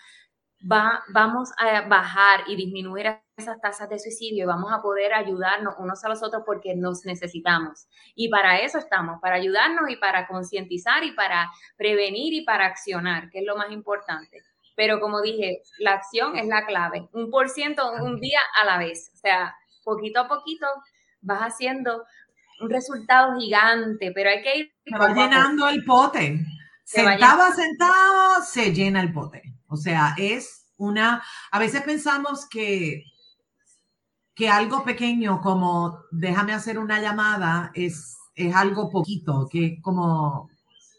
va, 0.60 1.02
vamos 1.12 1.50
a 1.58 1.82
bajar 1.82 2.40
y 2.48 2.56
disminuir 2.56 3.06
esas 3.38 3.60
tasas 3.60 3.88
de 3.88 3.98
suicidio 3.98 4.44
y 4.44 4.46
vamos 4.46 4.72
a 4.72 4.82
poder 4.82 5.14
ayudarnos 5.14 5.74
unos 5.78 6.04
a 6.04 6.08
los 6.08 6.22
otros 6.22 6.42
porque 6.44 6.74
nos 6.74 7.04
necesitamos. 7.04 7.86
Y 8.14 8.28
para 8.28 8.58
eso 8.58 8.78
estamos, 8.78 9.20
para 9.20 9.36
ayudarnos 9.36 9.88
y 9.90 9.96
para 9.96 10.26
concientizar 10.26 11.04
y 11.04 11.12
para 11.12 11.50
prevenir 11.76 12.34
y 12.34 12.44
para 12.44 12.66
accionar, 12.66 13.30
que 13.30 13.40
es 13.40 13.46
lo 13.46 13.56
más 13.56 13.70
importante. 13.70 14.42
Pero 14.76 15.00
como 15.00 15.22
dije, 15.22 15.62
la 15.78 15.94
acción 15.94 16.36
es 16.36 16.46
la 16.46 16.66
clave, 16.66 17.08
un 17.12 17.30
por 17.30 17.48
ciento 17.48 17.90
un 17.92 18.20
día 18.20 18.40
a 18.60 18.64
la 18.64 18.78
vez. 18.78 19.10
O 19.14 19.16
sea, 19.16 19.56
poquito 19.84 20.20
a 20.20 20.28
poquito 20.28 20.66
vas 21.20 21.40
haciendo 21.40 22.04
un 22.60 22.70
resultado 22.70 23.38
gigante, 23.38 24.12
pero 24.14 24.30
hay 24.30 24.42
que 24.42 24.58
ir... 24.58 24.72
Se 24.84 24.98
va 24.98 25.14
llenando 25.14 25.68
el 25.68 25.84
pote. 25.84 26.40
Sentado, 26.84 27.52
sentado, 27.52 28.42
se 28.42 28.72
llena 28.72 29.00
el 29.00 29.12
pote. 29.12 29.42
O 29.68 29.76
sea, 29.76 30.14
es 30.16 30.72
una, 30.78 31.22
a 31.50 31.58
veces 31.58 31.82
pensamos 31.82 32.48
que, 32.48 33.04
que 34.38 34.48
algo 34.48 34.84
pequeño 34.84 35.40
como 35.40 35.98
déjame 36.12 36.52
hacer 36.52 36.78
una 36.78 37.00
llamada 37.00 37.72
es, 37.74 38.16
es 38.36 38.54
algo 38.54 38.88
poquito, 38.88 39.48
que 39.50 39.80
como, 39.82 40.48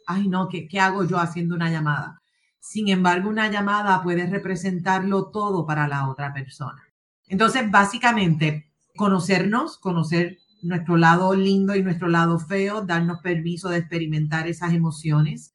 ay 0.07 0.27
no, 0.27 0.49
¿qué, 0.49 0.67
¿qué 0.67 0.81
hago 0.81 1.05
yo 1.05 1.17
haciendo 1.17 1.55
una 1.55 1.71
llamada? 1.71 2.21
Sin 2.59 2.89
embargo, 2.89 3.29
una 3.29 3.49
llamada 3.49 4.03
puede 4.03 4.27
representarlo 4.27 5.27
todo 5.31 5.65
para 5.65 5.87
la 5.87 6.09
otra 6.09 6.33
persona. 6.33 6.83
Entonces, 7.29 7.71
básicamente, 7.71 8.73
conocernos, 8.97 9.77
conocer 9.77 10.37
nuestro 10.61 10.97
lado 10.97 11.33
lindo 11.33 11.77
y 11.77 11.81
nuestro 11.81 12.09
lado 12.09 12.39
feo, 12.39 12.81
darnos 12.81 13.21
permiso 13.21 13.69
de 13.69 13.77
experimentar 13.77 14.49
esas 14.49 14.73
emociones, 14.73 15.53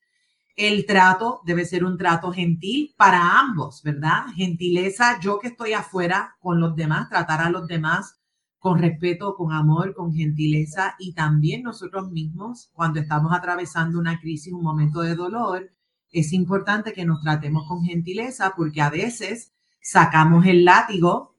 el 0.57 0.87
trato 0.87 1.41
debe 1.45 1.65
ser 1.65 1.85
un 1.85 1.99
trato 1.99 2.33
gentil 2.33 2.95
para 2.97 3.41
ambos, 3.41 3.83
¿verdad? 3.83 4.27
Gentileza, 4.35 5.19
yo 5.21 5.39
que 5.39 5.49
estoy 5.49 5.73
afuera 5.73 6.37
con 6.41 6.61
los 6.61 6.77
demás, 6.77 7.09
tratar 7.09 7.41
a 7.41 7.51
los 7.51 7.67
demás 7.67 8.21
con 8.59 8.79
respeto, 8.79 9.35
con 9.35 9.53
amor, 9.53 9.95
con 9.95 10.15
gentileza 10.15 10.95
y 10.99 11.13
también 11.13 11.63
nosotros 11.63 12.11
mismos 12.11 12.71
cuando 12.73 13.01
estamos 13.01 13.33
atravesando 13.35 13.99
una 13.99 14.19
crisis, 14.21 14.53
un 14.53 14.63
momento 14.63 15.01
de 15.01 15.15
dolor, 15.15 15.71
es 16.11 16.33
importante 16.33 16.93
que 16.93 17.05
nos 17.05 17.21
tratemos 17.21 17.67
con 17.69 17.85
gentileza 17.85 18.55
porque 18.57 18.81
a 18.81 18.89
veces 18.91 19.53
sacamos 19.83 20.47
el 20.47 20.65
látigo 20.65 21.35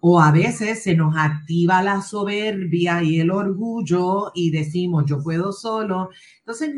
o 0.00 0.20
a 0.20 0.30
veces 0.30 0.82
se 0.82 0.94
nos 0.94 1.14
activa 1.16 1.82
la 1.82 2.00
soberbia 2.00 3.02
y 3.02 3.20
el 3.20 3.30
orgullo 3.30 4.30
y 4.34 4.50
decimos 4.50 5.04
yo 5.06 5.22
puedo 5.22 5.52
solo. 5.52 6.08
Entonces 6.38 6.70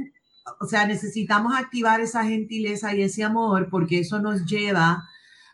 o 0.61 0.67
sea, 0.67 0.87
necesitamos 0.87 1.55
activar 1.57 2.01
esa 2.01 2.25
gentileza 2.25 2.95
y 2.95 3.03
ese 3.03 3.25
amor 3.25 3.69
porque 3.71 4.01
eso 4.01 4.21
nos 4.21 4.45
lleva 4.45 5.09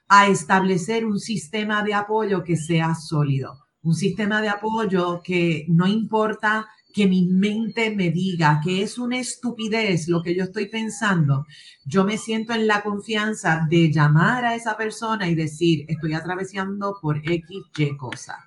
a 0.09 0.27
establecer 0.29 1.05
un 1.05 1.19
sistema 1.19 1.83
de 1.83 1.95
apoyo 1.95 2.43
que 2.43 2.57
sea 2.57 2.95
sólido, 2.95 3.67
un 3.83 3.95
sistema 3.95 4.41
de 4.41 4.49
apoyo 4.49 5.21
que 5.23 5.67
no 5.69 5.87
importa 5.87 6.67
que 6.93 7.07
mi 7.07 7.27
mente 7.27 7.95
me 7.95 8.11
diga 8.11 8.61
que 8.65 8.83
es 8.83 8.99
una 8.99 9.19
estupidez 9.19 10.09
lo 10.09 10.23
que 10.23 10.35
yo 10.35 10.45
estoy 10.45 10.67
pensando, 10.67 11.47
yo 11.85 12.05
me 12.05 12.17
siento 12.17 12.55
en 12.55 12.67
la 12.67 12.83
confianza 12.83 13.67
de 13.69 13.93
llamar 13.93 14.45
a 14.45 14.55
esa 14.55 14.77
persona 14.77 15.29
y 15.29 15.35
decir, 15.35 15.85
estoy 15.89 16.15
atravesando 16.15 16.97
por 17.01 17.19
X, 17.19 17.45
Y 17.77 17.97
cosa. 17.97 18.39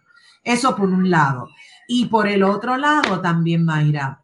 Eso 0.44 0.76
por 0.76 0.90
un 0.90 1.10
lado. 1.10 1.50
Y 1.88 2.08
por 2.08 2.28
el 2.28 2.44
otro 2.44 2.78
lado 2.78 3.22
también, 3.22 3.64
Mayra, 3.64 4.21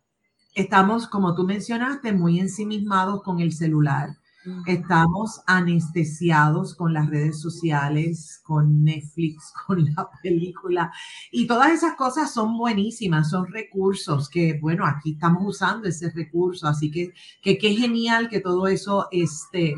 estamos, 0.57 1.07
como 1.07 1.35
tú 1.35 1.43
mencionaste, 1.43 2.13
muy 2.13 2.39
ensimismados 2.39 3.21
con 3.21 3.39
el 3.39 3.53
celular. 3.53 4.17
Estamos 4.65 5.41
anestesiados 5.45 6.73
con 6.73 6.93
las 6.93 7.09
redes 7.09 7.41
sociales, 7.41 8.39
con 8.43 8.83
Netflix, 8.83 9.53
con 9.67 9.83
la 9.83 10.09
película. 10.23 10.91
Y 11.31 11.47
todas 11.47 11.71
esas 11.73 11.95
cosas 11.95 12.33
son 12.33 12.57
buenísimas, 12.57 13.29
son 13.29 13.47
recursos 13.47 14.29
que, 14.29 14.57
bueno, 14.59 14.85
aquí 14.85 15.13
estamos 15.13 15.43
usando 15.45 15.87
ese 15.87 16.09
recurso. 16.11 16.67
Así 16.67 16.89
que, 16.89 17.13
que 17.41 17.57
qué 17.57 17.75
genial 17.75 18.29
que 18.29 18.39
todo 18.39 18.67
eso 18.67 19.07
esté. 19.11 19.75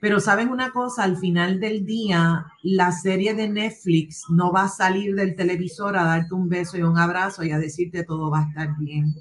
Pero 0.00 0.18
saben 0.18 0.48
una 0.48 0.70
cosa, 0.70 1.04
al 1.04 1.16
final 1.16 1.60
del 1.60 1.86
día, 1.86 2.46
la 2.62 2.90
serie 2.90 3.34
de 3.34 3.48
Netflix 3.48 4.24
no 4.28 4.50
va 4.52 4.64
a 4.64 4.68
salir 4.68 5.14
del 5.14 5.36
televisor 5.36 5.96
a 5.96 6.04
darte 6.04 6.34
un 6.34 6.48
beso 6.48 6.76
y 6.76 6.82
un 6.82 6.98
abrazo 6.98 7.44
y 7.44 7.52
a 7.52 7.58
decirte 7.58 8.02
todo 8.04 8.30
va 8.30 8.40
a 8.40 8.48
estar 8.48 8.76
bien 8.78 9.14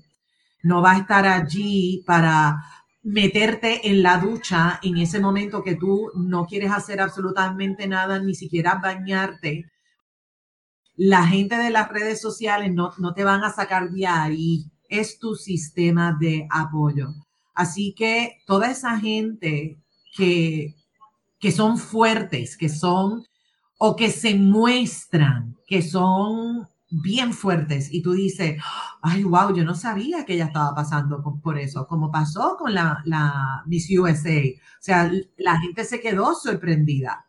no 0.64 0.82
va 0.82 0.94
a 0.94 0.98
estar 1.00 1.26
allí 1.26 2.04
para 2.06 2.64
meterte 3.02 3.90
en 3.90 4.04
la 4.04 4.18
ducha 4.18 4.80
en 4.84 4.98
ese 4.98 5.20
momento 5.20 5.64
que 5.64 5.76
tú 5.76 6.12
no 6.16 6.46
quieres 6.46 6.72
hacer 6.72 7.02
absolutamente 7.02 7.88
nada, 7.88 8.20
ni 8.20 8.36
siquiera 8.36 8.76
bañarte. 8.76 9.66
La 10.96 11.26
gente 11.26 11.58
de 11.58 11.70
las 11.70 11.90
redes 11.90 12.22
sociales 12.22 12.74
no, 12.74 12.92
no 12.98 13.14
te 13.14 13.24
van 13.24 13.44
a 13.44 13.52
sacar 13.52 13.90
de 13.90 14.06
ahí. 14.06 14.66
Es 14.90 15.18
tu 15.20 15.36
sistema 15.36 16.18
de 16.20 16.48
apoyo. 16.50 17.14
Así 17.54 17.94
que 17.98 18.38
toda 18.46 18.72
esa 18.72 19.00
gente 19.00 19.78
que, 20.16 20.76
que 21.40 21.52
son 21.52 21.78
fuertes, 21.78 22.58
que 22.58 22.70
son 22.70 23.26
o 23.78 23.96
que 23.96 24.10
se 24.10 24.36
muestran, 24.36 25.56
que 25.68 25.82
son 25.82 26.68
bien 26.90 27.34
fuertes 27.34 27.90
y 27.92 28.02
tú 28.02 28.14
dices, 28.14 28.62
ay, 29.02 29.24
wow, 29.24 29.54
yo 29.54 29.64
no 29.64 29.76
sabía 29.76 30.26
que 30.26 30.34
ella 30.34 30.46
estaba 30.46 30.74
pasando 30.74 31.22
por, 31.42 31.58
eso, 31.58 31.88
como 31.88 32.12
pasó 32.12 32.58
con 32.58 32.74
la, 32.74 33.02
la 33.06 33.64
Miss 33.68 33.90
USA. 33.98 34.42
O 34.42 34.82
sea, 34.82 35.12
la 35.38 35.60
gente 35.60 35.84
se 35.84 36.00
quedó 36.02 36.34
sorprendida. 36.36 37.26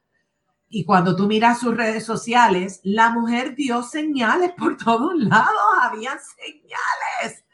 Y 0.69 0.85
cuando 0.85 1.17
tú 1.17 1.27
miras 1.27 1.59
sus 1.59 1.77
redes 1.77 2.05
sociales, 2.05 2.81
la 2.85 3.11
mujer 3.11 3.57
dio 3.57 3.83
señales 3.83 4.53
por 4.57 4.77
todos 4.77 5.13
lados, 5.17 5.51
había 5.83 6.13
señales. 6.19 7.45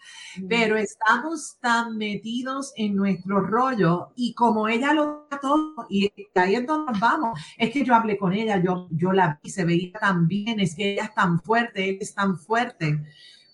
Pero 0.48 0.76
estamos 0.76 1.56
tan 1.60 1.96
metidos 1.96 2.72
en 2.76 2.94
nuestro 2.96 3.40
rollo 3.40 4.08
y 4.16 4.34
como 4.34 4.68
ella 4.68 4.92
lo 4.92 5.26
todo, 5.40 5.86
y 5.88 6.12
ahí 6.34 6.54
es 6.54 6.66
donde 6.66 6.92
nos 6.92 7.00
vamos, 7.00 7.38
es 7.58 7.70
que 7.70 7.84
yo 7.84 7.94
hablé 7.94 8.16
con 8.16 8.32
ella, 8.32 8.62
yo, 8.62 8.88
yo 8.90 9.12
la 9.12 9.38
vi, 9.42 9.50
se 9.50 9.64
veía 9.64 9.92
tan 9.98 10.26
bien, 10.26 10.60
es 10.60 10.74
que 10.74 10.92
ella 10.92 11.04
es 11.04 11.14
tan 11.14 11.40
fuerte, 11.40 11.88
él 11.88 11.98
es 12.00 12.14
tan 12.14 12.38
fuerte. 12.38 13.04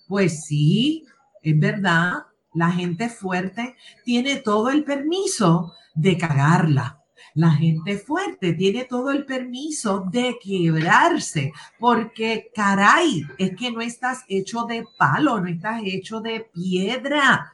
Pues 0.07 0.45
sí, 0.45 1.05
es 1.41 1.59
verdad, 1.59 2.25
la 2.53 2.71
gente 2.71 3.09
fuerte 3.09 3.75
tiene 4.05 4.37
todo 4.37 4.69
el 4.69 4.83
permiso 4.83 5.73
de 5.95 6.17
cagarla. 6.17 7.02
La 7.35 7.51
gente 7.51 7.97
fuerte 7.97 8.53
tiene 8.53 8.85
todo 8.85 9.09
el 9.09 9.25
permiso 9.25 10.05
de 10.11 10.37
quebrarse, 10.41 11.51
porque 11.79 12.51
caray, 12.53 13.25
es 13.39 13.55
que 13.55 13.71
no 13.71 13.81
estás 13.81 14.23
hecho 14.27 14.65
de 14.65 14.85
palo, 14.97 15.39
no 15.39 15.47
estás 15.47 15.81
hecho 15.83 16.21
de 16.21 16.47
piedra, 16.53 17.53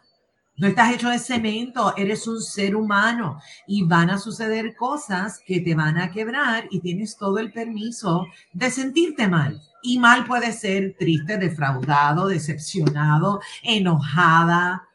no 0.58 0.68
estás 0.68 0.94
hecho 0.94 1.08
de 1.08 1.20
cemento, 1.20 1.96
eres 1.96 2.28
un 2.28 2.42
ser 2.42 2.76
humano 2.76 3.40
y 3.66 3.84
van 3.84 4.10
a 4.10 4.20
suceder 4.20 4.76
cosas 4.76 5.40
que 5.46 5.62
te 5.62 5.74
van 5.74 5.98
a 5.98 6.12
quebrar 6.12 6.68
y 6.70 6.82
tienes 6.82 7.16
todo 7.16 7.40
el 7.40 7.54
permiso 7.54 8.28
de 8.52 8.70
sentirte 8.70 9.30
mal. 9.30 9.62
Y 9.82 9.98
mal 9.98 10.26
puede 10.26 10.52
ser 10.52 10.98
triste, 11.00 11.38
defraudado, 11.38 12.28
decepcionado, 12.28 13.40
enojada, 13.64 14.90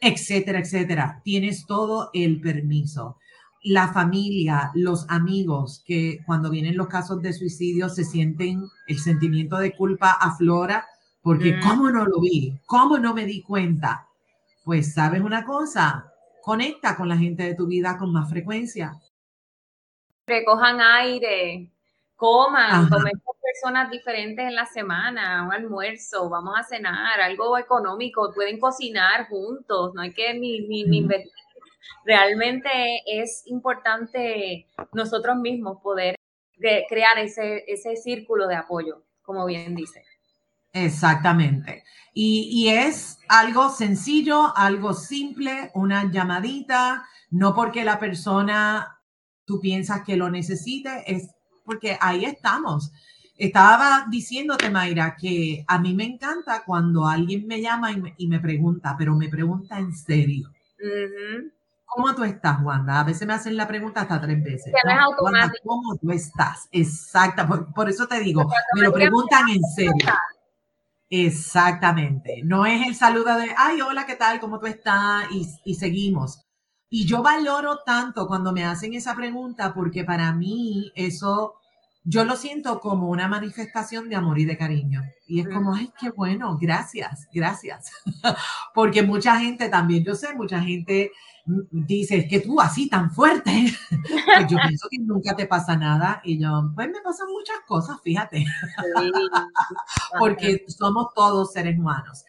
etcétera, 0.00 0.58
etcétera. 0.58 1.20
Tienes 1.22 1.64
todo 1.64 2.10
el 2.12 2.40
permiso. 2.40 3.18
La 3.62 3.92
familia, 3.92 4.72
los 4.74 5.06
amigos, 5.08 5.82
que 5.86 6.18
cuando 6.26 6.50
vienen 6.50 6.76
los 6.76 6.88
casos 6.88 7.22
de 7.22 7.32
suicidio 7.32 7.88
se 7.88 8.04
sienten 8.04 8.64
el 8.88 8.98
sentimiento 8.98 9.56
de 9.58 9.76
culpa 9.76 10.12
aflora, 10.12 10.86
porque 11.22 11.60
¿cómo 11.60 11.88
no 11.90 12.04
lo 12.04 12.20
vi? 12.20 12.58
¿Cómo 12.66 12.98
no 12.98 13.14
me 13.14 13.24
di 13.24 13.42
cuenta? 13.42 14.08
Pues 14.64 14.94
sabes 14.94 15.20
una 15.20 15.44
cosa, 15.44 16.12
conecta 16.42 16.96
con 16.96 17.08
la 17.08 17.16
gente 17.16 17.44
de 17.44 17.54
tu 17.54 17.66
vida 17.66 17.96
con 17.96 18.12
más 18.12 18.28
frecuencia. 18.28 19.00
Recojan 20.26 20.80
aire, 20.80 21.70
coman, 22.16 22.88
comen 22.88 23.12
con 23.24 23.36
personas 23.40 23.90
diferentes 23.90 24.44
en 24.46 24.54
la 24.54 24.66
semana, 24.66 25.44
un 25.44 25.52
almuerzo, 25.52 26.28
vamos 26.28 26.54
a 26.58 26.64
cenar, 26.64 27.20
algo 27.20 27.56
económico, 27.58 28.32
pueden 28.34 28.58
cocinar 28.58 29.28
juntos, 29.28 29.94
no 29.94 30.02
hay 30.02 30.12
que 30.12 30.34
ni, 30.34 30.60
ni, 30.66 30.84
ni 30.84 30.98
invertir. 30.98 31.32
Realmente 32.04 32.68
es 33.06 33.42
importante 33.46 34.66
nosotros 34.92 35.36
mismos 35.36 35.80
poder 35.82 36.16
crear 36.88 37.18
ese, 37.18 37.64
ese 37.66 37.96
círculo 37.96 38.46
de 38.46 38.56
apoyo, 38.56 39.02
como 39.22 39.46
bien 39.46 39.74
dice. 39.74 40.04
Exactamente. 40.72 41.84
Y, 42.14 42.48
y, 42.50 42.68
es 42.68 43.18
algo 43.28 43.70
sencillo, 43.70 44.56
algo 44.56 44.94
simple, 44.94 45.70
una 45.74 46.10
llamadita, 46.10 47.04
no 47.30 47.54
porque 47.54 47.84
la 47.84 47.98
persona 47.98 48.98
tú 49.44 49.60
piensas 49.60 50.02
que 50.02 50.16
lo 50.16 50.30
necesite, 50.30 51.04
es 51.06 51.30
porque 51.64 51.98
ahí 52.00 52.24
estamos. 52.24 52.92
Estaba 53.36 54.06
diciéndote, 54.10 54.70
Mayra, 54.70 55.16
que 55.18 55.64
a 55.66 55.78
mí 55.78 55.94
me 55.94 56.04
encanta 56.04 56.62
cuando 56.64 57.06
alguien 57.06 57.46
me 57.46 57.60
llama 57.60 57.90
y 58.16 58.28
me, 58.28 58.40
pregunta, 58.40 58.94
pero 58.98 59.14
me 59.16 59.28
pregunta 59.28 59.78
en 59.78 59.94
serio. 59.94 60.50
¿Cómo 61.94 62.14
tú 62.14 62.24
estás, 62.24 62.58
Wanda? 62.62 63.00
A 63.00 63.04
veces 63.04 63.26
me 63.26 63.34
hacen 63.34 63.56
la 63.56 63.68
pregunta 63.68 64.00
hasta 64.00 64.20
tres 64.20 64.42
veces. 64.42 64.72
¿Cómo 65.62 65.96
tú 65.96 66.10
estás? 66.10 66.68
Exacta, 66.72 67.46
por, 67.46 67.90
eso 67.90 68.06
te 68.06 68.18
digo, 68.20 68.50
me 68.74 68.82
lo 68.82 68.92
preguntan 68.92 69.48
en 69.50 69.62
serio. 69.62 70.14
Exactamente. 71.10 72.40
No 72.44 72.64
es 72.64 72.86
el 72.86 72.94
saludo 72.94 73.36
de, 73.36 73.54
ay, 73.58 73.82
hola, 73.82 74.06
¿qué 74.06 74.16
tal? 74.16 74.40
¿Cómo 74.40 74.58
tú 74.58 74.66
estás? 74.66 75.24
Y, 75.30 75.46
y 75.64 75.74
seguimos. 75.74 76.42
Y 76.88 77.06
yo 77.06 77.22
valoro 77.22 77.80
tanto 77.84 78.26
cuando 78.26 78.52
me 78.52 78.64
hacen 78.64 78.94
esa 78.94 79.14
pregunta 79.14 79.74
porque 79.74 80.04
para 80.04 80.32
mí 80.32 80.92
eso, 80.94 81.56
yo 82.04 82.24
lo 82.24 82.36
siento 82.36 82.80
como 82.80 83.08
una 83.08 83.28
manifestación 83.28 84.08
de 84.08 84.16
amor 84.16 84.38
y 84.38 84.46
de 84.46 84.56
cariño. 84.56 85.02
Y 85.26 85.40
es 85.40 85.48
como, 85.48 85.74
ay, 85.74 85.92
qué 86.00 86.08
bueno, 86.10 86.56
gracias, 86.58 87.28
gracias. 87.32 87.92
porque 88.74 89.02
mucha 89.02 89.38
gente 89.38 89.68
también, 89.68 90.04
yo 90.04 90.14
sé, 90.14 90.34
mucha 90.34 90.60
gente 90.60 91.12
dice, 91.44 92.18
es 92.18 92.28
que 92.28 92.40
tú 92.40 92.60
así 92.60 92.88
tan 92.88 93.10
fuerte, 93.10 93.50
pues 93.90 94.46
yo 94.48 94.58
pienso 94.58 94.88
que 94.90 94.98
nunca 95.00 95.34
te 95.34 95.46
pasa 95.46 95.76
nada. 95.76 96.20
Y 96.24 96.40
yo, 96.40 96.70
pues 96.74 96.88
me 96.88 97.00
pasan 97.00 97.28
muchas 97.28 97.60
cosas, 97.66 98.00
fíjate. 98.02 98.44
porque 100.18 100.64
somos 100.68 101.12
todos 101.14 101.52
seres 101.52 101.78
humanos 101.78 102.24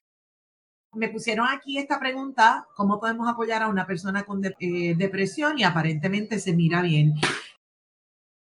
me 0.93 1.09
pusieron 1.09 1.47
aquí 1.47 1.77
esta 1.77 1.99
pregunta, 1.99 2.67
¿cómo 2.75 2.99
podemos 2.99 3.27
apoyar 3.27 3.63
a 3.63 3.67
una 3.67 3.85
persona 3.85 4.23
con 4.23 4.43
eh, 4.45 4.93
depresión? 4.95 5.57
Y 5.57 5.63
aparentemente 5.63 6.39
se 6.39 6.53
mira 6.53 6.81
bien. 6.81 7.13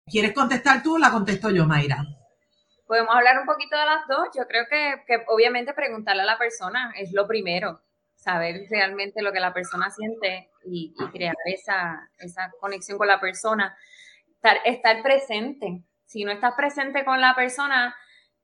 ¿Quieres 0.05 0.33
contestar 0.33 0.83
tú 0.83 0.95
o 0.95 0.99
la 0.99 1.11
contesto 1.11 1.49
yo, 1.49 1.65
Mayra? 1.65 2.03
Podemos 2.85 3.15
hablar 3.15 3.39
un 3.39 3.45
poquito 3.45 3.77
de 3.77 3.85
las 3.85 4.07
dos. 4.07 4.27
Yo 4.35 4.45
creo 4.47 4.65
que, 4.69 5.03
que 5.07 5.23
obviamente 5.27 5.73
preguntarle 5.73 6.23
a 6.23 6.25
la 6.25 6.37
persona 6.37 6.93
es 6.97 7.13
lo 7.13 7.25
primero, 7.25 7.81
saber 8.23 8.61
realmente 8.69 9.21
lo 9.21 9.31
que 9.31 9.39
la 9.39 9.53
persona 9.53 9.89
siente 9.89 10.49
y, 10.65 10.93
crear 11.11 11.35
esa, 11.45 12.09
esa, 12.19 12.51
conexión 12.59 12.97
con 12.97 13.07
la 13.07 13.19
persona. 13.19 13.77
Estar, 14.35 14.57
estar 14.65 15.03
presente. 15.03 15.83
Si 16.05 16.23
no 16.23 16.31
estás 16.31 16.53
presente 16.55 17.03
con 17.05 17.19
la 17.19 17.35
persona, 17.35 17.95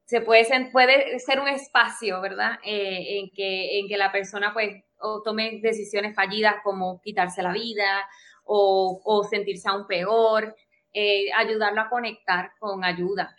se 0.06 0.22
puede 0.22 0.44
ser, 0.44 0.72
puede 0.72 1.20
ser 1.20 1.40
un 1.40 1.48
espacio, 1.48 2.20
¿verdad? 2.20 2.60
Eh, 2.64 3.20
en, 3.20 3.30
que, 3.30 3.80
en 3.80 3.88
que 3.88 3.98
la 3.98 4.12
persona 4.12 4.54
pues 4.54 4.84
tome 5.24 5.60
decisiones 5.62 6.16
fallidas 6.16 6.56
como 6.64 7.00
quitarse 7.02 7.42
la 7.42 7.54
vida 7.54 8.08
o, 8.44 9.24
sentirse 9.30 9.70
aún 9.70 9.86
peor, 9.86 10.56
eh, 10.94 11.32
ayudarlo 11.38 11.82
a 11.82 11.90
conectar 11.90 12.52
con 12.60 12.84
ayuda. 12.84 13.36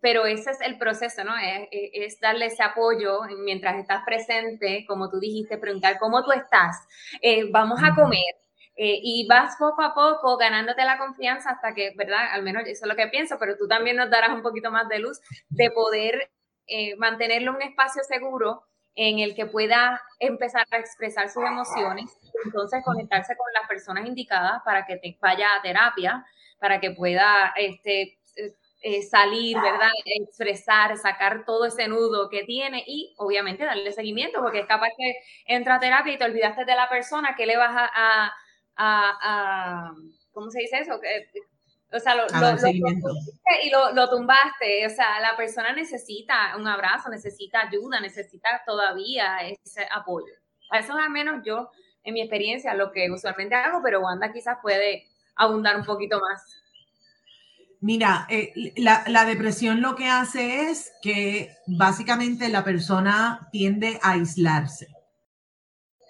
Pero 0.00 0.26
ese 0.26 0.50
es 0.50 0.60
el 0.60 0.78
proceso, 0.78 1.24
¿no? 1.24 1.32
Es, 1.38 1.68
es, 1.70 2.20
darle 2.20 2.46
ese 2.46 2.62
apoyo 2.62 3.20
mientras 3.38 3.76
estás 3.76 4.02
presente, 4.04 4.84
como 4.86 5.08
tú 5.08 5.18
dijiste, 5.18 5.58
preguntar 5.58 5.98
cómo 5.98 6.22
tú 6.24 6.32
estás. 6.32 6.76
Eh, 7.22 7.50
vamos 7.50 7.80
a 7.82 7.94
comer, 7.94 8.34
eh, 8.74 8.98
y 9.02 9.26
vas 9.28 9.56
poco 9.58 9.82
a 9.82 9.94
poco 9.94 10.38
ganándote 10.38 10.84
la 10.84 10.96
confianza 10.96 11.50
hasta 11.50 11.74
que, 11.74 11.92
¿verdad? 11.94 12.32
Al 12.32 12.42
menos 12.42 12.62
eso 12.66 12.84
es 12.84 12.88
lo 12.88 12.96
que 12.96 13.08
pienso, 13.08 13.36
pero 13.38 13.56
tú 13.56 13.68
también 13.68 13.96
nos 13.96 14.10
darás 14.10 14.30
un 14.30 14.42
poquito 14.42 14.70
más 14.70 14.88
de 14.88 14.98
luz 14.98 15.20
de 15.50 15.70
poder 15.70 16.30
eh, 16.66 16.96
mantenerlo 16.96 17.52
un 17.54 17.60
espacio 17.60 18.02
seguro 18.02 18.64
en 18.94 19.18
el 19.18 19.34
que 19.34 19.46
pueda 19.46 20.00
empezar 20.18 20.66
a 20.70 20.78
expresar 20.78 21.28
sus 21.28 21.44
emociones, 21.44 22.10
entonces 22.44 22.82
conectarse 22.84 23.36
con 23.36 23.46
las 23.52 23.68
personas 23.68 24.06
indicadas 24.06 24.62
para 24.64 24.86
que 24.86 24.96
te 24.96 25.18
vaya 25.20 25.54
a 25.54 25.62
terapia, 25.62 26.24
para 26.58 26.80
que 26.80 26.92
pueda 26.92 27.52
este, 27.56 28.18
eh, 28.82 29.02
salir, 29.02 29.56
¿verdad? 29.60 29.90
Expresar, 30.04 30.96
sacar 30.98 31.44
todo 31.44 31.66
ese 31.66 31.88
nudo 31.88 32.28
que 32.28 32.44
tiene 32.44 32.82
y 32.86 33.14
obviamente 33.16 33.64
darle 33.64 33.92
seguimiento, 33.92 34.40
porque 34.40 34.60
es 34.60 34.66
capaz 34.66 34.90
que 34.98 35.14
entra 35.46 35.76
a 35.76 35.80
terapia 35.80 36.12
y 36.12 36.18
te 36.18 36.24
olvidaste 36.24 36.64
de 36.64 36.74
la 36.74 36.88
persona, 36.88 37.34
que 37.36 37.46
le 37.46 37.56
vas 37.56 37.70
a 37.74 38.32
a, 38.76 39.92
¿cómo 40.32 40.50
se 40.50 40.60
dice 40.60 40.78
eso? 40.78 41.00
O 41.94 41.98
sea, 41.98 42.14
lo, 42.14 42.24
y 43.62 43.70
lo, 43.70 44.08
tumbaste. 44.08 44.86
O 44.86 44.90
sea, 44.90 45.20
la 45.20 45.36
persona 45.36 45.72
necesita 45.72 46.56
un 46.56 46.66
abrazo, 46.66 47.10
necesita 47.10 47.62
ayuda, 47.62 48.00
necesita 48.00 48.62
todavía 48.64 49.40
ese 49.42 49.86
apoyo. 49.90 50.32
A 50.70 50.78
eso 50.78 50.94
al 50.94 51.10
menos 51.10 51.42
yo, 51.44 51.70
en 52.02 52.14
mi 52.14 52.22
experiencia, 52.22 52.74
lo 52.74 52.92
que 52.92 53.10
usualmente 53.10 53.54
hago, 53.54 53.80
pero 53.82 54.00
Wanda 54.00 54.32
quizás 54.32 54.56
puede 54.62 55.06
abundar 55.36 55.76
un 55.76 55.84
poquito 55.84 56.18
más. 56.18 56.61
Mira, 57.82 58.26
eh, 58.30 58.72
la, 58.76 59.24
depresión 59.26 59.82
lo 59.82 59.96
que 59.96 60.06
hace 60.06 60.70
es 60.70 60.92
que 61.02 61.50
básicamente 61.66 62.48
la 62.48 62.64
persona 62.64 63.48
tiende 63.50 63.98
a 64.02 64.12
aislarse 64.12 64.86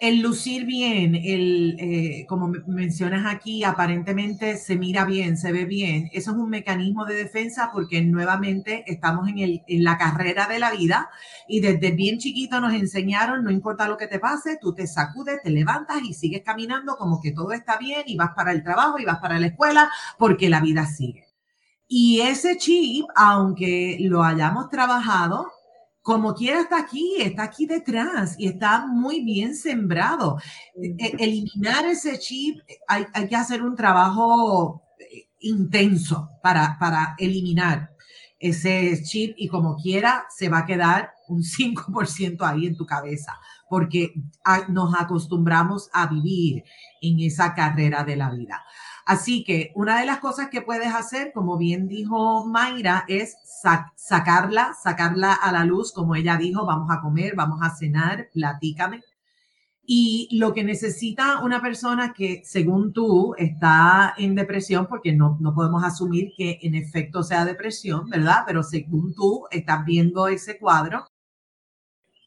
el 0.03 0.21
lucir 0.21 0.67
bien, 0.67 1.15
el, 1.15 1.77
eh, 1.79 2.27
como 2.29 2.49
mencionas 2.67 3.33
aquí, 3.33 3.63
aparentemente 3.63 4.57
se 4.57 4.77
mira 4.77 5.05
bien, 5.05 5.37
se 5.37 5.53
ve 5.53 5.65
bien, 5.65 6.11
eso 6.13 6.33
es 6.33 6.37
un 6.37 6.51
mecanismo 6.51 7.05
de 7.05 7.15
defensa 7.15 7.71
porque 7.73 8.03
nuevamente 8.03 8.83
estamos 8.89 9.29
en, 9.29 9.39
el, 9.39 9.63
en 9.69 9.85
la 9.85 9.99
carrera 9.99 10.49
de 10.49 10.59
la 10.59 10.73
vida 10.73 11.09
y 11.47 11.61
desde 11.61 11.93
bien 11.93 12.19
chiquito 12.19 12.61
nos 12.61 12.75
enseñaron, 12.75 13.45
no 13.45 13.53
importa 13.53 13.87
lo 13.87 13.97
que 13.97 14.09
te 14.09 14.19
pase, 14.19 14.59
tú 14.61 14.75
te 14.75 14.89
sacudes, 14.89 15.41
te 15.41 15.51
levantas 15.51 16.03
y 16.03 16.15
sigues 16.15 16.43
caminando 16.45 16.97
como 16.97 17.21
que 17.21 17.31
todo 17.31 17.53
está 17.53 17.79
bien 17.79 18.03
y 18.07 18.17
vas 18.17 18.31
para 18.35 18.51
el 18.51 18.65
trabajo 18.65 18.99
y 18.99 19.05
vas 19.05 19.21
para 19.21 19.39
la 19.39 19.47
escuela 19.47 19.89
porque 20.19 20.51
la 20.51 20.61
vida 20.61 20.85
sigue. 20.85 21.32
Y 21.95 22.23
ese 22.23 22.57
chip, 22.57 23.05
aunque 23.15 23.99
lo 24.01 24.23
hayamos 24.25 24.71
trabajado, 24.71 25.53
como 26.01 26.33
quiera 26.33 26.63
está 26.63 26.79
aquí, 26.79 27.17
está 27.19 27.43
aquí 27.43 27.67
detrás 27.67 28.35
y 28.39 28.47
está 28.47 28.87
muy 28.87 29.23
bien 29.23 29.55
sembrado. 29.55 30.39
E, 30.75 30.97
eliminar 31.19 31.85
ese 31.85 32.19
chip, 32.19 32.63
hay, 32.89 33.05
hay 33.13 33.29
que 33.29 33.37
hacer 33.37 33.63
un 33.63 33.77
trabajo 33.77 34.85
eh, 34.99 35.29
intenso 35.41 36.31
para, 36.43 36.79
para 36.81 37.15
eliminar 37.19 37.91
ese 38.39 39.03
chip 39.03 39.35
y 39.37 39.49
como 39.49 39.77
quiera 39.77 40.25
se 40.35 40.49
va 40.49 40.61
a 40.61 40.67
quedar 40.67 41.13
un 41.29 41.43
5% 41.43 42.41
ahí 42.41 42.69
en 42.69 42.77
tu 42.77 42.87
cabeza, 42.87 43.39
porque 43.69 44.15
nos 44.69 44.95
acostumbramos 44.99 45.91
a 45.93 46.07
vivir 46.07 46.65
en 47.03 47.21
esa 47.21 47.55
carrera 47.55 48.03
de 48.03 48.17
la 48.17 48.31
vida. 48.31 48.65
Así 49.05 49.45
que 49.45 49.73
una 49.75 49.99
de 49.99 50.07
las 50.07 50.21
cosas 50.21 50.49
que 50.49 50.63
puedes 50.63 50.95
hacer, 50.95 51.33
como 51.33 51.59
bien 51.59 51.89
dijo 51.89 52.47
Mayra, 52.47 53.05
es 53.09 53.37
sacarla, 53.97 54.75
sacarla 54.81 55.35
a 55.35 55.51
la 55.53 55.65
luz, 55.65 55.93
como 55.93 56.15
ella 56.15 56.37
dijo, 56.37 56.65
vamos 56.65 56.91
a 56.91 57.01
comer, 57.01 57.35
vamos 57.35 57.61
a 57.63 57.75
cenar, 57.75 58.29
platícame. 58.33 59.03
Y 59.85 60.29
lo 60.39 60.55
que 60.55 60.63
necesita 60.63 61.41
una 61.41 61.61
persona 61.61 62.13
que, 62.13 62.43
según 62.45 62.93
tú, 62.93 63.35
está 63.37 64.15
en 64.17 64.37
depresión, 64.37 64.87
porque 64.87 65.13
no, 65.13 65.37
no 65.41 65.55
podemos 65.55 65.83
asumir 65.85 66.33
que 66.37 66.61
en 66.63 66.77
efecto 66.77 67.23
sea 67.25 67.45
depresión, 67.45 68.09
¿verdad? 68.09 68.45
Pero 68.47 68.63
según 68.63 69.15
tú 69.15 69.47
estás 69.51 69.85
viendo 69.85 70.29
ese 70.29 70.59
cuadro, 70.59 71.07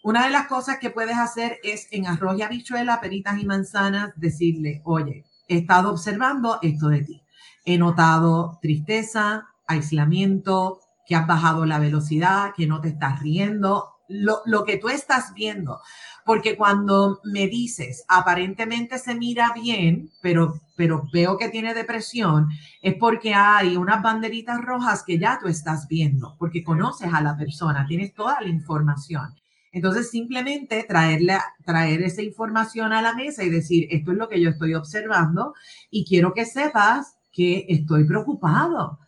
una 0.03 0.25
de 0.25 0.31
las 0.31 0.47
cosas 0.47 0.77
que 0.79 0.91
puedes 0.91 1.17
hacer 1.17 1.57
es 1.63 1.87
en 1.91 2.05
arroz 2.05 2.37
y 2.37 2.43
habichuela, 2.43 3.01
peritas 3.01 3.41
y 3.41 3.45
manzanas, 3.45 4.13
decirle, 4.17 4.81
oye, 4.83 5.25
he 5.47 5.57
estado 5.57 5.91
observando 5.91 6.59
esto 6.61 6.89
de 6.89 7.03
ti. 7.03 7.21
He 7.65 7.77
notado 7.77 8.59
tristeza, 8.61 9.47
aislamiento, 9.67 10.79
que 11.05 11.15
has 11.15 11.27
bajado 11.27 11.65
la 11.65 11.79
velocidad, 11.79 12.53
que 12.55 12.67
no 12.67 12.81
te 12.81 12.89
estás 12.89 13.19
riendo, 13.19 13.95
lo, 14.07 14.41
lo, 14.45 14.65
que 14.65 14.77
tú 14.77 14.89
estás 14.89 15.33
viendo. 15.33 15.79
Porque 16.25 16.57
cuando 16.57 17.19
me 17.23 17.47
dices, 17.47 18.03
aparentemente 18.07 18.97
se 18.97 19.15
mira 19.15 19.51
bien, 19.53 20.09
pero, 20.21 20.59
pero 20.75 21.03
veo 21.13 21.37
que 21.37 21.49
tiene 21.49 21.73
depresión, 21.73 22.49
es 22.81 22.95
porque 22.95 23.33
hay 23.33 23.77
unas 23.77 24.01
banderitas 24.01 24.61
rojas 24.61 25.03
que 25.03 25.19
ya 25.19 25.39
tú 25.39 25.47
estás 25.47 25.87
viendo, 25.87 26.35
porque 26.39 26.63
conoces 26.63 27.13
a 27.13 27.21
la 27.21 27.37
persona, 27.37 27.85
tienes 27.87 28.13
toda 28.13 28.41
la 28.41 28.49
información. 28.49 29.35
Entonces, 29.75 30.09
simplemente 30.09 30.85
traerle, 30.87 31.37
traer 31.65 32.01
esa 32.01 32.21
información 32.21 32.93
a 32.93 33.01
la 33.01 33.13
mesa 33.13 33.43
y 33.43 33.49
decir, 33.49 33.89
esto 33.91 34.13
es 34.13 34.17
lo 34.17 34.29
que 34.29 34.39
yo 34.39 34.51
estoy 34.51 34.73
observando 34.73 35.53
y 35.91 36.05
quiero 36.05 36.33
que 36.33 36.45
sepas 36.45 37.17
que 37.33 37.65
estoy 37.67 38.05
preocupado. 38.05 38.99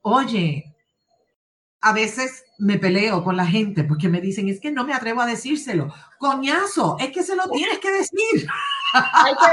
Oye, 0.00 0.74
a 1.80 1.92
veces 1.92 2.42
me 2.58 2.76
peleo 2.76 3.22
con 3.22 3.36
la 3.36 3.46
gente 3.46 3.84
porque 3.84 4.08
me 4.08 4.20
dicen, 4.20 4.48
es 4.48 4.58
que 4.58 4.72
no 4.72 4.84
me 4.84 4.94
atrevo 4.94 5.20
a 5.20 5.26
decírselo. 5.26 5.94
Coñazo, 6.18 6.96
es 6.98 7.12
que 7.12 7.22
se 7.22 7.36
lo 7.36 7.48
tienes 7.48 7.78
que 7.78 7.92
decir. 7.92 8.48
Hay 8.92 9.32
que 9.32 9.52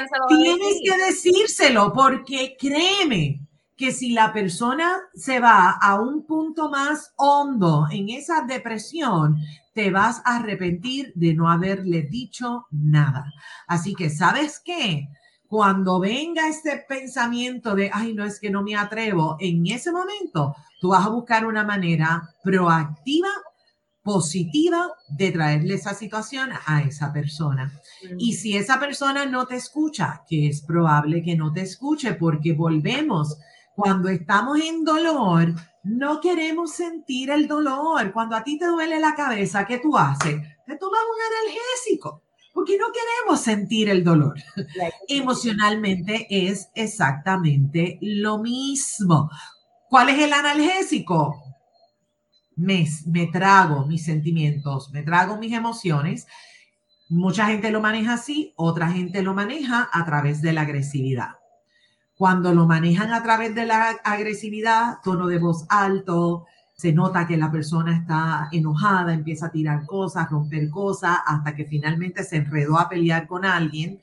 decírselo. 0.00 0.26
Tienes 0.28 0.80
que 0.82 1.04
decírselo 1.04 1.92
porque 1.92 2.56
créeme, 2.58 3.46
que 3.76 3.92
si 3.92 4.12
la 4.12 4.32
persona 4.32 5.00
se 5.14 5.40
va 5.40 5.70
a 5.70 6.00
un 6.00 6.24
punto 6.26 6.70
más 6.70 7.12
hondo 7.16 7.86
en 7.90 8.08
esa 8.08 8.42
depresión, 8.42 9.38
te 9.74 9.90
vas 9.90 10.22
a 10.24 10.36
arrepentir 10.36 11.12
de 11.16 11.34
no 11.34 11.50
haberle 11.50 12.02
dicho 12.02 12.66
nada. 12.70 13.26
Así 13.66 13.94
que, 13.94 14.10
¿sabes 14.10 14.62
qué? 14.64 15.08
Cuando 15.48 15.98
venga 15.98 16.48
este 16.48 16.84
pensamiento 16.88 17.74
de, 17.74 17.90
ay, 17.92 18.14
no 18.14 18.24
es 18.24 18.38
que 18.38 18.50
no 18.50 18.62
me 18.62 18.76
atrevo, 18.76 19.36
en 19.40 19.66
ese 19.66 19.90
momento 19.90 20.54
tú 20.80 20.88
vas 20.90 21.04
a 21.04 21.10
buscar 21.10 21.44
una 21.44 21.64
manera 21.64 22.30
proactiva, 22.42 23.28
positiva 24.02 24.88
de 25.08 25.32
traerle 25.32 25.74
esa 25.74 25.94
situación 25.94 26.50
a 26.66 26.82
esa 26.82 27.12
persona. 27.12 27.72
Y 28.18 28.34
si 28.34 28.56
esa 28.56 28.78
persona 28.78 29.26
no 29.26 29.46
te 29.46 29.56
escucha, 29.56 30.22
que 30.28 30.48
es 30.48 30.60
probable 30.62 31.22
que 31.22 31.36
no 31.36 31.52
te 31.52 31.62
escuche 31.62 32.14
porque 32.14 32.52
volvemos 32.52 33.38
cuando 33.74 34.08
estamos 34.08 34.60
en 34.60 34.84
dolor, 34.84 35.54
no 35.82 36.20
queremos 36.20 36.72
sentir 36.72 37.30
el 37.30 37.46
dolor. 37.48 38.12
Cuando 38.12 38.36
a 38.36 38.44
ti 38.44 38.58
te 38.58 38.66
duele 38.66 39.00
la 39.00 39.14
cabeza, 39.14 39.66
¿qué 39.66 39.78
tú 39.78 39.96
haces? 39.96 40.40
Te 40.66 40.76
tomas 40.76 41.00
un 41.00 41.48
analgésico, 41.48 42.22
porque 42.52 42.78
no 42.78 42.86
queremos 42.92 43.40
sentir 43.40 43.88
el 43.88 44.04
dolor. 44.04 44.34
Emocionalmente 45.08 46.26
es 46.30 46.70
exactamente 46.74 47.98
lo 48.00 48.38
mismo. 48.38 49.30
¿Cuál 49.90 50.10
es 50.10 50.20
el 50.20 50.32
analgésico? 50.32 51.42
Me, 52.56 52.86
me 53.06 53.26
trago 53.26 53.84
mis 53.86 54.04
sentimientos, 54.04 54.90
me 54.92 55.02
trago 55.02 55.36
mis 55.36 55.52
emociones. 55.52 56.26
Mucha 57.08 57.46
gente 57.46 57.70
lo 57.70 57.80
maneja 57.80 58.14
así, 58.14 58.54
otra 58.56 58.90
gente 58.90 59.22
lo 59.22 59.34
maneja 59.34 59.90
a 59.92 60.04
través 60.04 60.40
de 60.40 60.52
la 60.52 60.62
agresividad. 60.62 61.32
Cuando 62.24 62.54
lo 62.54 62.66
manejan 62.66 63.12
a 63.12 63.22
través 63.22 63.54
de 63.54 63.66
la 63.66 64.00
agresividad, 64.02 65.00
tono 65.04 65.26
de 65.26 65.38
voz 65.38 65.66
alto, 65.68 66.46
se 66.72 66.90
nota 66.90 67.26
que 67.26 67.36
la 67.36 67.52
persona 67.52 67.94
está 67.94 68.48
enojada, 68.50 69.12
empieza 69.12 69.48
a 69.48 69.52
tirar 69.52 69.84
cosas, 69.84 70.30
romper 70.30 70.70
cosas, 70.70 71.18
hasta 71.26 71.54
que 71.54 71.66
finalmente 71.66 72.24
se 72.24 72.36
enredó 72.36 72.78
a 72.78 72.88
pelear 72.88 73.26
con 73.26 73.44
alguien. 73.44 74.00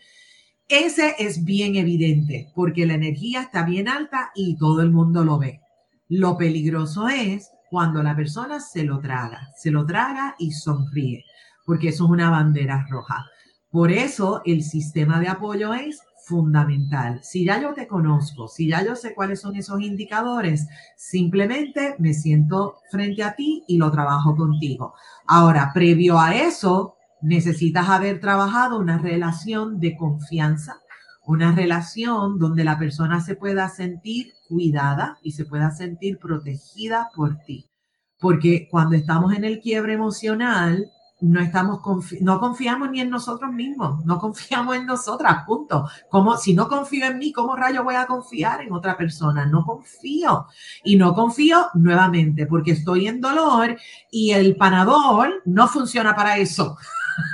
Ese 0.68 1.16
es 1.18 1.44
bien 1.44 1.78
evidente 1.78 2.52
porque 2.54 2.86
la 2.86 2.94
energía 2.94 3.42
está 3.42 3.64
bien 3.64 3.88
alta 3.88 4.30
y 4.36 4.56
todo 4.56 4.84
el 4.84 4.92
mundo 4.92 5.26
lo 5.26 5.40
ve. 5.40 5.60
Lo 6.08 6.38
peligroso 6.38 7.10
es 7.10 7.50
cuando 7.72 8.04
la 8.04 8.16
persona 8.16 8.60
se 8.60 8.84
lo 8.84 9.00
traga, 9.00 9.48
se 9.58 9.72
lo 9.72 9.84
traga 9.84 10.36
y 10.38 10.52
sonríe, 10.52 11.26
porque 11.66 11.88
eso 11.88 12.06
es 12.06 12.12
una 12.12 12.30
bandera 12.30 12.86
roja. 12.88 13.26
Por 13.72 13.92
eso 13.92 14.44
el 14.46 14.62
sistema 14.62 15.20
de 15.20 15.30
apoyo 15.30 15.74
es 15.74 16.04
fundamental. 16.24 17.20
Si 17.24 17.46
ya 17.46 17.62
yo 17.62 17.74
te 17.74 17.88
conozco, 17.88 18.48
si 18.48 18.68
ya 18.68 18.84
yo 18.84 18.96
sé 18.96 19.14
cuáles 19.14 19.42
son 19.42 19.56
esos 19.56 19.82
indicadores, 19.82 20.68
simplemente 20.96 21.96
me 22.00 22.14
siento 22.14 22.80
frente 22.90 23.24
a 23.24 23.36
ti 23.36 23.64
y 23.68 23.78
lo 23.78 23.92
trabajo 23.92 24.36
contigo. 24.36 24.94
Ahora, 25.28 25.72
previo 25.74 26.20
a 26.20 26.36
eso, 26.36 26.96
necesitas 27.22 27.90
haber 27.90 28.20
trabajado 28.20 28.80
una 28.80 28.98
relación 28.98 29.80
de 29.80 29.96
confianza, 29.96 30.82
una 31.26 31.54
relación 31.54 32.40
donde 32.40 32.64
la 32.64 32.80
persona 32.80 33.22
se 33.22 33.36
pueda 33.36 33.70
sentir 33.70 34.34
cuidada 34.48 35.18
y 35.22 35.32
se 35.32 35.46
pueda 35.46 35.72
sentir 35.72 36.18
protegida 36.20 37.10
por 37.16 37.38
ti. 37.40 37.70
Porque 38.20 38.68
cuando 38.70 38.96
estamos 38.96 39.34
en 39.34 39.46
el 39.46 39.60
quiebre 39.60 39.94
emocional, 39.94 40.92
no 41.22 41.40
estamos 41.40 41.82
no 42.22 42.40
confiamos 42.40 42.90
ni 42.90 43.00
en 43.00 43.10
nosotros 43.10 43.52
mismos, 43.52 44.04
no 44.06 44.18
confiamos 44.20 44.76
en 44.76 44.86
nosotras, 44.86 45.44
punto. 45.46 45.88
Como 46.10 46.36
si 46.38 46.54
no 46.54 46.68
confío 46.68 47.06
en 47.06 47.20
mí, 47.20 47.32
¿cómo 47.32 47.56
rayo 47.56 47.84
voy 47.84 47.96
a 47.96 48.08
confiar 48.08 48.62
en 48.62 48.74
otra 48.74 48.98
persona? 48.98 49.46
No 49.46 49.64
confío. 49.64 50.48
Y 50.84 50.96
no 50.96 51.14
confío 51.14 51.68
nuevamente 51.76 52.48
porque 52.48 52.72
estoy 52.72 53.08
en 53.08 53.22
dolor 53.22 53.78
y 54.10 54.32
el 54.32 54.56
panador 54.56 55.42
no 55.46 55.68
funciona 55.68 56.16
para 56.16 56.38
eso. 56.38 56.78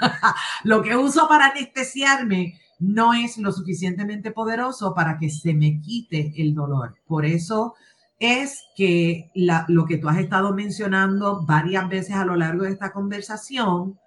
lo 0.64 0.82
que 0.82 0.96
uso 0.98 1.28
para 1.28 1.48
anestesiarme 1.48 2.60
no 2.80 3.14
es 3.14 3.38
lo 3.38 3.52
suficientemente 3.52 4.32
poderoso 4.32 4.94
para 4.94 5.18
que 5.18 5.30
se 5.30 5.54
me 5.54 5.80
quite 5.82 6.34
el 6.38 6.54
dolor. 6.54 6.96
Por 7.08 7.26
eso 7.26 7.76
es 8.20 8.64
que 8.76 9.32
lo 9.68 9.86
que 9.86 9.98
tú 9.98 10.10
has 10.10 10.18
estado 10.18 10.54
mencionando 10.54 11.46
varias 11.46 11.88
veces 11.90 12.16
a 12.16 12.26
lo 12.26 12.36
largo 12.36 12.64
de 12.64 12.72
esta 12.72 12.92
conversación, 12.92 14.00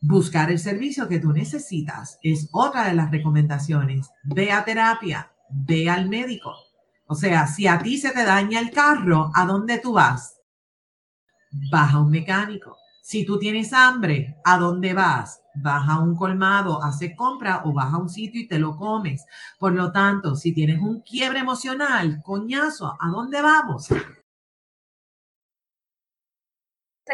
buscar 0.00 0.50
el 0.50 0.58
servicio 0.58 1.08
que 1.08 1.18
tú 1.18 1.32
necesitas 1.32 2.18
es 2.22 2.48
otra 2.52 2.88
de 2.88 2.94
las 2.94 3.10
recomendaciones. 3.10 4.10
Ve 4.24 4.52
a 4.52 4.64
terapia, 4.64 5.32
ve 5.50 5.90
al 5.90 6.08
médico. 6.08 6.54
O 7.06 7.14
sea, 7.14 7.46
si 7.46 7.66
a 7.66 7.78
ti 7.78 7.98
se 7.98 8.10
te 8.10 8.24
daña 8.24 8.60
el 8.60 8.70
carro, 8.70 9.30
¿a 9.34 9.44
dónde 9.44 9.78
tú 9.78 9.92
vas? 9.92 10.40
Vas 11.70 11.94
a 11.94 12.00
un 12.00 12.10
mecánico. 12.10 12.76
Si 13.08 13.24
tú 13.24 13.38
tienes 13.38 13.72
hambre, 13.72 14.34
¿a 14.44 14.58
dónde 14.58 14.92
vas? 14.92 15.40
vas 15.54 15.88
a 15.88 16.00
un 16.00 16.16
colmado, 16.16 16.82
haces 16.82 17.14
compra 17.16 17.62
o 17.64 17.72
vas 17.72 17.94
a 17.94 17.98
un 17.98 18.08
sitio 18.08 18.40
y 18.40 18.48
te 18.48 18.58
lo 18.58 18.76
comes. 18.76 19.24
Por 19.60 19.74
lo 19.74 19.92
tanto, 19.92 20.34
si 20.34 20.52
tienes 20.52 20.80
un 20.80 21.02
quiebre 21.02 21.38
emocional, 21.38 22.20
coñazo, 22.24 22.96
¿a 22.98 23.08
dónde 23.08 23.40
vamos? 23.40 23.84
Se 23.84 23.94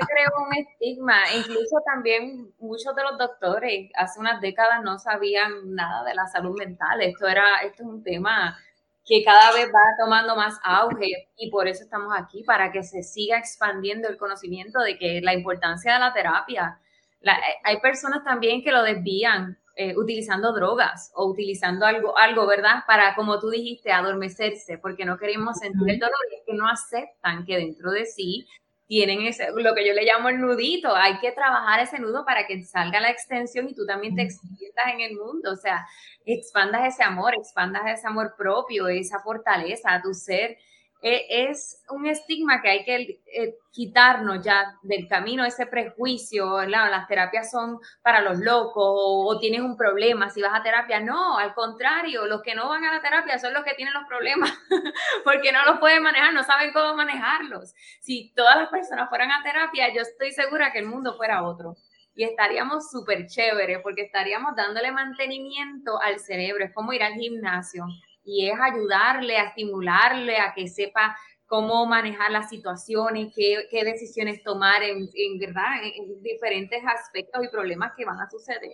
creó 0.00 0.30
un 0.48 0.56
estigma, 0.56 1.30
incluso 1.36 1.76
también 1.84 2.54
muchos 2.58 2.96
de 2.96 3.02
los 3.02 3.18
doctores 3.18 3.90
hace 3.94 4.18
unas 4.18 4.40
décadas 4.40 4.82
no 4.82 4.98
sabían 4.98 5.74
nada 5.74 6.04
de 6.04 6.14
la 6.14 6.26
salud 6.26 6.56
mental. 6.58 7.02
Esto 7.02 7.28
era, 7.28 7.58
esto 7.58 7.82
es 7.82 7.88
un 7.90 8.02
tema 8.02 8.56
que 9.04 9.24
cada 9.24 9.52
vez 9.52 9.68
va 9.68 9.80
tomando 9.98 10.36
más 10.36 10.58
auge 10.62 11.28
y 11.36 11.50
por 11.50 11.66
eso 11.66 11.82
estamos 11.82 12.12
aquí, 12.16 12.44
para 12.44 12.70
que 12.70 12.82
se 12.82 13.02
siga 13.02 13.38
expandiendo 13.38 14.08
el 14.08 14.16
conocimiento 14.16 14.80
de 14.80 14.96
que 14.96 15.20
la 15.20 15.34
importancia 15.34 15.94
de 15.94 15.98
la 15.98 16.12
terapia, 16.12 16.78
eh, 17.20 17.28
hay 17.64 17.80
personas 17.80 18.24
también 18.24 18.62
que 18.62 18.70
lo 18.70 18.82
desvían 18.82 19.58
eh, 19.74 19.96
utilizando 19.96 20.52
drogas 20.52 21.10
o 21.14 21.26
utilizando 21.26 21.86
algo, 21.86 22.16
algo, 22.18 22.46
¿verdad? 22.46 22.84
Para, 22.86 23.14
como 23.14 23.40
tú 23.40 23.48
dijiste, 23.48 23.90
adormecerse, 23.90 24.78
porque 24.78 25.06
no 25.06 25.16
queremos 25.16 25.58
sentir 25.58 25.88
el 25.88 25.98
dolor 25.98 26.18
y 26.30 26.36
es 26.36 26.42
que 26.46 26.54
no 26.54 26.68
aceptan 26.68 27.46
que 27.46 27.56
dentro 27.56 27.90
de 27.90 28.04
sí 28.04 28.46
tienen 28.92 29.22
ese, 29.22 29.48
lo 29.56 29.74
que 29.74 29.86
yo 29.86 29.94
le 29.94 30.04
llamo 30.04 30.28
el 30.28 30.38
nudito. 30.38 30.94
Hay 30.94 31.18
que 31.18 31.32
trabajar 31.32 31.80
ese 31.80 31.98
nudo 31.98 32.26
para 32.26 32.46
que 32.46 32.62
salga 32.62 33.00
la 33.00 33.08
extensión 33.08 33.66
y 33.66 33.74
tú 33.74 33.86
también 33.86 34.14
te 34.14 34.20
extiendas 34.20 34.84
en 34.92 35.00
el 35.00 35.16
mundo. 35.16 35.50
O 35.50 35.56
sea, 35.56 35.86
expandas 36.26 36.86
ese 36.86 37.02
amor, 37.02 37.34
expandas 37.34 37.84
ese 37.86 38.06
amor 38.06 38.34
propio, 38.36 38.88
esa 38.88 39.18
fortaleza 39.20 39.94
a 39.94 40.02
tu 40.02 40.12
ser 40.12 40.58
es 41.02 41.82
un 41.88 42.06
estigma 42.06 42.62
que 42.62 42.70
hay 42.70 42.84
que 42.84 43.20
eh, 43.34 43.56
quitarnos 43.72 44.44
ya 44.44 44.78
del 44.82 45.08
camino, 45.08 45.44
ese 45.44 45.66
prejuicio, 45.66 46.62
las 46.62 47.08
terapias 47.08 47.50
son 47.50 47.80
para 48.02 48.20
los 48.20 48.38
locos 48.38 48.74
o, 48.76 49.38
tienes 49.40 49.62
un 49.62 49.76
problema 49.76 50.30
si 50.30 50.40
vas 50.40 50.52
a 50.54 50.62
terapia. 50.62 51.00
No, 51.00 51.38
al 51.38 51.54
contrario, 51.54 52.26
los 52.26 52.42
que 52.42 52.54
no 52.54 52.68
van 52.68 52.84
a 52.84 52.94
la 52.94 53.02
terapia 53.02 53.38
son 53.40 53.52
los 53.52 53.64
que 53.64 53.74
tienen 53.74 53.94
los 53.94 54.04
problemas 54.06 54.52
porque 55.24 55.50
no 55.50 55.64
los 55.64 55.80
pueden 55.80 56.04
manejar, 56.04 56.32
no 56.32 56.44
saben 56.44 56.72
cómo 56.72 56.94
manejarlos. 56.94 57.74
Si 58.00 58.32
todas 58.36 58.56
las 58.56 58.68
personas 58.68 59.08
fueran 59.08 59.32
a 59.32 59.42
terapia, 59.42 59.92
yo 59.92 60.02
estoy 60.02 60.30
segura 60.30 60.72
que 60.72 60.78
el 60.78 60.86
mundo 60.86 61.16
fuera 61.16 61.42
otro 61.42 61.74
y 62.14 62.24
estaríamos 62.24 62.90
súper 62.90 63.26
chéveres 63.26 63.80
porque 63.82 64.02
estaríamos 64.02 64.54
dándole 64.54 64.92
mantenimiento 64.92 66.00
al 66.00 66.20
cerebro. 66.20 66.64
Es 66.64 66.72
como 66.72 66.92
ir 66.92 67.02
al 67.02 67.14
gimnasio 67.14 67.86
y 68.24 68.48
es 68.48 68.58
ayudarle 68.60 69.36
a 69.36 69.44
estimularle 69.44 70.38
a 70.38 70.54
que 70.54 70.68
sepa 70.68 71.16
cómo 71.46 71.84
manejar 71.84 72.30
las 72.30 72.48
situaciones, 72.48 73.30
qué, 73.36 73.66
qué 73.70 73.84
decisiones 73.84 74.42
tomar 74.42 74.82
en, 74.82 75.08
en 75.12 75.38
verdad, 75.38 75.82
en, 75.82 76.22
diferentes 76.22 76.82
aspectos 76.82 77.44
y 77.44 77.48
problemas 77.48 77.92
que 77.94 78.06
van 78.06 78.18
a 78.18 78.30
suceder. 78.30 78.70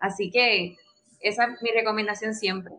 Así 0.00 0.28
que 0.28 0.74
esa 1.20 1.44
es 1.44 1.62
mi 1.62 1.70
recomendación 1.70 2.34
siempre. 2.34 2.74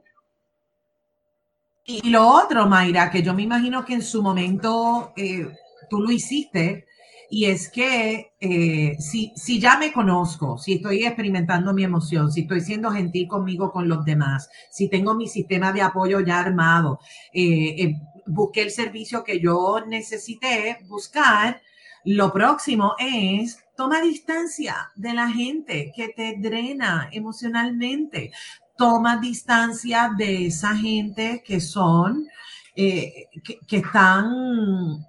Y 1.86 2.10
lo 2.10 2.28
otro, 2.28 2.66
Mayra, 2.66 3.10
que 3.10 3.24
yo 3.24 3.34
me 3.34 3.43
imagino 3.43 3.86
que 3.86 3.93
en 3.93 4.01
su 4.01 4.22
momento 4.22 5.14
eh, 5.16 5.47
tú 5.89 5.99
lo 6.01 6.12
hiciste, 6.12 6.86
y 7.30 7.46
es 7.46 7.70
que 7.70 8.34
eh, 8.40 8.98
si, 9.00 9.32
si 9.36 9.60
ya 9.60 9.78
me 9.78 9.94
conozco, 9.94 10.58
si 10.58 10.74
estoy 10.74 11.06
experimentando 11.06 11.74
mi 11.74 11.84
emoción, 11.84 12.32
si 12.32 12.42
estoy 12.42 12.62
siendo 12.62 12.92
gentil 12.92 13.28
conmigo, 13.28 13.72
con 13.72 13.88
los 13.88 14.04
demás, 14.04 14.50
si 14.72 14.90
tengo 14.90 15.14
mi 15.14 15.28
sistema 15.28 15.72
de 15.72 15.82
apoyo 15.82 16.22
ya 16.22 16.40
armado, 16.40 17.00
eh, 17.34 17.76
eh, 17.84 17.96
busqué 18.26 18.64
el 18.64 18.72
servicio 18.72 19.24
que 19.24 19.40
yo 19.40 19.86
necesité 19.88 20.80
buscar, 20.88 21.62
lo 22.04 22.34
próximo 22.34 22.96
es 22.98 23.60
toma 23.76 24.02
distancia 24.02 24.90
de 24.96 25.14
la 25.14 25.30
gente 25.30 25.92
que 25.96 26.10
te 26.10 26.36
drena 26.38 27.10
emocionalmente. 27.12 28.32
Toma 28.78 29.18
distancia 29.18 30.12
de 30.18 30.48
esa 30.48 30.76
gente 30.76 31.44
que 31.46 31.60
son, 31.60 32.26
que, 32.74 33.30
que 33.68 33.78
están 33.78 35.06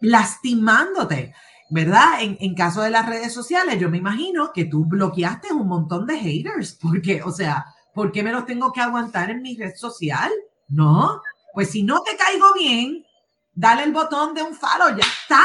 lastimándote. 0.00 1.34
¿Verdad? 1.70 2.20
En, 2.20 2.36
en, 2.40 2.54
caso 2.54 2.82
de 2.82 2.90
las 2.90 3.06
redes 3.06 3.32
sociales, 3.32 3.78
yo 3.78 3.88
me 3.88 3.98
imagino 3.98 4.52
que 4.52 4.64
tú 4.64 4.84
bloqueaste 4.84 5.52
un 5.52 5.68
montón 5.68 6.06
de 6.06 6.18
haters, 6.18 6.76
porque, 6.80 7.22
o 7.22 7.30
sea, 7.30 7.64
¿por 7.94 8.12
qué 8.12 8.22
me 8.22 8.32
los 8.32 8.44
tengo 8.44 8.72
que 8.72 8.80
aguantar 8.80 9.30
en 9.30 9.40
mi 9.40 9.56
red 9.56 9.74
social? 9.76 10.30
No, 10.68 11.22
pues 11.54 11.70
si 11.70 11.82
no 11.82 12.02
te 12.02 12.16
caigo 12.16 12.52
bien, 12.54 13.06
dale 13.54 13.84
el 13.84 13.92
botón 13.92 14.34
de 14.34 14.42
un 14.42 14.54
follow, 14.54 14.96
ya 14.96 15.04
está. 15.04 15.42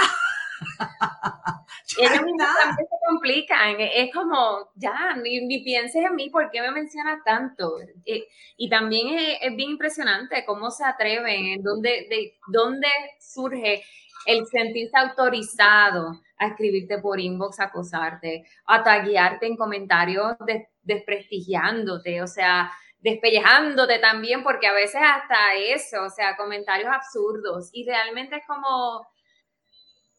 ya 1.99 2.13
también 2.13 2.37
se 2.37 2.85
complican, 3.07 3.75
es 3.79 4.13
como, 4.13 4.71
ya, 4.75 5.15
ni, 5.15 5.63
pienses 5.63 6.05
en 6.05 6.15
mí, 6.15 6.29
¿por 6.29 6.49
qué 6.49 6.61
me 6.61 6.71
mencionas 6.71 7.19
tanto? 7.23 7.77
Eh, 8.05 8.27
y 8.57 8.69
también 8.69 9.17
es, 9.17 9.37
es, 9.41 9.55
bien 9.55 9.71
impresionante 9.71 10.45
cómo 10.45 10.71
se 10.71 10.85
atreven, 10.85 11.45
en 11.45 11.63
dónde, 11.63 12.07
de 12.09 12.39
dónde 12.47 12.87
surge 13.19 13.83
el 14.25 14.45
sentirse 14.47 14.97
autorizado 14.97 16.21
a 16.37 16.47
escribirte 16.47 16.99
por 16.99 17.19
inbox, 17.19 17.59
a 17.59 17.65
acosarte, 17.65 18.43
a 18.65 18.83
taguearte 18.83 19.47
en 19.47 19.57
comentarios 19.57 20.35
desprestigiándote, 20.83 22.21
o 22.21 22.27
sea, 22.27 22.71
despellejándote 22.99 23.99
también, 23.99 24.43
porque 24.43 24.67
a 24.67 24.73
veces 24.73 25.01
hasta 25.01 25.53
eso, 25.55 26.03
o 26.03 26.09
sea, 26.09 26.35
comentarios 26.35 26.89
absurdos. 26.91 27.69
Y 27.71 27.85
realmente 27.85 28.37
es 28.37 28.47
como, 28.47 29.07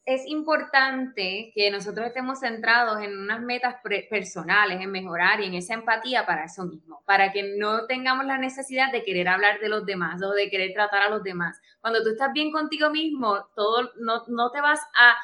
es 0.07 0.25
importante 0.27 1.51
que 1.53 1.69
nosotros 1.73 2.07
estemos 2.07 2.39
centrados 2.39 3.03
en 3.03 3.19
unas 3.19 3.41
metas 3.41 3.75
personales, 4.09 4.81
en 4.81 4.93
mejorar 4.93 5.41
y 5.41 5.47
en 5.47 5.55
esa 5.55 5.75
empatía 5.75 6.25
para 6.25 6.45
eso 6.45 6.65
mismo, 6.65 7.03
para 7.05 7.33
que 7.33 7.57
no 7.59 7.87
tengamos 7.87 8.25
la 8.25 8.39
necesidad 8.39 8.93
de 8.93 9.03
querer 9.03 9.27
hablar 9.27 9.59
de 9.59 9.69
los 9.69 9.85
demás 9.85 10.23
o 10.23 10.31
de 10.31 10.49
querer 10.49 10.73
tratar 10.73 11.03
a 11.03 11.11
los 11.11 11.25
demás. 11.25 11.61
Cuando 11.81 12.05
tú 12.05 12.11
estás 12.11 12.33
bien 12.33 12.53
contigo 12.53 12.89
mismo, 12.91 13.49
todo, 13.57 13.91
no, 13.99 14.23
no 14.29 14.53
te 14.53 14.61
vas 14.61 14.81
a, 14.95 15.17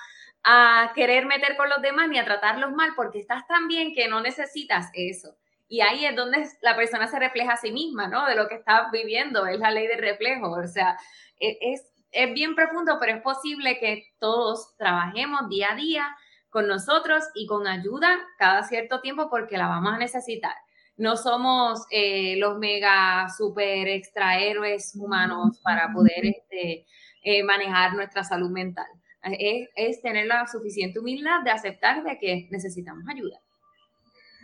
a 0.43 0.93
querer 0.95 1.27
meter 1.27 1.57
con 1.57 1.69
los 1.69 1.81
demás 1.81 2.09
ni 2.09 2.19
a 2.19 2.25
tratarlos 2.25 2.73
mal 2.73 2.91
porque 2.97 3.21
estás 3.21 3.47
tan 3.47 3.69
bien 3.69 3.95
que 3.95 4.09
no 4.09 4.21
necesitas 4.21 4.91
eso. 4.95 5.37
Y 5.69 5.81
ahí 5.81 6.05
es 6.05 6.17
donde 6.17 6.45
la 6.61 6.75
persona 6.75 7.07
se 7.07 7.21
refleja 7.21 7.53
a 7.53 7.57
sí 7.57 7.71
misma, 7.71 8.09
¿no? 8.09 8.27
De 8.27 8.35
lo 8.35 8.49
que 8.49 8.57
está 8.57 8.91
viviendo, 8.93 9.47
es 9.47 9.61
la 9.61 9.71
ley 9.71 9.87
del 9.87 10.01
reflejo. 10.01 10.51
O 10.51 10.67
sea, 10.67 10.99
e, 11.39 11.57
es, 11.61 11.92
es 12.13 12.35
bien 12.35 12.55
profundo, 12.55 12.99
pero 13.01 13.17
es 13.17 13.23
posible 13.23 13.79
que 13.79 14.07
todos 14.19 14.77
trabajemos 14.77 15.49
día 15.49 15.73
a 15.73 15.77
día 15.77 16.17
con 16.51 16.69
nosotros 16.69 17.25
y 17.35 17.47
con 17.47 17.67
ayuda 17.67 18.19
cada 18.39 18.63
cierto 18.65 19.01
tiempo 19.01 19.29
porque 19.31 19.57
la 19.57 19.69
vamos 19.69 19.95
a 19.95 19.99
necesitar. 19.99 20.55
No 20.99 21.17
somos 21.17 21.87
eh, 21.91 22.37
los 22.37 22.59
mega 22.59 23.27
super 23.31 23.89
extra 23.89 24.39
héroes 24.39 24.93
humanos 24.95 25.59
para 25.65 25.91
poder 25.93 26.27
este, 26.27 26.87
eh, 27.23 27.43
manejar 27.43 27.95
nuestra 27.95 28.23
salud 28.23 28.51
mental. 28.51 28.87
Es, 29.23 29.69
es 29.75 30.03
tener 30.03 30.27
la 30.27 30.47
suficiente 30.47 30.99
humildad 30.99 31.43
de 31.43 31.51
aceptar 31.51 32.05
de 32.05 32.19
que 32.19 32.49
necesitamos 32.51 33.05
ayuda. 33.09 33.41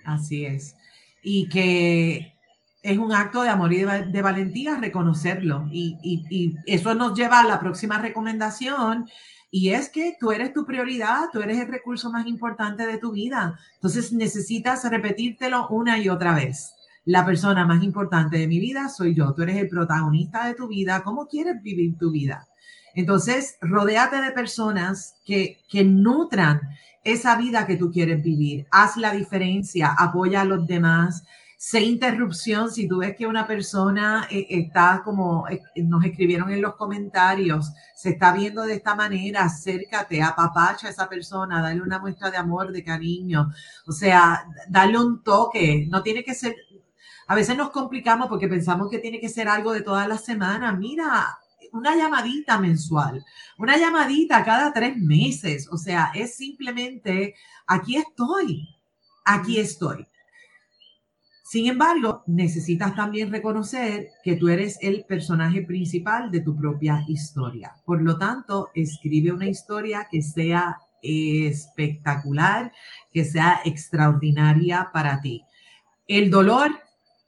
Así 0.06 0.46
es. 0.46 0.74
Y 1.22 1.48
que 1.50 2.37
es 2.88 2.98
un 2.98 3.12
acto 3.12 3.42
de 3.42 3.50
amor 3.50 3.72
y 3.72 3.82
de, 3.82 4.22
valentía 4.22 4.76
reconocerlo. 4.76 5.68
Y, 5.70 6.56
eso 6.66 6.94
nos 6.94 7.16
lleva 7.16 7.40
a 7.40 7.46
la 7.46 7.60
próxima 7.60 7.98
recomendación. 7.98 9.06
Y 9.50 9.70
es 9.70 9.90
que 9.90 10.16
tú 10.18 10.32
eres 10.32 10.52
tu 10.52 10.64
prioridad, 10.64 11.28
tú 11.32 11.40
eres 11.40 11.58
el 11.58 11.68
recurso 11.68 12.10
más 12.10 12.26
importante 12.26 12.86
de 12.86 12.98
tu 12.98 13.12
vida. 13.12 13.58
Entonces 13.74 14.12
necesitas 14.12 14.88
repetírtelo 14.90 15.68
una 15.68 15.98
y 15.98 16.08
otra 16.08 16.34
vez. 16.34 16.72
La 17.04 17.24
persona 17.24 17.66
más 17.66 17.82
importante 17.82 18.38
de 18.38 18.46
mi 18.46 18.58
vida 18.58 18.88
soy 18.88 19.14
yo. 19.14 19.32
Tú 19.34 19.42
eres 19.42 19.56
el 19.56 19.68
protagonista 19.68 20.46
de 20.46 20.54
tu 20.54 20.68
vida. 20.68 21.02
¿Cómo 21.02 21.26
quieres 21.26 21.62
vivir 21.62 21.96
tu 21.98 22.10
vida? 22.10 22.46
Entonces, 22.94 23.56
rodéate 23.60 24.20
de 24.20 24.32
personas 24.32 25.16
que, 25.24 25.58
que 25.70 25.84
nutran 25.84 26.60
esa 27.04 27.36
vida 27.36 27.66
que 27.66 27.76
tú 27.76 27.90
quieres 27.90 28.22
vivir. 28.22 28.66
Haz 28.70 28.96
la 28.96 29.12
diferencia, 29.12 29.94
apoya 29.96 30.42
a 30.42 30.44
los 30.44 30.66
demás 30.66 31.24
sé 31.58 31.80
interrupción 31.82 32.70
si 32.70 32.86
tú 32.86 32.98
ves 32.98 33.16
que 33.16 33.26
una 33.26 33.44
persona 33.44 34.28
eh, 34.30 34.46
está 34.48 35.02
como 35.04 35.48
eh, 35.48 35.60
nos 35.82 36.04
escribieron 36.04 36.50
en 36.52 36.62
los 36.62 36.76
comentarios, 36.76 37.72
se 37.96 38.10
está 38.10 38.32
viendo 38.32 38.62
de 38.62 38.74
esta 38.74 38.94
manera, 38.94 39.42
acércate, 39.42 40.22
apapacha 40.22 40.86
a 40.86 40.90
esa 40.90 41.08
persona, 41.08 41.60
dale 41.60 41.82
una 41.82 41.98
muestra 41.98 42.30
de 42.30 42.36
amor, 42.36 42.70
de 42.70 42.84
cariño, 42.84 43.48
o 43.88 43.92
sea, 43.92 44.44
dale 44.68 44.98
un 44.98 45.24
toque, 45.24 45.88
no 45.90 46.00
tiene 46.04 46.22
que 46.22 46.34
ser, 46.34 46.54
a 47.26 47.34
veces 47.34 47.56
nos 47.56 47.70
complicamos 47.70 48.28
porque 48.28 48.46
pensamos 48.46 48.88
que 48.88 49.00
tiene 49.00 49.18
que 49.20 49.28
ser 49.28 49.48
algo 49.48 49.72
de 49.72 49.82
todas 49.82 50.06
las 50.06 50.24
semanas, 50.24 50.78
mira, 50.78 51.38
una 51.72 51.96
llamadita 51.96 52.60
mensual, 52.60 53.24
una 53.58 53.76
llamadita 53.76 54.44
cada 54.44 54.72
tres 54.72 54.96
meses, 54.96 55.68
o 55.72 55.76
sea, 55.76 56.12
es 56.14 56.36
simplemente, 56.36 57.34
aquí 57.66 57.96
estoy, 57.96 58.68
aquí 59.24 59.58
estoy. 59.58 60.06
Sin 61.48 61.66
embargo, 61.66 62.24
necesitas 62.26 62.94
también 62.94 63.32
reconocer 63.32 64.10
que 64.22 64.36
tú 64.36 64.48
eres 64.48 64.76
el 64.82 65.06
personaje 65.06 65.62
principal 65.62 66.30
de 66.30 66.42
tu 66.42 66.54
propia 66.54 67.02
historia. 67.08 67.72
Por 67.86 68.02
lo 68.02 68.18
tanto, 68.18 68.68
escribe 68.74 69.32
una 69.32 69.46
historia 69.46 70.08
que 70.10 70.20
sea 70.20 70.76
espectacular, 71.00 72.70
que 73.10 73.24
sea 73.24 73.62
extraordinaria 73.64 74.90
para 74.92 75.22
ti. 75.22 75.42
El 76.06 76.30
dolor 76.30 76.70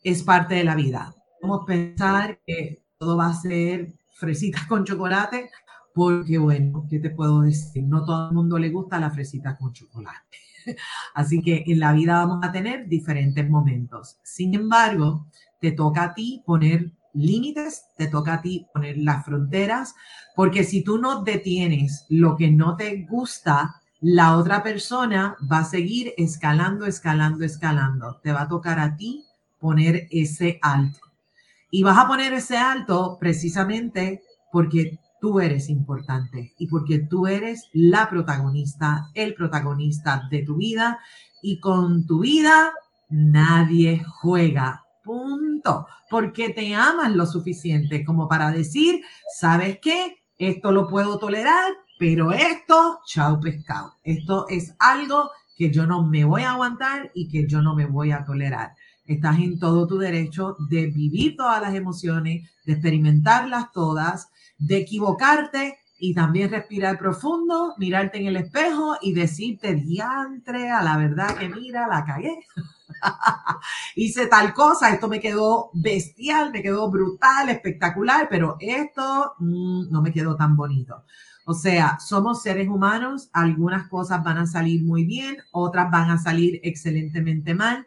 es 0.05 0.23
parte 0.23 0.57
de 0.57 0.65
la 0.65 0.75
vida. 0.75 1.15
Vamos 1.41 1.63
a 1.63 1.65
pensar 1.65 2.41
que 2.47 2.83
todo 2.99 3.17
va 3.17 3.29
a 3.29 3.35
ser 3.35 3.95
fresitas 4.13 4.67
con 4.67 4.85
chocolate, 4.85 5.49
porque 5.95 6.37
bueno, 6.37 6.87
¿qué 6.91 6.99
te 6.99 7.09
puedo 7.09 7.41
decir? 7.41 7.85
No 7.85 8.05
todo 8.05 8.29
el 8.29 8.35
mundo 8.35 8.59
le 8.59 8.69
gusta 8.69 9.01
la 9.01 9.11
fresita 9.11 9.57
con 9.57 9.73
chocolate. 9.73 10.50
Así 11.15 11.41
que 11.41 11.65
en 11.67 11.81
la 11.81 11.93
vida 11.93 12.15
vamos 12.25 12.41
a 12.43 12.53
tener 12.53 12.89
diferentes 12.89 13.49
momentos. 13.49 14.19
Sin 14.23 14.55
embargo, 14.55 15.27
te 15.61 15.73
toca 15.73 16.05
a 16.05 16.15
ti 16.15 16.43
poner 16.45 16.93
límites, 17.15 17.87
te 17.97 18.07
toca 18.07 18.35
a 18.35 18.43
ti 18.43 18.67
poner 18.73 18.99
las 18.99 19.25
fronteras, 19.25 19.95
porque 20.37 20.65
si 20.65 20.83
tú 20.83 20.99
no 20.99 21.23
detienes 21.23 22.07
lo 22.09 22.37
que 22.37 22.51
no 22.51 22.77
te 22.77 23.07
gusta, 23.09 23.81
la 24.01 24.37
otra 24.37 24.63
persona 24.63 25.37
va 25.51 25.59
a 25.59 25.65
seguir 25.65 26.15
escalando, 26.17 26.87
escalando, 26.87 27.45
escalando. 27.45 28.17
Te 28.23 28.33
va 28.33 28.43
a 28.43 28.49
tocar 28.49 28.79
a 28.79 28.97
ti 28.97 29.25
poner 29.59 30.09
ese 30.11 30.59
alto. 30.63 31.01
Y 31.71 31.83
vas 31.83 31.99
a 31.99 32.09
poner 32.09 32.33
ese 32.33 32.57
alto 32.57 33.19
precisamente 33.21 34.23
porque 34.51 34.99
tú 35.21 35.41
eres 35.41 35.69
importante 35.69 36.55
y 36.59 36.67
porque 36.67 36.99
tú 36.99 37.27
eres 37.27 37.69
la 37.73 38.09
protagonista, 38.09 39.11
el 39.15 39.35
protagonista 39.35 40.29
de 40.31 40.43
tu 40.43 40.57
vida 40.57 40.99
y 41.43 41.61
con 41.61 42.07
tu 42.07 42.21
vida 42.21 42.73
nadie 43.09 44.05
juega. 44.05 44.85
Punto. 45.05 45.87
Porque 46.09 46.51
te 46.51 46.75
amas 46.75 47.15
lo 47.15 47.27
suficiente 47.27 48.05
como 48.05 48.29
para 48.29 48.51
decir, 48.51 49.03
¿sabes 49.39 49.79
qué? 49.81 50.17
Esto 50.39 50.73
lo 50.73 50.89
puedo 50.89 51.19
tolerar, 51.19 51.73
pero 51.99 52.33
esto, 52.33 53.01
chao 53.07 53.41
pescado. 53.41 53.95
Esto 54.03 54.47
es 54.49 54.75
algo 54.79 55.31
que 55.57 55.71
yo 55.71 55.87
no 55.87 56.03
me 56.03 56.25
voy 56.25 56.43
a 56.43 56.53
aguantar 56.53 57.11
y 57.15 57.29
que 57.29 57.47
yo 57.47 57.61
no 57.61 57.75
me 57.75 57.85
voy 57.85 58.13
a 58.13 58.25
tolerar. 58.25 58.73
Estás 59.05 59.39
en 59.39 59.59
todo 59.59 59.87
tu 59.87 59.99
derecho 59.99 60.57
de 60.71 60.87
vivir 60.87 61.37
todas 61.37 61.61
las 61.61 61.75
emociones, 61.75 62.49
de 62.65 62.73
experimentarlas 62.73 63.73
todas, 63.73 64.31
de 64.61 64.77
equivocarte 64.77 65.79
y 65.99 66.15
también 66.15 66.51
respirar 66.51 66.99
profundo, 66.99 67.75
mirarte 67.77 68.19
en 68.19 68.27
el 68.27 68.37
espejo 68.37 68.97
y 69.03 69.13
decirte 69.13 69.75
diantre 69.75 70.71
a 70.71 70.83
la 70.83 70.97
verdad 70.97 71.37
que 71.37 71.49
mira, 71.49 71.87
la 71.89 72.05
cagué. 72.05 72.47
Hice 73.97 74.27
tal 74.27 74.55
cosa, 74.55 74.91
esto 74.91 75.09
me 75.09 75.21
quedó 75.21 75.71
bestial, 75.75 76.53
me 76.53 76.63
quedó 76.63 76.91
brutal, 76.91 77.51
espectacular, 77.51 78.29
pero 78.31 78.57
esto 78.61 79.35
mm, 79.39 79.91
no 79.91 80.01
me 80.01 80.13
quedó 80.13 80.37
tan 80.37 80.57
bonito. 80.57 81.05
O 81.45 81.53
sea, 81.53 81.99
somos 81.99 82.43
seres 82.43 82.69
humanos, 82.69 83.29
algunas 83.33 83.89
cosas 83.89 84.23
van 84.25 84.39
a 84.39 84.47
salir 84.47 84.83
muy 84.83 85.05
bien, 85.05 85.37
otras 85.53 85.91
van 85.91 86.11
a 86.11 86.19
salir 86.19 86.61
excelentemente 86.63 87.55
mal. 87.55 87.87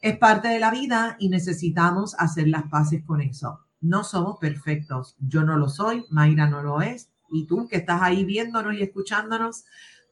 Es 0.00 0.18
parte 0.18 0.48
de 0.48 0.58
la 0.58 0.70
vida 0.72 1.16
y 1.20 1.28
necesitamos 1.28 2.16
hacer 2.18 2.48
las 2.48 2.64
paces 2.64 3.04
con 3.04 3.20
eso. 3.20 3.60
No 3.82 4.04
somos 4.04 4.38
perfectos. 4.38 5.16
Yo 5.20 5.42
no 5.42 5.58
lo 5.58 5.68
soy, 5.68 6.06
Mayra 6.08 6.48
no 6.48 6.62
lo 6.62 6.80
es, 6.80 7.10
y 7.30 7.46
tú 7.46 7.68
que 7.68 7.76
estás 7.76 8.00
ahí 8.00 8.24
viéndonos 8.24 8.74
y 8.74 8.82
escuchándonos, 8.82 9.64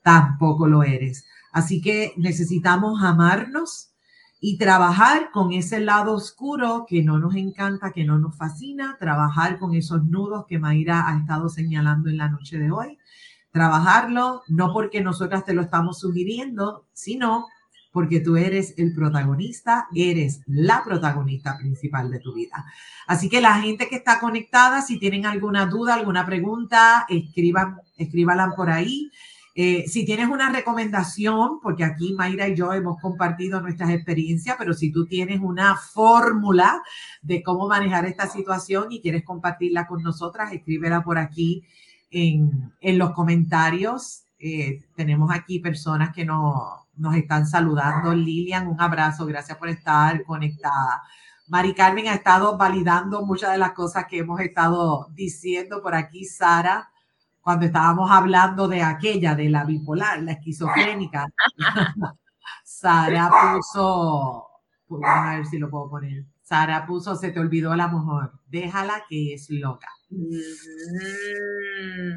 tampoco 0.02 0.66
lo 0.66 0.82
eres. 0.82 1.24
Así 1.52 1.80
que 1.80 2.12
necesitamos 2.18 3.02
amarnos, 3.02 3.90
y 4.40 4.56
trabajar 4.56 5.30
con 5.32 5.52
ese 5.52 5.80
lado 5.80 6.14
oscuro 6.14 6.86
que 6.88 7.02
no 7.02 7.18
nos 7.18 7.34
encanta, 7.36 7.92
que 7.92 8.04
no 8.04 8.18
nos 8.18 8.36
fascina, 8.36 8.96
trabajar 8.98 9.58
con 9.58 9.74
esos 9.74 10.02
nudos 10.04 10.46
que 10.48 10.58
Mayra 10.58 11.08
ha 11.08 11.18
estado 11.18 11.50
señalando 11.50 12.08
en 12.08 12.16
la 12.16 12.30
noche 12.30 12.58
de 12.58 12.70
hoy, 12.70 12.98
trabajarlo 13.52 14.42
no 14.48 14.72
porque 14.72 15.02
nosotras 15.02 15.44
te 15.44 15.52
lo 15.52 15.60
estamos 15.60 15.98
sugiriendo, 15.98 16.86
sino 16.94 17.48
porque 17.92 18.20
tú 18.20 18.36
eres 18.36 18.74
el 18.76 18.94
protagonista, 18.94 19.88
eres 19.94 20.42
la 20.46 20.82
protagonista 20.84 21.56
principal 21.58 22.10
de 22.10 22.20
tu 22.20 22.34
vida. 22.34 22.64
Así 23.06 23.28
que 23.28 23.40
la 23.40 23.60
gente 23.60 23.88
que 23.88 23.96
está 23.96 24.20
conectada, 24.20 24.82
si 24.82 24.98
tienen 24.98 25.26
alguna 25.26 25.66
duda, 25.66 25.94
alguna 25.94 26.24
pregunta, 26.24 27.06
escriban, 27.08 27.78
escríbanla 27.96 28.52
por 28.56 28.70
ahí. 28.70 29.10
Eh, 29.56 29.84
si 29.88 30.04
tienes 30.04 30.28
una 30.28 30.50
recomendación, 30.50 31.60
porque 31.60 31.82
aquí 31.82 32.14
Mayra 32.14 32.48
y 32.48 32.54
yo 32.54 32.72
hemos 32.72 33.00
compartido 33.00 33.60
nuestras 33.60 33.90
experiencias, 33.90 34.56
pero 34.56 34.72
si 34.74 34.92
tú 34.92 35.06
tienes 35.06 35.40
una 35.40 35.76
fórmula 35.76 36.80
de 37.20 37.42
cómo 37.42 37.66
manejar 37.68 38.06
esta 38.06 38.28
situación 38.28 38.92
y 38.92 39.00
quieres 39.00 39.24
compartirla 39.24 39.88
con 39.88 40.02
nosotras, 40.02 40.52
escríbela 40.52 41.02
por 41.02 41.18
aquí 41.18 41.64
en, 42.10 42.72
los 42.80 43.10
comentarios. 43.12 44.24
Eh, 44.38 44.84
tenemos 44.94 45.30
aquí 45.32 45.58
personas 45.58 46.14
que 46.14 46.24
nos, 46.24 46.79
nos 47.00 47.16
están 47.16 47.46
saludando. 47.46 48.14
Lilian, 48.14 48.68
un 48.68 48.80
abrazo, 48.80 49.26
gracias 49.26 49.56
por 49.58 49.68
estar 49.68 50.22
conectada. 50.24 51.02
Mari 51.48 51.74
Carmen 51.74 52.06
ha 52.08 52.14
estado 52.14 52.56
validando 52.56 53.24
muchas 53.26 53.52
de 53.52 53.58
las 53.58 53.72
cosas 53.72 54.06
que 54.06 54.18
hemos 54.18 54.38
estado 54.40 55.08
diciendo 55.12 55.82
por 55.82 55.94
aquí. 55.94 56.24
Sara, 56.24 56.90
cuando 57.40 57.66
estábamos 57.66 58.10
hablando 58.10 58.68
de 58.68 58.82
aquella, 58.82 59.34
de 59.34 59.48
la 59.48 59.64
bipolar, 59.64 60.22
la 60.22 60.32
esquizofrénica, 60.32 61.26
Sara 62.64 63.30
puso, 63.30 64.46
vamos 64.88 65.28
a 65.28 65.36
ver 65.36 65.46
si 65.46 65.58
lo 65.58 65.70
puedo 65.70 65.90
poner, 65.90 66.24
Sara 66.42 66.86
puso, 66.86 67.16
se 67.16 67.32
te 67.32 67.40
olvidó 67.40 67.74
la 67.74 67.88
mujer, 67.88 68.30
déjala 68.46 69.02
que 69.08 69.34
es 69.34 69.50
loca. 69.50 69.88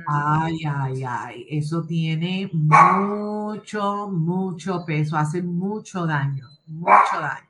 Ay, 0.08 0.58
ay, 0.66 1.04
ay, 1.08 1.46
eso 1.50 1.84
tiene 1.86 2.50
mucho, 2.54 4.08
mucho 4.10 4.84
peso, 4.86 5.16
hace 5.16 5.42
mucho 5.44 6.06
daño, 6.08 6.48
mucho 6.68 7.20
daño. 7.20 7.50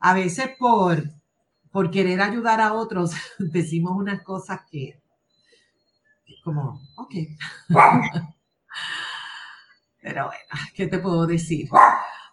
A 0.00 0.14
veces 0.14 0.50
por, 0.58 1.02
por 1.70 1.90
querer 1.90 2.20
ayudar 2.20 2.60
a 2.60 2.74
otros, 2.74 3.12
decimos 3.38 3.92
unas 3.96 4.22
cosas 4.22 4.60
que 4.70 5.00
como, 6.46 6.80
ok. 6.96 7.12
Pero 10.00 10.26
bueno, 10.26 10.44
¿qué 10.74 10.86
te 10.86 10.98
puedo 11.00 11.26
decir? 11.26 11.68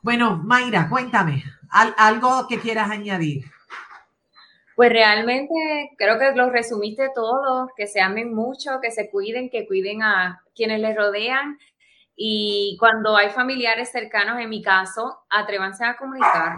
Bueno, 0.03 0.38
Mayra, 0.38 0.88
cuéntame, 0.88 1.43
¿algo 1.69 2.47
que 2.47 2.59
quieras 2.59 2.91
añadir? 2.91 3.45
Pues 4.76 4.89
realmente 4.89 5.53
creo 5.97 6.17
que 6.19 6.32
lo 6.36 6.49
resumiste 6.49 7.09
todo, 7.13 7.67
que 7.76 7.88
se 7.88 8.01
amen 8.01 8.34
mucho, 8.34 8.80
que 8.82 8.91
se 8.91 9.09
cuiden, 9.09 9.49
que 9.49 9.67
cuiden 9.67 10.03
a 10.03 10.41
quienes 10.55 10.80
les 10.80 10.95
rodean 10.95 11.57
y 12.15 12.78
cuando 12.80 13.17
hay 13.17 13.30
familiares 13.32 13.91
cercanos, 13.91 14.39
en 14.39 14.49
mi 14.49 14.61
caso, 14.61 15.24
atrévanse 15.30 15.84
a 15.84 15.97
comunicar. 15.97 16.57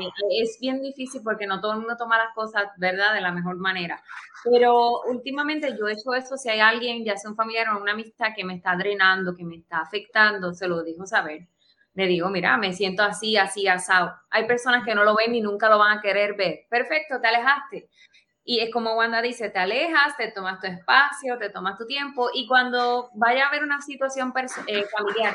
Eh, 0.00 0.42
es 0.42 0.58
bien 0.60 0.82
difícil 0.82 1.22
porque 1.22 1.46
no 1.46 1.60
todo 1.60 1.72
el 1.72 1.78
mundo 1.78 1.96
toma 1.96 2.18
las 2.18 2.34
cosas, 2.34 2.64
¿verdad?, 2.76 3.14
de 3.14 3.20
la 3.20 3.30
mejor 3.32 3.56
manera. 3.56 4.02
Pero 4.44 5.02
últimamente 5.08 5.76
yo 5.78 5.86
he 5.86 5.92
hecho 5.92 6.12
eso, 6.14 6.36
si 6.36 6.48
hay 6.50 6.60
alguien, 6.60 7.04
ya 7.04 7.16
sea 7.16 7.30
un 7.30 7.36
familiar 7.36 7.68
o 7.68 7.80
una 7.80 7.92
amistad 7.92 8.28
que 8.34 8.44
me 8.44 8.56
está 8.56 8.76
drenando, 8.76 9.34
que 9.34 9.44
me 9.44 9.56
está 9.56 9.78
afectando, 9.78 10.52
se 10.54 10.68
lo 10.68 10.82
digo 10.82 11.06
saber. 11.06 11.48
Le 11.96 12.06
digo, 12.06 12.28
mira, 12.28 12.58
me 12.58 12.74
siento 12.74 13.02
así, 13.02 13.38
así, 13.38 13.66
asado. 13.66 14.14
Hay 14.28 14.46
personas 14.46 14.84
que 14.84 14.94
no 14.94 15.02
lo 15.02 15.16
ven 15.16 15.34
y 15.34 15.40
nunca 15.40 15.70
lo 15.70 15.78
van 15.78 15.96
a 15.96 16.02
querer 16.02 16.36
ver. 16.36 16.66
Perfecto, 16.68 17.18
te 17.22 17.26
alejaste. 17.26 17.88
Y 18.44 18.60
es 18.60 18.70
como 18.70 18.94
Wanda 18.96 19.22
dice, 19.22 19.48
te 19.48 19.58
alejas, 19.58 20.14
te 20.18 20.30
tomas 20.30 20.60
tu 20.60 20.66
espacio, 20.66 21.38
te 21.38 21.48
tomas 21.48 21.78
tu 21.78 21.86
tiempo 21.86 22.28
y 22.32 22.46
cuando 22.46 23.10
vaya 23.14 23.46
a 23.46 23.48
haber 23.48 23.64
una 23.64 23.80
situación 23.80 24.32
eh, 24.66 24.84
familiar, 24.84 25.34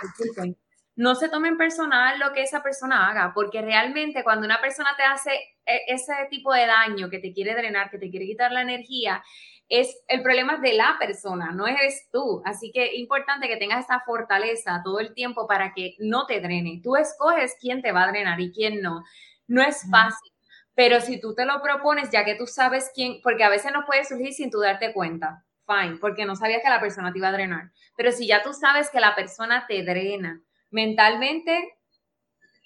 no 0.95 1.15
se 1.15 1.29
tomen 1.29 1.57
personal 1.57 2.19
lo 2.19 2.31
que 2.31 2.43
esa 2.43 2.61
persona 2.61 3.09
haga, 3.09 3.33
porque 3.33 3.61
realmente 3.61 4.23
cuando 4.23 4.45
una 4.45 4.61
persona 4.61 4.91
te 4.95 5.03
hace 5.03 5.31
eh, 5.65 5.81
ese 5.87 6.13
tipo 6.29 6.53
de 6.53 6.67
daño, 6.67 7.09
que 7.09 7.19
te 7.19 7.33
quiere 7.33 7.55
drenar, 7.55 7.89
que 7.89 7.97
te 7.97 8.11
quiere 8.11 8.27
quitar 8.27 8.51
la 8.51 8.61
energía, 8.61 9.23
es 9.71 10.03
el 10.07 10.21
problema 10.21 10.57
de 10.57 10.73
la 10.73 10.97
persona, 10.99 11.51
no 11.51 11.65
eres 11.65 12.09
tú. 12.11 12.41
Así 12.45 12.71
que 12.71 12.85
es 12.85 12.93
importante 12.95 13.47
que 13.47 13.57
tengas 13.57 13.85
esa 13.85 14.01
fortaleza 14.01 14.81
todo 14.83 14.99
el 14.99 15.13
tiempo 15.13 15.47
para 15.47 15.73
que 15.73 15.95
no 15.99 16.25
te 16.27 16.39
drene. 16.41 16.81
Tú 16.83 16.95
escoges 16.95 17.55
quién 17.59 17.81
te 17.81 17.91
va 17.91 18.03
a 18.03 18.11
drenar 18.11 18.39
y 18.39 18.51
quién 18.51 18.81
no. 18.81 19.03
No 19.47 19.61
es 19.61 19.89
fácil 19.89 20.31
pero 20.75 21.01
si 21.01 21.19
tú 21.19 21.35
te 21.35 21.45
lo 21.45 21.61
propones, 21.61 22.09
ya 22.11 22.23
que 22.23 22.35
tú 22.35 22.47
sabes 22.47 22.91
quién, 22.95 23.19
porque 23.21 23.43
a 23.43 23.49
veces 23.49 23.71
no 23.73 23.85
puede 23.85 24.05
surgir 24.05 24.33
sin 24.33 24.49
tú 24.49 24.59
darte 24.59 24.93
cuenta, 24.93 25.43
fine, 25.67 25.97
porque 25.99 26.25
no 26.25 26.35
sabías 26.35 26.61
que 26.63 26.69
la 26.69 26.79
persona 26.79 27.11
te 27.11 27.19
iba 27.19 27.27
a 27.27 27.33
drenar. 27.33 27.71
Pero 27.95 28.11
si 28.11 28.27
ya 28.27 28.41
tú 28.41 28.53
sabes 28.53 28.89
que 28.89 28.99
la 28.99 29.15
persona 29.15 29.65
te 29.67 29.83
drena 29.83 30.41
mentalmente, 30.69 31.77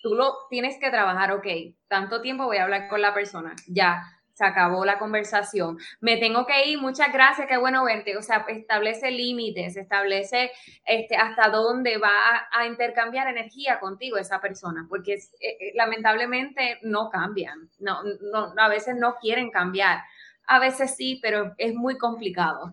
tú 0.01 0.13
lo 0.13 0.47
tienes 0.49 0.77
que 0.79 0.91
trabajar, 0.91 1.31
ok, 1.31 1.47
tanto 1.87 2.21
tiempo 2.21 2.45
voy 2.45 2.57
a 2.57 2.63
hablar 2.63 2.87
con 2.87 3.01
la 3.01 3.13
persona, 3.13 3.55
ya, 3.67 4.03
se 4.35 4.43
acabó 4.43 4.83
la 4.83 4.99
conversación. 4.99 5.77
Me 6.01 6.17
tengo 6.17 6.45
que 6.45 6.69
ir, 6.69 6.79
muchas 6.79 7.11
gracias, 7.11 7.47
qué 7.47 7.57
bueno 7.57 7.85
verte. 7.85 8.17
O 8.17 8.21
sea, 8.21 8.45
establece 8.49 9.09
límites, 9.09 9.77
establece 9.77 10.51
este, 10.85 11.15
hasta 11.15 11.49
dónde 11.49 11.97
va 11.97 12.45
a, 12.51 12.67
intercambiar 12.67 13.27
energía 13.27 13.79
contigo 13.79 14.17
esa 14.17 14.41
persona, 14.41 14.85
porque 14.89 15.13
eh, 15.13 15.21
eh, 15.39 15.71
lamentablemente 15.75 16.79
no 16.81 17.09
cambian, 17.09 17.69
no, 17.79 18.01
no, 18.03 18.53
a 18.57 18.67
veces 18.67 18.95
no 18.97 19.15
quieren 19.21 19.51
cambiar, 19.51 20.01
a 20.47 20.59
veces 20.59 20.95
sí, 20.95 21.19
pero 21.21 21.53
es 21.57 21.73
muy 21.73 21.97
complicado. 21.97 22.71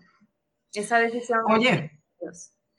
Esa 0.73 0.99
decisión. 0.99 1.39
Oye. 1.47 1.91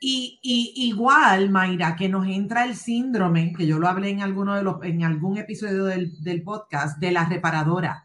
Y, 0.01 0.41
igual, 0.77 1.49
Mayra, 1.49 1.97
que 1.97 2.11
nos 2.11 2.27
entra 2.27 2.65
el 2.65 2.75
síndrome, 2.75 3.55
que 3.57 3.67
yo 3.67 3.79
lo 3.79 3.89
hablé 3.89 4.11
en 4.11 4.21
alguno 4.21 4.55
de 4.55 4.63
los, 4.63 4.83
en 4.83 5.05
algún 5.05 5.39
episodio 5.39 5.87
del, 5.87 6.23
del 6.23 6.43
podcast, 6.43 6.99
de 6.99 7.13
la 7.13 7.25
reparadora 7.25 8.05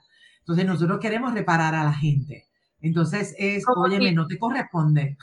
entonces 0.49 0.65
nosotros 0.65 0.99
queremos 0.99 1.31
reparar 1.31 1.75
a 1.75 1.83
la 1.83 1.93
gente. 1.93 2.47
Entonces 2.81 3.35
es, 3.37 3.63
óyeme, 3.75 4.11
no 4.13 4.25
te 4.25 4.39
corresponde. 4.39 5.15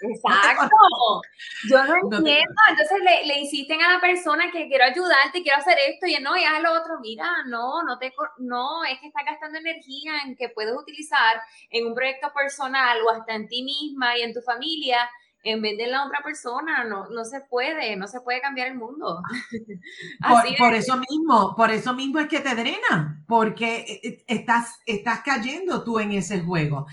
Exacto. 0.00 1.20
Yo 1.68 1.84
no 1.84 1.96
entiendo. 1.96 2.54
Entonces 2.70 2.98
le, 3.02 3.26
le, 3.26 3.40
insisten 3.40 3.82
a 3.82 3.94
la 3.94 4.00
persona 4.00 4.52
que 4.52 4.68
quiero 4.68 4.84
ayudarte, 4.84 5.42
quiero 5.42 5.58
hacer 5.58 5.76
esto 5.88 6.06
y 6.06 6.14
no, 6.22 6.36
y 6.36 6.44
haz 6.44 6.62
lo 6.62 6.74
otro. 6.80 7.00
Mira, 7.00 7.28
no, 7.46 7.82
no 7.82 7.98
te, 7.98 8.12
no, 8.38 8.84
es 8.84 9.00
que 9.00 9.08
estás 9.08 9.24
gastando 9.26 9.58
energía 9.58 10.12
en 10.24 10.36
que 10.36 10.50
puedes 10.50 10.76
utilizar 10.76 11.40
en 11.70 11.88
un 11.88 11.94
proyecto 11.96 12.32
personal 12.32 12.98
o 13.04 13.10
hasta 13.10 13.34
en 13.34 13.48
ti 13.48 13.64
misma 13.64 14.16
y 14.16 14.22
en 14.22 14.32
tu 14.32 14.42
familia 14.42 15.10
en 15.42 15.60
vez 15.60 15.76
de 15.76 15.88
la 15.88 16.06
otra 16.06 16.20
persona, 16.22 16.84
no, 16.84 17.08
no 17.08 17.24
se 17.24 17.40
puede, 17.40 17.96
no 17.96 18.06
se 18.06 18.20
puede 18.20 18.40
cambiar 18.40 18.68
el 18.68 18.76
mundo. 18.76 19.22
por, 20.58 20.74
eso 20.74 20.96
mismo, 20.96 21.54
por 21.56 21.70
eso 21.70 21.94
mismo 21.94 22.20
es 22.20 22.28
que 22.28 22.40
te 22.40 22.54
drenan, 22.54 23.24
porque 23.26 23.76
eh, 23.76 24.00
eh, 24.02 24.24
estás, 24.26 24.80
estás 24.86 25.20
cayendo 25.20 25.82
tú 25.82 25.98
en 25.98 26.12
ese 26.12 26.40
juego. 26.40 26.86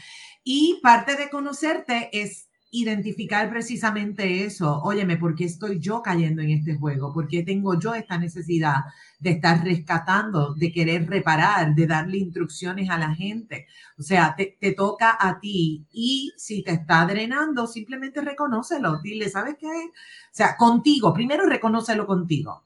Y 0.44 0.80
parte 0.82 1.16
de 1.16 1.30
conocerte 1.30 2.10
es 2.12 2.50
identificar 2.72 3.50
precisamente 3.50 4.46
eso. 4.46 4.82
Óyeme, 4.84 5.18
¿por 5.18 5.36
qué 5.36 5.46
estoy 5.46 5.80
yo 5.80 6.02
cayendo 6.02 6.42
en 6.42 6.52
este 6.52 6.76
juego? 6.76 7.14
¿Por 7.14 7.28
qué 7.28 7.44
tengo 7.44 7.80
yo 7.80 7.94
esta 7.94 8.18
necesidad 8.18 8.78
de 9.20 9.32
estar 9.32 9.64
rescatando, 9.64 10.54
de 10.56 10.72
querer 10.72 11.08
reparar, 11.08 11.76
de 11.76 11.86
darle 11.86 12.18
instrucciones 12.18 12.90
a 12.90 12.98
la 12.98 13.14
gente? 13.14 13.68
O 13.98 14.02
sea, 14.02 14.36
te, 14.36 14.74
toca 14.74 15.18
a 15.20 15.40
ti 15.40 15.86
y 15.91 16.32
si 16.38 16.64
te 16.64 16.72
está 16.72 17.06
drenando, 17.06 17.68
simplemente 17.68 18.22
reconócelo. 18.22 19.02
Dile, 19.02 19.30
¿sabes 19.30 19.56
qué? 19.60 19.68
O 19.68 20.32
sea, 20.32 20.56
contigo, 20.58 21.14
primero 21.14 21.46
reconócelo 21.46 22.08
contigo. 22.08 22.66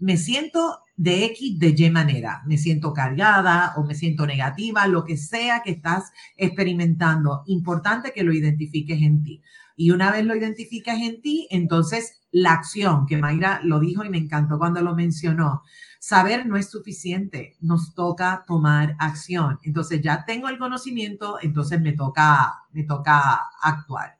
Me 0.00 0.16
siento 0.16 0.78
de 0.96 1.24
X, 1.24 1.58
de 1.58 1.74
Y 1.76 1.90
manera. 1.90 2.42
Me 2.46 2.58
siento 2.58 2.92
cargada 2.92 3.74
o 3.76 3.84
me 3.84 3.94
siento 3.94 4.26
negativa, 4.26 4.86
lo 4.86 5.04
que 5.04 5.16
sea 5.16 5.62
que 5.64 5.72
estás 5.72 6.12
experimentando. 6.36 7.42
Importante 7.46 8.12
que 8.12 8.22
lo 8.22 8.32
identifiques 8.32 9.00
en 9.02 9.22
ti. 9.24 9.42
Y 9.76 9.90
una 9.90 10.12
vez 10.12 10.24
lo 10.24 10.36
identificas 10.36 11.00
en 11.00 11.20
ti, 11.20 11.48
entonces 11.50 12.20
la 12.30 12.52
acción, 12.52 13.06
que 13.06 13.16
Mayra 13.16 13.60
lo 13.64 13.80
dijo 13.80 14.04
y 14.04 14.10
me 14.10 14.18
encantó 14.18 14.58
cuando 14.58 14.82
lo 14.82 14.94
mencionó, 14.94 15.62
saber 16.04 16.44
no 16.44 16.58
es 16.58 16.68
suficiente, 16.68 17.56
nos 17.62 17.94
toca 17.94 18.44
tomar 18.46 18.94
acción. 18.98 19.58
Entonces 19.62 20.02
ya 20.02 20.26
tengo 20.26 20.50
el 20.50 20.58
conocimiento, 20.58 21.38
entonces 21.40 21.80
me 21.80 21.92
toca, 21.92 22.52
me 22.72 22.82
toca 22.82 23.40
actuar. 23.62 24.18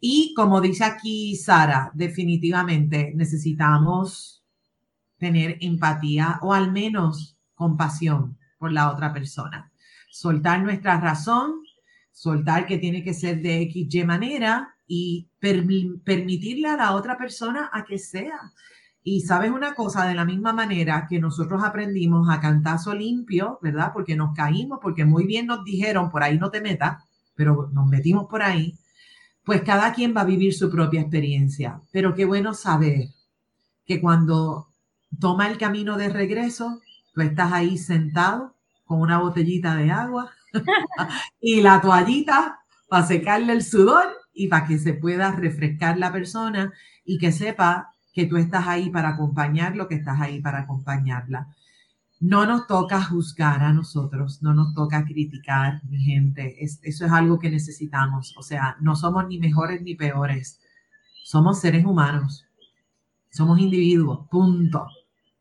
Y 0.00 0.34
como 0.34 0.60
dice 0.60 0.82
aquí 0.82 1.36
Sara, 1.36 1.92
definitivamente 1.94 3.12
necesitamos 3.14 4.42
tener 5.16 5.58
empatía 5.60 6.40
o 6.42 6.52
al 6.52 6.72
menos 6.72 7.38
compasión 7.54 8.36
por 8.58 8.72
la 8.72 8.90
otra 8.90 9.12
persona. 9.12 9.70
Soltar 10.10 10.60
nuestra 10.60 10.98
razón, 10.98 11.62
soltar 12.10 12.66
que 12.66 12.78
tiene 12.78 13.04
que 13.04 13.14
ser 13.14 13.40
de 13.42 13.62
X, 13.62 14.04
manera 14.04 14.74
y 14.88 15.28
permitirle 15.38 16.66
a 16.66 16.76
la 16.76 16.96
otra 16.96 17.16
persona 17.16 17.70
a 17.72 17.84
que 17.84 17.98
sea. 17.98 18.40
Y 19.04 19.22
sabes 19.22 19.50
una 19.50 19.74
cosa, 19.74 20.06
de 20.06 20.14
la 20.14 20.24
misma 20.24 20.52
manera 20.52 21.06
que 21.08 21.18
nosotros 21.18 21.62
aprendimos 21.64 22.28
a 22.30 22.40
cantazo 22.40 22.94
limpio, 22.94 23.58
¿verdad? 23.60 23.90
Porque 23.92 24.14
nos 24.14 24.34
caímos, 24.34 24.78
porque 24.80 25.04
muy 25.04 25.26
bien 25.26 25.46
nos 25.46 25.64
dijeron, 25.64 26.10
por 26.10 26.22
ahí 26.22 26.38
no 26.38 26.50
te 26.50 26.60
metas, 26.60 27.02
pero 27.34 27.68
nos 27.72 27.88
metimos 27.88 28.28
por 28.28 28.42
ahí, 28.42 28.78
pues 29.44 29.62
cada 29.62 29.92
quien 29.92 30.16
va 30.16 30.20
a 30.20 30.26
vivir 30.26 30.54
su 30.54 30.70
propia 30.70 31.00
experiencia. 31.00 31.80
Pero 31.90 32.14
qué 32.14 32.24
bueno 32.24 32.54
saber 32.54 33.08
que 33.84 34.00
cuando 34.00 34.68
toma 35.18 35.48
el 35.48 35.58
camino 35.58 35.96
de 35.96 36.08
regreso, 36.08 36.80
tú 37.12 37.22
estás 37.22 37.52
ahí 37.52 37.78
sentado 37.78 38.54
con 38.84 39.00
una 39.00 39.18
botellita 39.18 39.74
de 39.74 39.90
agua 39.90 40.30
y 41.40 41.60
la 41.60 41.80
toallita 41.80 42.60
para 42.88 43.06
secarle 43.06 43.52
el 43.52 43.64
sudor 43.64 44.04
y 44.32 44.48
para 44.48 44.66
que 44.66 44.78
se 44.78 44.94
pueda 44.94 45.32
refrescar 45.32 45.98
la 45.98 46.12
persona 46.12 46.72
y 47.04 47.18
que 47.18 47.32
sepa 47.32 47.91
que 48.12 48.26
tú 48.26 48.36
estás 48.36 48.66
ahí 48.66 48.90
para 48.90 49.10
acompañarlo, 49.10 49.88
que 49.88 49.94
estás 49.96 50.20
ahí 50.20 50.40
para 50.40 50.60
acompañarla. 50.60 51.48
No 52.20 52.46
nos 52.46 52.66
toca 52.66 53.02
juzgar 53.02 53.62
a 53.62 53.72
nosotros, 53.72 54.42
no 54.42 54.54
nos 54.54 54.74
toca 54.74 55.04
criticar, 55.04 55.82
mi 55.88 55.98
gente. 55.98 56.56
eso 56.62 57.06
es 57.06 57.12
algo 57.12 57.38
que 57.38 57.50
necesitamos. 57.50 58.34
O 58.36 58.42
sea, 58.42 58.76
no 58.80 58.94
somos 58.94 59.26
ni 59.26 59.38
mejores 59.38 59.82
ni 59.82 59.94
peores. 59.94 60.60
Somos 61.24 61.60
seres 61.60 61.84
humanos. 61.84 62.46
Somos 63.30 63.58
individuos, 63.58 64.28
punto. 64.30 64.86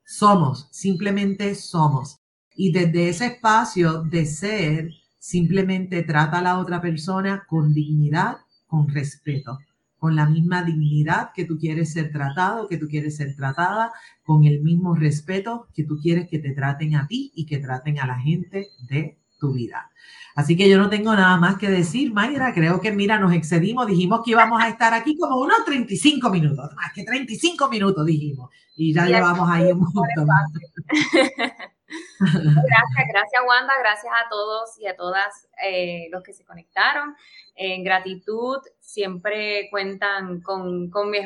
Somos, 0.06 0.68
simplemente 0.72 1.54
somos. 1.56 2.20
Y 2.56 2.72
desde 2.72 3.10
ese 3.10 3.26
espacio 3.28 4.04
de 4.04 4.26
ser, 4.26 4.92
simplemente 5.20 6.04
trata 6.04 6.40
a 6.40 6.42
la 6.42 6.58
otra 6.58 6.82
persona 6.82 7.46
con 7.48 7.74
dignidad, 7.74 8.38
con 8.66 8.90
respeto, 8.90 9.60
con 10.02 10.16
la 10.16 10.26
misma 10.26 10.64
dignidad 10.64 11.30
que 11.32 11.46
tú 11.46 11.60
quieres 11.60 11.94
ser 11.94 12.12
tratado, 12.12 12.68
que 12.68 12.78
tú 12.78 12.88
quieres 12.88 13.18
ser 13.18 13.36
tratada, 13.36 13.92
con 14.24 14.46
el 14.46 14.60
mismo 14.62 14.96
respeto 14.96 15.68
que 15.76 15.84
tú 15.84 16.00
quieres 16.02 16.28
que 16.28 16.40
te 16.40 16.54
traten 16.54 16.96
a 16.96 17.06
ti 17.06 17.32
y 17.36 17.46
que 17.46 17.60
traten 17.60 18.00
a 18.00 18.08
la 18.08 18.18
gente 18.18 18.70
de 18.90 19.20
tu 19.40 19.54
vida. 19.54 19.92
Así 20.34 20.58
que 20.58 20.68
yo 20.68 20.80
no 20.80 20.90
tengo 20.90 21.14
nada 21.14 21.38
más 21.38 21.60
que 21.60 21.70
decir, 21.70 22.12
Mayra. 22.12 22.52
Creo 22.52 22.82
que, 22.82 22.92
mira, 22.92 23.20
nos 23.20 23.32
excedimos. 23.32 23.86
Dijimos 23.86 24.22
que 24.26 24.32
íbamos 24.32 24.60
a 24.60 24.70
estar 24.70 24.92
aquí 24.96 25.16
como 25.16 25.38
unos 25.38 25.64
35 25.66 26.32
minutos, 26.32 26.72
más 26.76 26.92
que 26.94 27.04
35 27.04 27.70
minutos 27.70 28.04
dijimos. 28.04 28.50
Y 28.76 28.96
ya 28.96 29.06
llevamos 29.06 29.48
ahí 29.52 29.72
un 29.72 29.82
montón. 29.82 30.28
Gracias, 32.20 33.08
gracias 33.12 33.42
Wanda, 33.46 33.74
gracias 33.80 34.14
a 34.14 34.30
todos 34.30 34.80
y 34.80 34.88
a 34.88 34.96
todas 34.96 35.50
eh, 35.62 36.08
los 36.12 36.24
que 36.24 36.34
se 36.34 36.46
conectaron. 36.46 37.16
En 37.56 37.84
gratitud, 37.84 38.58
siempre 38.80 39.68
cuentan 39.70 40.42
con, 40.42 40.90
con, 40.90 41.10
mi, 41.12 41.20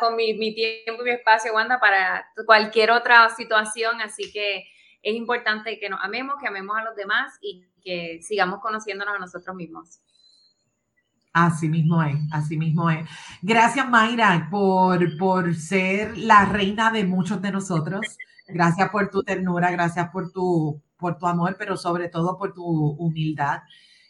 con 0.00 0.16
mi, 0.16 0.34
mi 0.34 0.54
tiempo 0.54 1.02
y 1.02 1.04
mi 1.04 1.10
espacio, 1.10 1.52
Wanda, 1.52 1.80
para 1.80 2.26
cualquier 2.46 2.90
otra 2.90 3.28
situación. 3.30 4.00
Así 4.00 4.32
que 4.32 4.64
es 5.02 5.14
importante 5.14 5.78
que 5.78 5.90
nos 5.90 6.00
amemos, 6.02 6.36
que 6.40 6.46
amemos 6.46 6.76
a 6.76 6.84
los 6.84 6.96
demás 6.96 7.36
y 7.40 7.66
que 7.82 8.20
sigamos 8.22 8.60
conociéndonos 8.60 9.16
a 9.16 9.18
nosotros 9.18 9.54
mismos. 9.56 10.00
Así 11.32 11.68
mismo 11.68 12.02
es, 12.02 12.16
así 12.30 12.56
mismo 12.58 12.90
es. 12.90 13.08
Gracias, 13.40 13.88
Mayra, 13.88 14.48
por, 14.50 15.16
por 15.16 15.54
ser 15.54 16.16
la 16.18 16.44
reina 16.44 16.90
de 16.90 17.04
muchos 17.04 17.40
de 17.40 17.50
nosotros. 17.50 18.00
Gracias 18.46 18.90
por 18.90 19.08
tu 19.08 19.22
ternura, 19.22 19.70
gracias 19.70 20.10
por 20.10 20.30
tu, 20.30 20.82
por 20.98 21.16
tu 21.16 21.26
amor, 21.26 21.56
pero 21.58 21.76
sobre 21.76 22.08
todo 22.08 22.36
por 22.38 22.52
tu 22.52 22.62
humildad 22.62 23.62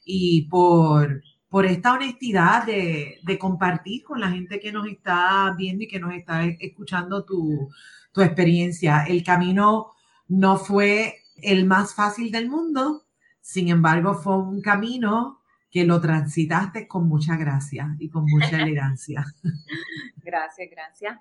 y 0.04 0.48
por, 0.48 1.22
por 1.52 1.66
esta 1.66 1.92
honestidad 1.92 2.64
de, 2.64 3.18
de, 3.22 3.38
compartir 3.38 4.04
con 4.04 4.18
la 4.18 4.30
gente 4.30 4.58
que 4.58 4.72
nos 4.72 4.86
está 4.86 5.54
viendo 5.54 5.84
y 5.84 5.86
que 5.86 6.00
nos 6.00 6.14
está 6.14 6.46
escuchando 6.46 7.26
tu, 7.26 7.68
tu 8.10 8.22
experiencia. 8.22 9.04
El 9.04 9.22
camino 9.22 9.92
no 10.28 10.56
fue 10.56 11.16
el 11.42 11.66
más 11.66 11.94
fácil 11.94 12.32
del 12.32 12.48
mundo, 12.48 13.04
sin 13.42 13.68
embargo, 13.68 14.14
fue 14.14 14.38
un 14.38 14.62
camino 14.62 15.42
que 15.70 15.84
lo 15.84 16.00
transitaste 16.00 16.88
con 16.88 17.06
mucha 17.06 17.36
gracia 17.36 17.96
y 17.98 18.08
con 18.08 18.24
mucha 18.24 18.56
elegancia. 18.62 19.22
Gracias, 20.24 20.70
gracias. 20.70 21.18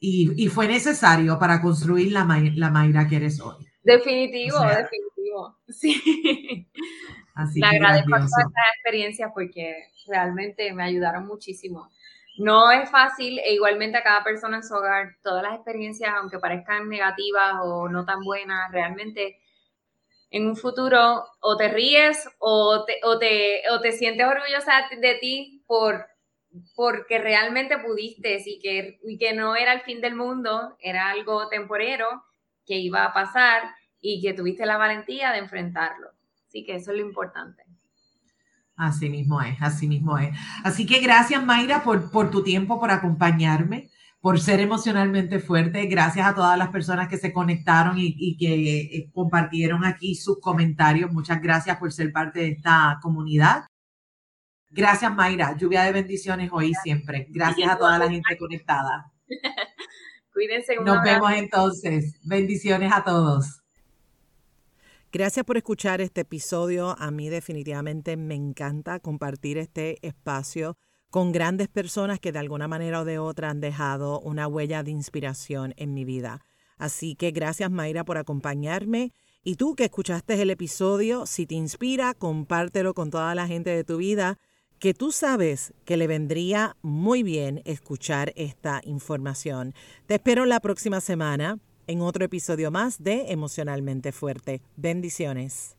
Y, 0.00 0.48
fue 0.48 0.66
necesario 0.66 1.38
para 1.38 1.60
construir 1.60 2.10
la, 2.10 2.24
la 2.54 2.70
Mayra 2.70 3.06
que 3.06 3.16
eres 3.16 3.38
hoy. 3.40 3.65
Definitivo, 3.86 4.58
definitivo. 4.60 5.56
Sí. 5.68 6.66
Así 7.36 7.60
Le 7.60 7.66
agradezco 7.66 8.10
todas 8.10 8.24
estas 8.24 8.64
experiencias 8.74 9.30
porque 9.32 9.76
realmente 10.08 10.72
me 10.72 10.82
ayudaron 10.82 11.26
muchísimo. 11.26 11.88
No 12.38 12.70
es 12.72 12.90
fácil 12.90 13.38
e 13.38 13.54
igualmente 13.54 13.98
a 13.98 14.02
cada 14.02 14.24
persona 14.24 14.56
en 14.56 14.64
su 14.64 14.74
hogar, 14.74 15.16
todas 15.22 15.42
las 15.42 15.54
experiencias, 15.54 16.12
aunque 16.16 16.38
parezcan 16.38 16.88
negativas 16.88 17.54
o 17.62 17.88
no 17.88 18.04
tan 18.04 18.20
buenas, 18.24 18.72
realmente 18.72 19.38
en 20.30 20.48
un 20.48 20.56
futuro 20.56 21.24
o 21.40 21.56
te 21.56 21.68
ríes 21.68 22.28
o 22.38 22.84
te, 22.84 22.98
o 23.04 23.18
te, 23.18 23.62
o 23.70 23.80
te 23.80 23.92
sientes 23.92 24.26
orgullosa 24.26 24.88
de 25.00 25.14
ti 25.14 25.62
por, 25.66 26.06
porque 26.74 27.18
realmente 27.18 27.78
pudiste 27.78 28.42
y 28.44 28.58
que, 28.58 28.98
y 29.04 29.16
que 29.16 29.32
no 29.32 29.54
era 29.54 29.72
el 29.72 29.82
fin 29.82 30.00
del 30.00 30.16
mundo, 30.16 30.76
era 30.80 31.10
algo 31.10 31.48
temporero 31.48 32.24
que 32.66 32.78
iba 32.78 33.04
a 33.04 33.12
pasar 33.12 33.62
y 34.00 34.20
que 34.20 34.34
tuviste 34.34 34.66
la 34.66 34.76
valentía 34.76 35.32
de 35.32 35.38
enfrentarlo. 35.38 36.08
Así 36.46 36.64
que 36.64 36.76
eso 36.76 36.90
es 36.90 36.98
lo 36.98 37.06
importante. 37.06 37.62
Así 38.76 39.08
mismo 39.08 39.40
es, 39.40 39.56
así 39.62 39.88
mismo 39.88 40.18
es. 40.18 40.36
Así 40.62 40.84
que 40.84 41.00
gracias 41.00 41.42
Mayra 41.44 41.82
por, 41.82 42.10
por 42.10 42.30
tu 42.30 42.42
tiempo, 42.42 42.78
por 42.78 42.90
acompañarme 42.90 43.90
por 44.26 44.40
ser 44.40 44.58
emocionalmente 44.58 45.38
fuerte. 45.38 45.86
Gracias 45.86 46.26
a 46.26 46.34
todas 46.34 46.58
las 46.58 46.70
personas 46.70 47.06
que 47.06 47.16
se 47.16 47.32
conectaron 47.32 47.94
y, 47.96 48.36
que 48.36 48.80
eh, 48.80 49.10
compartieron 49.14 49.84
aquí 49.84 50.16
sus 50.16 50.40
comentarios. 50.40 51.12
Muchas 51.12 51.40
gracias 51.40 51.76
por 51.76 51.92
ser 51.92 52.10
parte 52.10 52.40
de 52.40 52.48
esta 52.48 52.98
comunidad. 53.00 53.66
Gracias, 54.68 55.14
Mayra. 55.14 55.56
Lluvia 55.56 55.84
de 55.84 55.92
bendiciones 55.92 56.50
hoy 56.52 56.70
y 56.70 56.74
siempre. 56.74 57.28
Gracias 57.30 57.70
a 57.70 57.78
toda 57.78 58.00
la 58.00 58.10
gente 58.10 58.36
conectada. 58.36 59.12
Cuídense. 60.36 60.76
Nos 60.84 61.02
vemos 61.02 61.32
entonces. 61.32 62.20
Bendiciones 62.22 62.92
a 62.92 63.02
todos. 63.02 63.62
Gracias 65.10 65.46
por 65.46 65.56
escuchar 65.56 66.02
este 66.02 66.20
episodio. 66.20 66.94
A 66.98 67.10
mí 67.10 67.30
definitivamente 67.30 68.18
me 68.18 68.34
encanta 68.34 69.00
compartir 69.00 69.56
este 69.56 69.96
espacio 70.06 70.76
con 71.08 71.32
grandes 71.32 71.68
personas 71.68 72.20
que 72.20 72.32
de 72.32 72.38
alguna 72.38 72.68
manera 72.68 73.00
o 73.00 73.06
de 73.06 73.18
otra 73.18 73.48
han 73.48 73.62
dejado 73.62 74.20
una 74.20 74.46
huella 74.46 74.82
de 74.82 74.90
inspiración 74.90 75.72
en 75.78 75.94
mi 75.94 76.04
vida. 76.04 76.44
Así 76.76 77.14
que 77.14 77.30
gracias 77.30 77.70
Mayra 77.70 78.04
por 78.04 78.18
acompañarme. 78.18 79.14
Y 79.42 79.54
tú 79.54 79.74
que 79.74 79.84
escuchaste 79.84 80.42
el 80.42 80.50
episodio, 80.50 81.24
si 81.24 81.46
te 81.46 81.54
inspira, 81.54 82.12
compártelo 82.12 82.92
con 82.92 83.08
toda 83.08 83.34
la 83.34 83.46
gente 83.46 83.70
de 83.70 83.84
tu 83.84 83.96
vida, 83.96 84.36
que 84.78 84.94
tú 84.94 85.10
sabes 85.12 85.72
que 85.84 85.96
le 85.96 86.06
vendría 86.06 86.76
muy 86.82 87.22
bien 87.22 87.62
escuchar 87.64 88.32
esta 88.36 88.80
información. 88.84 89.74
Te 90.06 90.16
espero 90.16 90.44
la 90.44 90.60
próxima 90.60 91.00
semana 91.00 91.58
en 91.86 92.02
otro 92.02 92.24
episodio 92.24 92.70
más 92.70 93.02
de 93.02 93.32
Emocionalmente 93.32 94.12
Fuerte. 94.12 94.60
Bendiciones. 94.76 95.76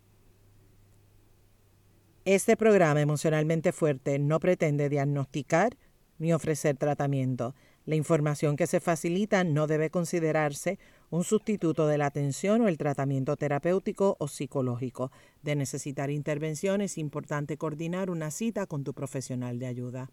Este 2.25 2.57
programa 2.57 2.99
emocionalmente 2.99 3.71
fuerte 3.71 4.19
no 4.19 4.39
pretende 4.39 4.89
diagnosticar 4.89 5.77
ni 6.17 6.33
ofrecer 6.33 6.75
tratamiento. 6.75 7.55
La 7.85 7.95
información 7.95 8.57
que 8.57 8.67
se 8.67 8.81
facilita 8.81 9.45
no 9.45 9.67
debe 9.67 9.89
considerarse 9.89 10.77
un 11.09 11.23
sustituto 11.23 11.87
de 11.87 11.97
la 11.97 12.07
atención 12.07 12.61
o 12.61 12.67
el 12.67 12.77
tratamiento 12.77 13.35
terapéutico 13.37 14.17
o 14.19 14.27
psicológico. 14.27 15.11
De 15.41 15.55
necesitar 15.55 16.09
intervención 16.09 16.81
es 16.81 16.97
importante 16.97 17.57
coordinar 17.57 18.09
una 18.09 18.31
cita 18.31 18.67
con 18.67 18.83
tu 18.83 18.93
profesional 18.93 19.59
de 19.59 19.67
ayuda. 19.67 20.09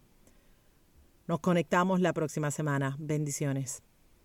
Nos 1.26 1.40
conectamos 1.40 2.00
la 2.00 2.12
próxima 2.12 2.50
semana. 2.50 2.96
Bendiciones. 2.98 3.82